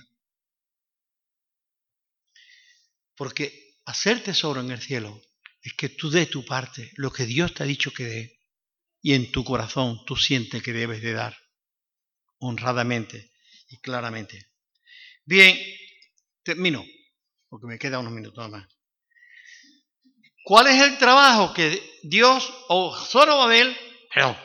Porque 3.19 3.75
hacer 3.85 4.23
tesoro 4.23 4.61
en 4.61 4.71
el 4.71 4.81
cielo 4.81 5.21
es 5.61 5.75
que 5.75 5.89
tú 5.89 6.09
des 6.09 6.31
tu 6.31 6.45
parte, 6.45 6.93
lo 6.95 7.13
que 7.13 7.27
Dios 7.27 7.53
te 7.53 7.65
ha 7.65 7.67
dicho 7.67 7.93
que 7.93 8.05
dé, 8.05 8.41
y 9.03 9.15
en 9.15 9.33
tu 9.33 9.45
corazón 9.45 10.05
tú 10.07 10.17
sientes 10.17 10.63
que 10.63 10.73
debes 10.73 11.03
de 11.03 11.13
dar, 11.13 11.37
honradamente 12.39 13.33
y 13.69 13.81
claramente. 13.81 14.53
Bien, 15.25 15.59
termino, 16.45 16.87
porque 17.49 17.67
me 17.67 17.79
queda 17.79 17.99
unos 17.99 18.13
minutos 18.13 18.49
más. 18.49 18.69
¿Cuál 20.45 20.69
es 20.69 20.81
el 20.81 20.97
trabajo 20.97 21.53
que 21.53 21.99
Dios 22.05 22.49
o 22.69 22.97
Zorobabel, 22.97 23.77
perdón, 24.15 24.39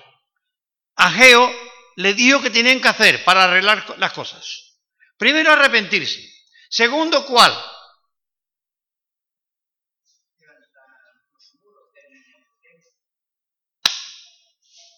Ageo 0.96 1.50
le 1.96 2.16
dijo 2.16 2.42
que 2.42 2.50
tenían 2.50 2.82
que 2.82 2.88
hacer 2.88 3.24
para 3.24 3.44
arreglar 3.44 4.00
las 4.00 4.14
cosas? 4.14 4.80
Primero, 5.16 5.52
arrepentirse. 5.52 6.28
Segundo, 6.70 7.24
¿cuál? 7.28 7.54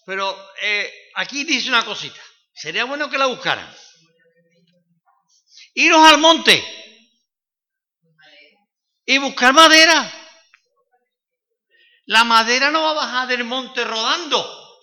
Pero 0.06 0.52
eh, 0.62 1.10
aquí 1.16 1.44
dice 1.44 1.68
una 1.68 1.84
cosita. 1.84 2.20
Sería 2.54 2.84
bueno 2.84 3.10
que 3.10 3.18
la 3.18 3.26
buscaran. 3.26 3.68
Iros 5.74 6.06
al 6.06 6.18
monte 6.18 6.64
y 9.04 9.18
buscar 9.18 9.52
madera. 9.52 10.10
La 12.06 12.22
madera 12.22 12.70
no 12.70 12.82
va 12.82 12.92
a 12.92 12.94
bajar 12.94 13.28
del 13.28 13.42
monte 13.42 13.84
rodando. 13.84 14.78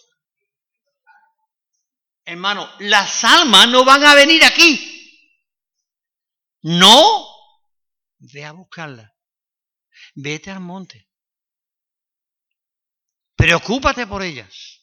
Hermano, 2.26 2.69
las 2.80 3.24
almas 3.24 3.69
no 3.69 3.86
van 3.86 4.03
a 4.03 4.15
venir 4.15 4.43
aquí. 4.43 4.89
No. 6.63 7.28
Ve 8.19 8.43
a 8.43 8.51
buscarla. 8.51 9.13
Vete 10.15 10.51
al 10.51 10.59
monte. 10.59 11.09
Preocúpate 13.36 14.05
por 14.05 14.21
ellas. 14.21 14.82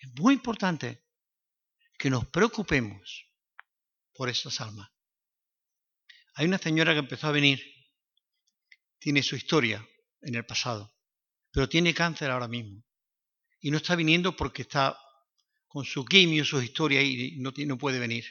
Es 0.00 0.08
muy 0.18 0.34
importante 0.34 1.04
que 1.98 2.08
nos 2.10 2.26
preocupemos 2.26 3.26
por 4.14 4.30
esas 4.30 4.60
almas. 4.60 4.90
Hay 6.34 6.46
una 6.46 6.58
señora 6.58 6.94
que 6.94 7.00
empezó 7.00 7.26
a 7.26 7.32
venir, 7.32 7.62
tiene 8.98 9.22
su 9.22 9.36
historia 9.36 9.86
en 10.22 10.34
el 10.34 10.46
pasado, 10.46 10.96
pero 11.50 11.68
tiene 11.68 11.92
cáncer 11.92 12.30
ahora 12.30 12.48
mismo. 12.48 12.82
Y 13.60 13.70
no 13.70 13.76
está 13.76 13.94
viniendo 13.94 14.34
porque 14.34 14.62
está 14.62 14.98
con 15.68 15.84
su 15.84 16.04
quimio, 16.06 16.46
su 16.46 16.62
historia 16.62 17.02
y 17.02 17.36
no, 17.36 17.52
no 17.54 17.76
puede 17.76 17.98
venir. 17.98 18.24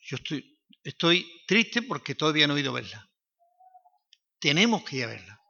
Yo 0.00 0.16
estoy, 0.16 0.60
estoy 0.82 1.42
triste 1.46 1.80
porque 1.80 2.14
todavía 2.14 2.46
no 2.46 2.56
he 2.56 2.60
ido 2.60 2.72
a 2.72 2.80
verla. 2.80 3.10
Tenemos 4.38 4.84
que 4.84 4.96
ir 4.96 5.04
a 5.04 5.08
verla. 5.08 5.40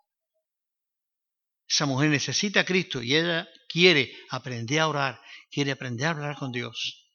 Esa 1.66 1.86
mujer 1.86 2.10
necesita 2.10 2.60
a 2.60 2.64
Cristo 2.64 3.02
y 3.02 3.16
ella 3.16 3.48
quiere 3.74 4.16
aprender 4.30 4.78
a 4.78 4.86
orar, 4.86 5.20
quiere 5.50 5.72
aprender 5.72 6.06
a 6.06 6.10
hablar 6.10 6.38
con 6.38 6.52
Dios. 6.52 7.10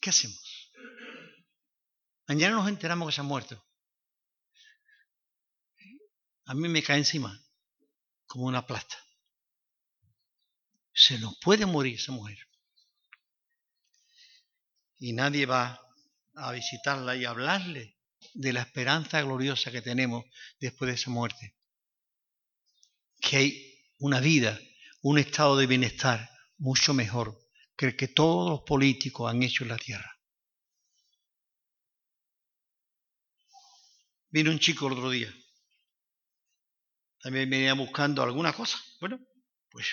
¿Qué 0.00 0.08
hacemos? 0.08 0.72
Mañana 2.26 2.56
nos 2.56 2.68
enteramos 2.68 3.06
que 3.06 3.14
se 3.14 3.20
ha 3.20 3.24
muerto. 3.24 3.62
a 6.46 6.54
mí 6.54 6.68
me 6.68 6.82
cae 6.82 6.98
encima 6.98 7.38
como 8.24 8.46
una 8.46 8.66
plata. 8.66 8.96
Se 10.94 11.18
nos 11.18 11.38
puede 11.40 11.66
morir 11.66 11.96
esa 11.96 12.12
mujer. 12.12 12.38
Y 14.96 15.12
nadie 15.12 15.44
va 15.44 15.80
a 16.34 16.52
visitarla 16.52 17.14
y 17.14 17.26
hablarle 17.26 17.98
de 18.32 18.52
la 18.54 18.62
esperanza 18.62 19.20
gloriosa 19.20 19.70
que 19.70 19.82
tenemos 19.82 20.24
después 20.60 20.88
de 20.88 20.94
esa 20.94 21.10
muerte. 21.10 21.56
Que 23.20 23.36
hay 23.36 23.73
una 24.04 24.20
vida, 24.20 24.60
un 25.00 25.18
estado 25.18 25.56
de 25.56 25.66
bienestar 25.66 26.28
mucho 26.58 26.92
mejor 26.92 27.40
que 27.74 27.86
el 27.86 27.96
que 27.96 28.08
todos 28.08 28.50
los 28.50 28.60
políticos 28.60 29.30
han 29.30 29.42
hecho 29.42 29.64
en 29.64 29.70
la 29.70 29.78
tierra. 29.78 30.20
Vino 34.28 34.50
un 34.50 34.58
chico 34.58 34.88
el 34.88 34.92
otro 34.92 35.08
día. 35.08 35.34
También 37.18 37.48
venía 37.48 37.72
buscando 37.72 38.22
alguna 38.22 38.52
cosa. 38.52 38.78
Bueno, 39.00 39.18
pues 39.70 39.86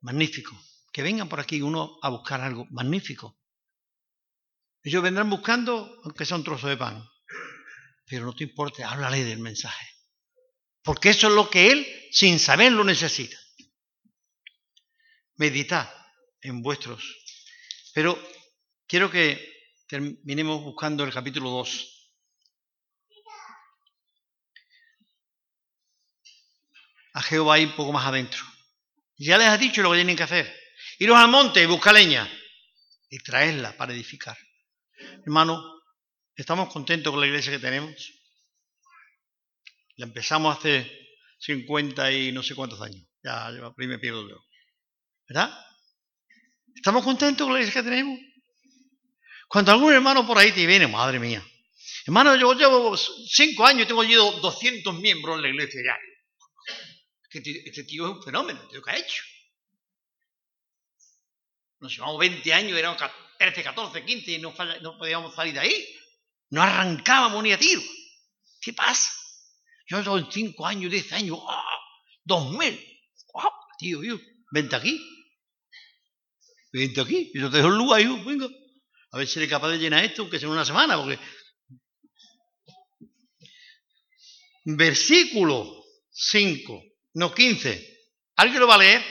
magnífico. 0.00 0.58
Que 0.90 1.02
vengan 1.02 1.28
por 1.28 1.40
aquí 1.40 1.60
uno 1.60 1.98
a 2.00 2.08
buscar 2.08 2.40
algo 2.40 2.66
magnífico. 2.70 3.38
Ellos 4.82 5.02
vendrán 5.02 5.28
buscando, 5.28 6.00
aunque 6.04 6.24
sea 6.24 6.38
un 6.38 6.44
trozo 6.44 6.68
de 6.68 6.78
pan. 6.78 7.06
Pero 8.06 8.24
no 8.24 8.34
te 8.34 8.44
importa, 8.44 8.90
háblale 8.90 9.24
del 9.24 9.40
mensaje. 9.40 9.86
Porque 10.82 11.10
eso 11.10 11.28
es 11.28 11.34
lo 11.34 11.50
que 11.50 11.70
él, 11.70 12.03
sin 12.14 12.38
saberlo, 12.38 12.84
necesita. 12.84 13.36
Meditad 15.34 15.92
en 16.40 16.62
vuestros. 16.62 17.02
Pero 17.92 18.16
quiero 18.86 19.10
que 19.10 19.52
terminemos 19.88 20.62
buscando 20.62 21.02
el 21.02 21.12
capítulo 21.12 21.50
2. 21.50 22.12
A 27.14 27.22
Jehová 27.22 27.58
ir 27.58 27.68
un 27.68 27.76
poco 27.76 27.92
más 27.92 28.06
adentro. 28.06 28.40
Ya 29.16 29.36
les 29.36 29.48
ha 29.48 29.58
dicho 29.58 29.82
lo 29.82 29.90
que 29.90 29.96
tienen 29.96 30.16
que 30.16 30.22
hacer. 30.22 30.56
Iros 31.00 31.18
al 31.18 31.28
monte 31.28 31.62
y 31.64 31.66
buscar 31.66 31.94
leña 31.94 32.30
y 33.10 33.18
traerla 33.18 33.76
para 33.76 33.92
edificar. 33.92 34.38
Hermano, 35.26 35.82
¿estamos 36.36 36.72
contentos 36.72 37.12
con 37.12 37.20
la 37.20 37.26
iglesia 37.26 37.50
que 37.50 37.58
tenemos? 37.58 38.12
La 39.96 40.06
empezamos 40.06 40.56
hace 40.56 41.03
50 41.44 42.12
y 42.12 42.32
no 42.32 42.42
sé 42.42 42.54
cuántos 42.54 42.80
años. 42.80 43.06
Ya, 43.22 43.50
ya 43.50 43.72
me 43.76 43.98
pierdo 43.98 44.28
yo. 44.28 44.36
¿Verdad? 45.28 45.52
¿Estamos 46.74 47.04
contentos 47.04 47.46
con 47.46 47.54
la 47.54 47.60
iglesia 47.60 47.82
que 47.82 47.88
tenemos? 47.90 48.18
Cuando 49.48 49.72
algún 49.72 49.92
hermano 49.92 50.26
por 50.26 50.38
ahí 50.38 50.52
te 50.52 50.66
viene, 50.66 50.86
madre 50.86 51.18
mía, 51.18 51.44
hermano, 52.06 52.34
yo 52.36 52.54
llevo 52.54 52.96
cinco 52.96 53.66
años 53.66 53.84
y 53.84 53.86
tengo 53.86 54.02
yo 54.04 54.32
200 54.40 54.94
miembros 55.00 55.36
en 55.36 55.42
la 55.42 55.48
iglesia 55.48 55.80
ya. 55.84 55.96
Este 57.30 57.84
tío 57.84 58.06
es 58.06 58.16
un 58.16 58.22
fenómeno, 58.22 58.66
tío 58.68 58.82
que 58.82 58.90
ha 58.90 58.96
hecho. 58.96 59.22
Nos 61.80 61.92
llevamos 61.92 62.18
20 62.18 62.54
años, 62.54 62.78
éramos 62.78 63.02
13, 63.38 63.62
14, 63.62 64.04
15 64.04 64.32
y 64.32 64.38
no, 64.38 64.54
no 64.80 64.98
podíamos 64.98 65.34
salir 65.34 65.54
de 65.54 65.60
ahí. 65.60 65.96
No 66.50 66.62
arrancábamos 66.62 67.42
ni 67.42 67.52
a 67.52 67.58
tiro. 67.58 67.82
¿Qué 68.60 68.72
pasa? 68.72 69.10
Yo 69.86 70.00
llevo 70.00 70.30
5 70.30 70.66
años, 70.66 70.90
10 70.90 71.12
años, 71.12 71.38
¡oh! 71.40 71.62
2000. 72.24 73.00
¡Wow! 73.32 73.42
Tío, 73.78 74.00
tío, 74.00 74.20
vente 74.50 74.76
aquí. 74.76 75.00
Vente 76.72 77.00
aquí. 77.00 77.30
Y 77.34 77.40
yo 77.40 77.50
te 77.50 77.58
dejo 77.58 77.68
el 77.68 77.76
lugar, 77.76 78.00
yo, 78.00 78.24
venga. 78.24 78.48
A 79.12 79.18
ver 79.18 79.28
si 79.28 79.38
eres 79.38 79.50
capaz 79.50 79.68
de 79.68 79.78
llenar 79.78 80.04
esto, 80.04 80.22
aunque 80.22 80.38
sea 80.38 80.48
una 80.48 80.64
semana, 80.64 80.96
porque. 80.96 81.18
Versículo 84.64 85.84
5, 86.10 86.82
no 87.14 87.34
15. 87.34 87.94
¿Alguien 88.36 88.60
lo 88.60 88.66
va 88.66 88.76
a 88.76 88.78
leer? 88.78 89.04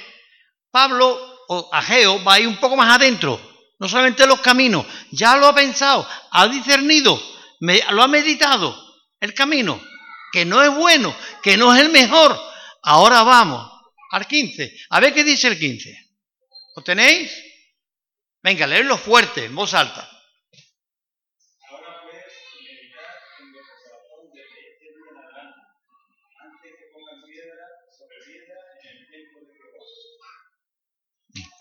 Pablo 0.72 1.34
o 1.48 1.70
Ageo 1.72 2.24
va 2.24 2.34
a 2.34 2.40
ir 2.40 2.48
un 2.48 2.60
poco 2.60 2.76
más 2.76 2.96
adentro, 2.96 3.40
no 3.80 3.88
solamente 3.88 4.26
los 4.26 4.40
caminos, 4.40 4.86
ya 5.12 5.38
lo 5.38 5.48
ha 5.48 5.56
pensado, 5.56 6.08
ha 6.32 6.48
discernido, 6.48 7.22
lo 7.60 8.02
ha 8.02 8.08
meditado, 8.08 8.76
el 9.20 9.34
camino, 9.34 9.80
que 10.34 10.46
no 10.46 10.64
es 10.64 10.72
bueno, 10.72 11.16
que 11.44 11.56
no 11.56 11.74
es 11.76 11.80
el 11.80 11.90
mejor. 11.90 12.36
Ahora 12.82 13.22
vamos 13.22 13.72
al 14.10 14.26
15, 14.26 14.76
a 14.90 15.00
ver 15.00 15.14
qué 15.14 15.24
dice 15.24 15.48
el 15.48 15.60
15. 15.60 15.96
¿Lo 16.76 16.84
tenéis? 16.84 17.32
Venga, 18.42 18.66
leerlo 18.66 18.98
fuerte, 18.98 19.46
en 19.46 19.56
voz 19.56 19.76
alta. 19.76 20.10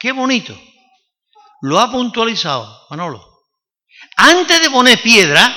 Qué 0.01 0.13
bonito. 0.13 0.59
Lo 1.61 1.79
ha 1.79 1.93
puntualizado 1.93 2.87
Manolo. 2.91 3.45
Antes 4.17 4.61
de 4.61 4.71
poner 4.71 5.01
piedra, 5.01 5.55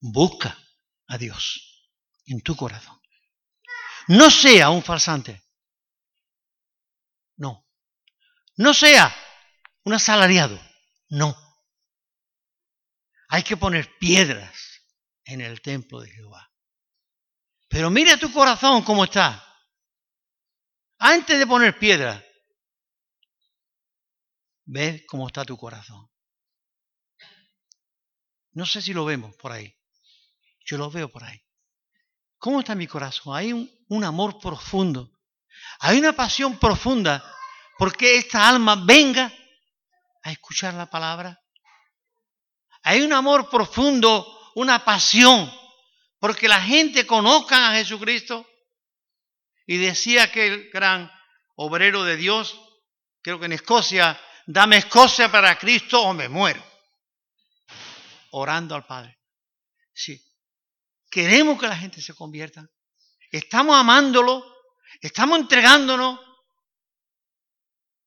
busca 0.00 0.61
a 1.12 1.18
Dios 1.18 1.90
en 2.26 2.40
tu 2.40 2.56
corazón. 2.56 3.00
No 4.08 4.30
sea 4.30 4.70
un 4.70 4.82
farsante. 4.82 5.42
No. 7.36 7.66
No 8.56 8.74
sea 8.74 9.14
un 9.84 9.94
asalariado. 9.94 10.60
No. 11.08 11.36
Hay 13.28 13.42
que 13.42 13.56
poner 13.56 13.98
piedras 13.98 14.84
en 15.24 15.40
el 15.40 15.60
templo 15.62 16.00
de 16.00 16.10
Jehová. 16.10 16.52
Pero 17.68 17.90
mira 17.90 18.16
tu 18.16 18.32
corazón 18.32 18.82
cómo 18.82 19.04
está. 19.04 19.42
Antes 20.98 21.38
de 21.38 21.46
poner 21.46 21.78
piedras, 21.78 22.22
Ve 24.64 25.04
cómo 25.06 25.26
está 25.26 25.44
tu 25.44 25.56
corazón. 25.56 26.08
No 28.52 28.64
sé 28.64 28.80
si 28.80 28.92
lo 28.92 29.04
vemos 29.04 29.34
por 29.36 29.52
ahí. 29.52 29.74
Yo 30.64 30.78
lo 30.78 30.90
veo 30.90 31.08
por 31.08 31.24
ahí. 31.24 31.40
¿Cómo 32.38 32.60
está 32.60 32.74
mi 32.74 32.88
corazón? 32.88 33.36
Hay 33.36 33.52
un, 33.52 34.04
amor 34.04 34.40
profundo. 34.40 35.10
Hay 35.78 35.98
una 35.98 36.12
pasión 36.12 36.58
profunda 36.58 37.22
porque 37.78 38.16
esta 38.16 38.48
alma 38.48 38.74
venga 38.84 39.32
a 40.24 40.32
escuchar 40.32 40.74
la 40.74 40.90
palabra. 40.90 41.40
Hay 42.82 43.02
un 43.02 43.12
amor 43.12 43.48
profundo, 43.48 44.26
una 44.56 44.84
pasión, 44.84 45.52
porque 46.18 46.48
la 46.48 46.60
gente 46.60 47.06
conozca 47.06 47.70
a 47.70 47.74
Jesucristo. 47.74 48.44
Y 49.64 49.76
decía 49.76 50.32
que 50.32 50.48
el 50.48 50.70
gran 50.70 51.12
obrero 51.54 52.02
de 52.02 52.16
Dios, 52.16 52.60
creo 53.22 53.38
que 53.38 53.46
en 53.46 53.52
Escocia, 53.52 54.20
dame 54.46 54.78
Escocia 54.78 55.30
para 55.30 55.56
Cristo 55.58 56.02
o 56.02 56.12
me 56.12 56.28
muero. 56.28 56.64
Orando 58.32 58.74
al 58.74 58.84
Padre. 58.84 59.20
Sí. 59.94 60.20
Queremos 61.12 61.60
que 61.60 61.68
la 61.68 61.76
gente 61.76 62.00
se 62.00 62.14
convierta. 62.14 62.66
Estamos 63.30 63.76
amándolo. 63.76 64.42
Estamos 64.98 65.38
entregándonos. 65.38 66.18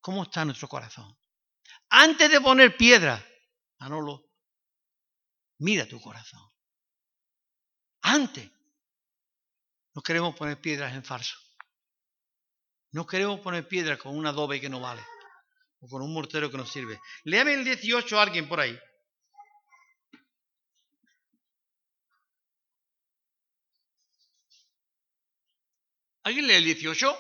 ¿Cómo 0.01 0.23
está 0.23 0.43
nuestro 0.43 0.67
corazón? 0.67 1.15
Antes 1.89 2.31
de 2.31 2.41
poner 2.41 2.75
piedra, 2.75 3.23
Manolo, 3.79 4.25
mira 5.59 5.87
tu 5.87 6.01
corazón. 6.01 6.41
Antes. 8.01 8.51
No 9.93 10.01
queremos 10.01 10.35
poner 10.35 10.59
piedras 10.59 10.93
en 10.95 11.03
falso. 11.03 11.37
No 12.91 13.05
queremos 13.05 13.39
poner 13.39 13.67
piedras 13.67 13.99
con 13.99 14.17
un 14.17 14.25
adobe 14.25 14.59
que 14.59 14.69
no 14.69 14.79
vale 14.79 15.05
con 15.89 16.01
un 16.01 16.13
mortero 16.13 16.49
que 16.49 16.57
nos 16.57 16.71
sirve. 16.71 16.99
Léame 17.23 17.53
el 17.53 17.63
18 17.63 18.19
a 18.19 18.23
alguien 18.23 18.47
por 18.47 18.59
ahí. 18.59 18.77
¿Alguien 26.25 26.47
lee 26.47 26.55
el 26.55 26.65
18? 26.65 27.17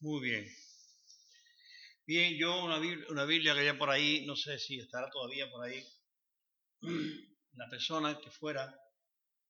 Muy 0.00 0.20
bien. 0.20 0.46
Bien, 2.06 2.36
yo 2.40 2.64
una 2.64 2.80
Biblia, 2.80 3.06
una 3.08 3.24
Biblia 3.24 3.54
que 3.54 3.60
haya 3.60 3.78
por 3.78 3.90
ahí, 3.90 4.26
no 4.26 4.34
sé 4.34 4.58
si 4.58 4.80
estará 4.80 5.08
todavía 5.10 5.48
por 5.48 5.64
ahí, 5.64 5.80
la 7.52 7.68
persona 7.70 8.18
que 8.18 8.30
fuera, 8.32 8.74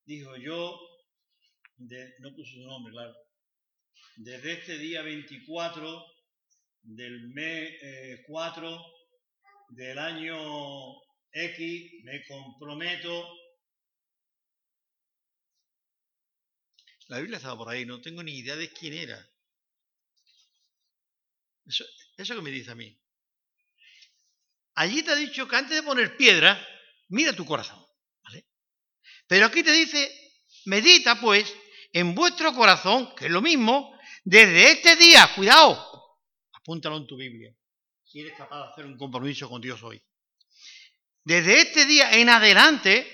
dijo 0.04 0.36
yo, 0.36 0.78
no 1.80 2.34
puso 2.34 2.52
su 2.52 2.60
nombre, 2.60 2.92
claro, 2.92 3.14
desde 4.16 4.52
este 4.52 4.78
día 4.78 5.02
24 5.02 6.04
del 6.82 7.28
mes 7.28 8.20
4 8.26 8.70
eh, 8.70 8.80
del 9.70 9.98
año 9.98 10.36
X 11.32 12.04
me 12.04 12.24
comprometo 12.26 13.28
La 17.08 17.18
Biblia 17.18 17.38
estaba 17.38 17.56
por 17.56 17.68
ahí, 17.68 17.84
no 17.84 18.00
tengo 18.00 18.22
ni 18.22 18.38
idea 18.38 18.54
de 18.54 18.72
quién 18.72 18.94
era. 18.94 19.18
Eso, 21.66 21.84
eso 22.16 22.36
que 22.36 22.40
me 22.40 22.52
dice 22.52 22.70
a 22.70 22.76
mí. 22.76 22.96
Allí 24.74 25.02
te 25.02 25.10
ha 25.10 25.16
dicho 25.16 25.48
que 25.48 25.56
antes 25.56 25.74
de 25.74 25.82
poner 25.82 26.16
piedra, 26.16 26.64
mira 27.08 27.32
tu 27.32 27.44
corazón. 27.44 27.84
¿vale? 28.22 28.46
Pero 29.26 29.46
aquí 29.46 29.64
te 29.64 29.72
dice, 29.72 30.08
medita 30.66 31.20
pues 31.20 31.52
en 31.92 32.14
vuestro 32.14 32.54
corazón, 32.54 33.14
que 33.14 33.26
es 33.26 33.30
lo 33.30 33.40
mismo, 33.40 33.98
desde 34.24 34.72
este 34.72 34.96
día, 34.96 35.30
cuidado, 35.34 36.18
apúntalo 36.52 36.96
en 36.96 37.06
tu 37.06 37.16
Biblia, 37.16 37.54
si 38.04 38.20
eres 38.20 38.36
capaz 38.36 38.64
de 38.64 38.72
hacer 38.72 38.86
un 38.86 38.96
compromiso 38.96 39.48
con 39.48 39.60
Dios 39.60 39.82
hoy. 39.82 40.02
Desde 41.24 41.60
este 41.60 41.86
día 41.86 42.12
en 42.12 42.28
adelante, 42.28 43.06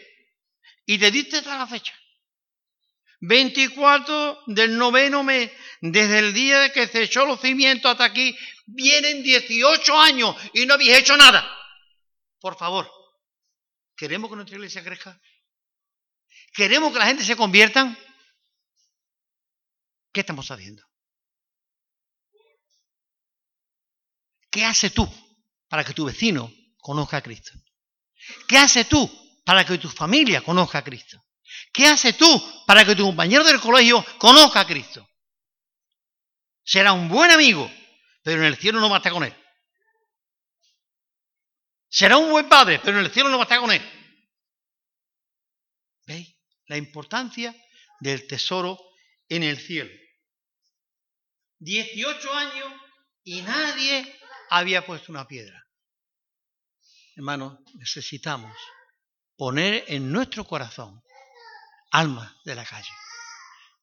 y 0.84 0.98
te 0.98 1.10
diste 1.10 1.38
hasta 1.38 1.58
la 1.58 1.66
fecha. 1.66 1.94
24 3.20 4.42
del 4.46 4.76
noveno 4.76 5.22
mes, 5.22 5.50
desde 5.80 6.18
el 6.18 6.34
día 6.34 6.72
que 6.72 6.86
se 6.86 7.02
echó 7.02 7.24
los 7.26 7.40
cimientos 7.40 7.90
hasta 7.90 8.04
aquí, 8.04 8.36
vienen 8.66 9.22
18 9.22 10.00
años 10.00 10.36
y 10.52 10.66
no 10.66 10.74
habéis 10.74 10.98
hecho 10.98 11.16
nada. 11.16 11.44
Por 12.38 12.56
favor, 12.56 12.90
¿queremos 13.96 14.30
que 14.30 14.36
nuestra 14.36 14.56
iglesia 14.56 14.84
crezca? 14.84 15.20
¿Queremos 16.52 16.92
que 16.92 16.98
la 16.98 17.06
gente 17.06 17.24
se 17.24 17.36
convierta? 17.36 17.96
¿Qué 20.16 20.20
estamos 20.20 20.50
haciendo? 20.50 20.82
¿Qué 24.50 24.64
haces 24.64 24.94
tú 24.94 25.06
para 25.68 25.84
que 25.84 25.92
tu 25.92 26.06
vecino 26.06 26.50
conozca 26.78 27.18
a 27.18 27.20
Cristo? 27.20 27.52
¿Qué 28.48 28.56
haces 28.56 28.88
tú 28.88 29.06
para 29.44 29.66
que 29.66 29.76
tu 29.76 29.90
familia 29.90 30.40
conozca 30.40 30.78
a 30.78 30.84
Cristo? 30.84 31.22
¿Qué 31.70 31.86
haces 31.86 32.16
tú 32.16 32.64
para 32.66 32.82
que 32.86 32.96
tu 32.96 33.04
compañero 33.04 33.44
del 33.44 33.60
colegio 33.60 34.02
conozca 34.16 34.60
a 34.60 34.66
Cristo? 34.66 35.06
Será 36.64 36.94
un 36.94 37.10
buen 37.10 37.30
amigo, 37.30 37.70
pero 38.22 38.40
en 38.40 38.46
el 38.46 38.56
cielo 38.56 38.80
no 38.80 38.88
va 38.88 38.96
a 38.96 39.00
estar 39.00 39.12
con 39.12 39.24
él. 39.24 39.36
Será 41.90 42.16
un 42.16 42.30
buen 42.30 42.48
padre, 42.48 42.80
pero 42.82 42.98
en 43.00 43.04
el 43.04 43.12
cielo 43.12 43.28
no 43.28 43.36
va 43.36 43.42
a 43.42 43.48
estar 43.48 43.60
con 43.60 43.70
él. 43.70 43.82
¿Veis? 46.06 46.34
La 46.68 46.78
importancia 46.78 47.54
del 48.00 48.26
tesoro 48.26 48.80
en 49.28 49.42
el 49.42 49.58
cielo. 49.58 50.05
18 51.58 52.32
años 52.34 52.72
y 53.24 53.42
nadie 53.42 54.18
había 54.50 54.84
puesto 54.84 55.12
una 55.12 55.26
piedra. 55.26 55.66
Hermanos, 57.16 57.58
necesitamos 57.74 58.54
poner 59.36 59.84
en 59.88 60.12
nuestro 60.12 60.44
corazón 60.44 61.02
almas 61.90 62.32
de 62.44 62.54
la 62.54 62.64
calle. 62.64 62.90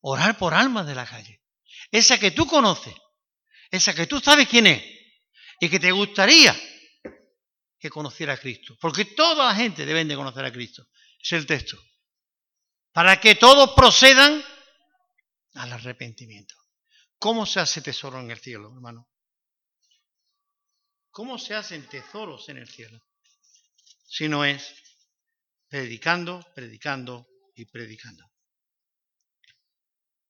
Orar 0.02 0.38
por 0.38 0.54
almas 0.54 0.86
de 0.86 0.96
la 0.96 1.06
calle. 1.06 1.42
Esa 1.92 2.20
que 2.20 2.32
tú 2.32 2.46
conoces, 2.46 2.94
esa 3.72 3.94
que 3.94 4.08
tú 4.08 4.20
sabes 4.20 4.48
quién 4.48 4.68
es 4.68 4.84
y 5.60 5.70
que 5.70 5.80
te 5.80 5.92
gustaría 5.92 6.56
que 7.80 7.90
conociera 7.90 8.34
a 8.34 8.38
Cristo. 8.38 8.78
Porque 8.80 9.06
toda 9.06 9.48
la 9.48 9.56
gente 9.56 9.86
debe 9.86 10.06
de 10.06 10.16
conocer 10.16 10.46
a 10.46 10.54
Cristo. 10.54 10.88
Es 11.20 11.34
el 11.34 11.46
texto. 11.46 11.78
Para 12.92 13.20
que 13.20 13.36
todos 13.36 13.72
procedan 13.72 14.44
al 15.56 15.74
arrepentimiento. 15.74 16.56
¿Cómo 17.24 17.46
se 17.46 17.62
hace 17.62 17.82
tesoro 17.82 18.20
en 18.20 18.32
el 18.32 18.38
cielo, 18.38 18.68
hermano? 18.68 19.10
¿Cómo 21.10 21.40
se 21.40 21.56
hacen 21.56 21.88
tesoros 21.88 22.50
en 22.50 22.58
el 22.58 22.68
cielo? 22.68 23.02
Si 24.06 24.28
no 24.28 24.44
es 24.44 24.76
predicando, 25.70 26.46
predicando 26.54 27.26
y 27.56 27.64
predicando. 27.64 28.30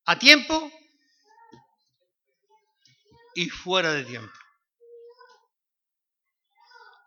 A 0.05 0.19
tiempo 0.19 0.71
y 3.33 3.49
fuera 3.49 3.91
de 3.91 4.05
tiempo. 4.05 4.37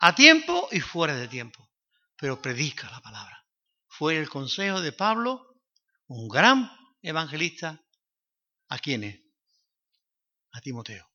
A 0.00 0.16
tiempo 0.16 0.68
y 0.72 0.80
fuera 0.80 1.14
de 1.14 1.28
tiempo. 1.28 1.70
Pero 2.16 2.42
predica 2.42 2.90
la 2.90 3.00
palabra. 3.00 3.46
Fue 3.86 4.18
el 4.18 4.28
consejo 4.28 4.80
de 4.80 4.90
Pablo, 4.90 5.62
un 6.08 6.26
gran 6.26 6.68
evangelista. 7.02 7.80
¿A 8.68 8.78
quién 8.80 9.04
es? 9.04 9.25
A 10.56 10.60
Timoteo. 10.62 11.06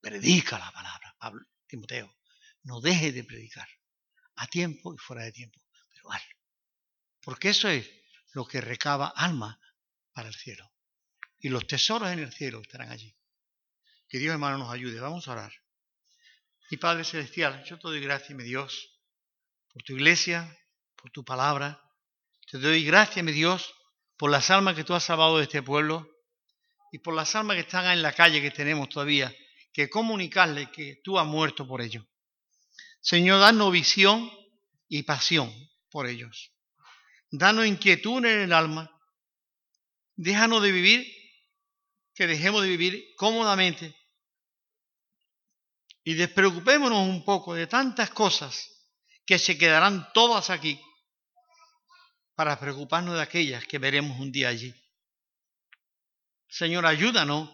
Predica 0.00 0.56
la 0.56 0.70
palabra, 0.70 1.16
Pablo, 1.18 1.44
Timoteo. 1.66 2.16
No 2.62 2.80
deje 2.80 3.10
de 3.10 3.24
predicar. 3.24 3.68
A 4.36 4.46
tiempo 4.46 4.94
y 4.94 4.98
fuera 4.98 5.24
de 5.24 5.32
tiempo. 5.32 5.60
Pero 5.90 6.12
hazlo. 6.12 6.36
Porque 7.20 7.48
eso 7.48 7.68
es 7.68 7.90
lo 8.34 8.46
que 8.46 8.60
recaba 8.60 9.08
alma 9.08 9.58
para 10.12 10.28
el 10.28 10.34
cielo. 10.34 10.72
Y 11.40 11.48
los 11.48 11.66
tesoros 11.66 12.08
en 12.12 12.20
el 12.20 12.32
cielo 12.32 12.60
estarán 12.60 12.92
allí. 12.92 13.16
Que 14.08 14.18
Dios 14.18 14.32
hermano 14.32 14.58
nos 14.58 14.72
ayude. 14.72 15.00
Vamos 15.00 15.26
a 15.26 15.32
orar. 15.32 15.52
Mi 16.70 16.76
Padre 16.76 17.02
Celestial, 17.02 17.64
yo 17.64 17.76
te 17.76 17.88
doy 17.88 18.00
gracias, 18.00 18.30
mi 18.30 18.44
Dios, 18.44 19.00
por 19.72 19.82
tu 19.82 19.94
iglesia, 19.94 20.56
por 20.94 21.10
tu 21.10 21.24
palabra. 21.24 21.82
Te 22.48 22.58
doy 22.58 22.84
gracias, 22.84 23.24
mi 23.24 23.32
Dios, 23.32 23.74
por 24.16 24.30
las 24.30 24.50
almas 24.50 24.76
que 24.76 24.84
tú 24.84 24.94
has 24.94 25.02
salvado 25.02 25.38
de 25.38 25.44
este 25.44 25.62
pueblo 25.64 26.13
y 26.94 26.98
por 26.98 27.14
las 27.14 27.34
almas 27.34 27.56
que 27.56 27.62
están 27.62 27.86
en 27.86 28.02
la 28.02 28.12
calle 28.12 28.40
que 28.40 28.50
tenemos 28.50 28.88
todavía, 28.88 29.34
que 29.72 29.90
comunicarle 29.90 30.70
que 30.70 31.00
tú 31.02 31.18
has 31.18 31.26
muerto 31.26 31.66
por 31.66 31.82
ellos. 31.82 32.04
Señor, 33.00 33.40
danos 33.40 33.72
visión 33.72 34.30
y 34.88 35.02
pasión 35.02 35.52
por 35.90 36.06
ellos 36.06 36.54
danos 37.38 37.66
inquietud 37.66 38.24
en 38.24 38.42
el 38.42 38.52
alma, 38.52 38.90
déjanos 40.14 40.62
de 40.62 40.70
vivir, 40.70 41.04
que 42.14 42.28
dejemos 42.28 42.62
de 42.62 42.68
vivir 42.68 43.04
cómodamente 43.16 43.96
y 46.04 46.14
despreocupémonos 46.14 47.08
un 47.08 47.24
poco 47.24 47.54
de 47.54 47.66
tantas 47.66 48.10
cosas 48.10 48.70
que 49.26 49.40
se 49.40 49.58
quedarán 49.58 50.12
todas 50.12 50.50
aquí 50.50 50.80
para 52.36 52.58
preocuparnos 52.60 53.16
de 53.16 53.22
aquellas 53.22 53.66
que 53.66 53.78
veremos 53.78 54.20
un 54.20 54.30
día 54.30 54.48
allí. 54.48 54.72
Señor, 56.54 56.86
ayúdanos 56.86 57.50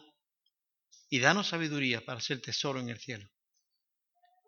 y 1.09 1.21
danos 1.21 1.49
sabiduría 1.49 2.05
para 2.05 2.21
ser 2.21 2.43
tesoro 2.43 2.81
en 2.81 2.91
el 2.91 2.99
cielo. 2.99 3.27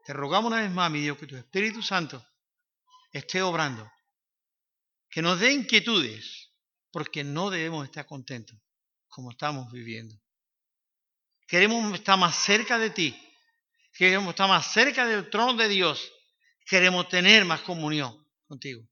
Te 0.05 0.12
rogamos 0.12 0.53
una 0.53 0.61
vez 0.61 0.70
más, 0.70 0.90
mi 0.90 1.00
Dios, 1.00 1.16
que 1.16 1.26
tu 1.26 1.36
Espíritu 1.36 1.82
Santo 1.82 2.22
esté 3.11 3.40
obrando 3.40 3.90
que 5.09 5.22
nos 5.22 5.40
dé 5.40 5.53
inquietudes, 5.53 6.50
porque 6.90 7.24
no 7.24 7.48
debemos 7.48 7.86
estar 7.86 8.05
contentos 8.05 8.59
como 9.09 9.30
estamos 9.30 9.72
viviendo. 9.72 10.14
Queremos 11.46 11.94
estar 11.94 12.18
más 12.18 12.36
cerca 12.36 12.78
de 12.78 12.90
ti, 12.90 13.34
queremos 13.94 14.30
estar 14.30 14.48
más 14.48 14.70
cerca 14.70 15.07
del 15.07 15.30
trono 15.30 15.55
de 15.55 15.68
Dios, 15.68 16.12
queremos 16.66 17.09
tener 17.09 17.46
más 17.46 17.62
comunión 17.62 18.22
contigo. 18.46 18.86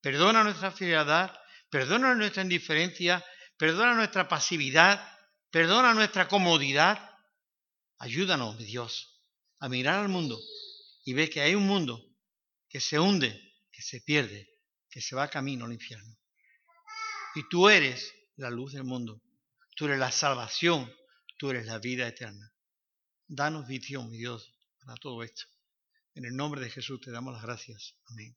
Perdona 0.00 0.42
nuestra 0.42 0.72
frialdad, 0.72 1.32
perdona 1.70 2.12
nuestra 2.16 2.42
indiferencia, 2.42 3.24
perdona 3.60 3.92
nuestra 3.92 4.26
pasividad, 4.26 5.06
perdona 5.50 5.92
nuestra 5.92 6.26
comodidad. 6.26 7.10
Ayúdanos, 7.98 8.56
Dios, 8.56 9.22
a 9.58 9.68
mirar 9.68 10.00
al 10.00 10.08
mundo 10.08 10.40
y 11.04 11.12
ver 11.12 11.28
que 11.28 11.42
hay 11.42 11.54
un 11.54 11.66
mundo 11.66 12.02
que 12.70 12.80
se 12.80 12.98
hunde, 12.98 13.38
que 13.70 13.82
se 13.82 14.00
pierde, 14.00 14.48
que 14.88 15.02
se 15.02 15.14
va 15.14 15.28
camino 15.28 15.66
al 15.66 15.74
infierno. 15.74 16.16
Y 17.34 17.46
tú 17.50 17.68
eres 17.68 18.14
la 18.36 18.48
luz 18.48 18.72
del 18.72 18.84
mundo, 18.84 19.20
tú 19.76 19.84
eres 19.84 19.98
la 19.98 20.10
salvación, 20.10 20.90
tú 21.36 21.50
eres 21.50 21.66
la 21.66 21.78
vida 21.78 22.08
eterna. 22.08 22.50
Danos 23.28 23.68
visión, 23.68 24.08
mi 24.08 24.16
Dios, 24.16 24.54
para 24.80 24.96
todo 24.96 25.22
esto. 25.22 25.42
En 26.14 26.24
el 26.24 26.34
nombre 26.34 26.62
de 26.62 26.70
Jesús 26.70 26.98
te 27.02 27.10
damos 27.10 27.34
las 27.34 27.42
gracias. 27.42 27.94
Amén. 28.06 28.34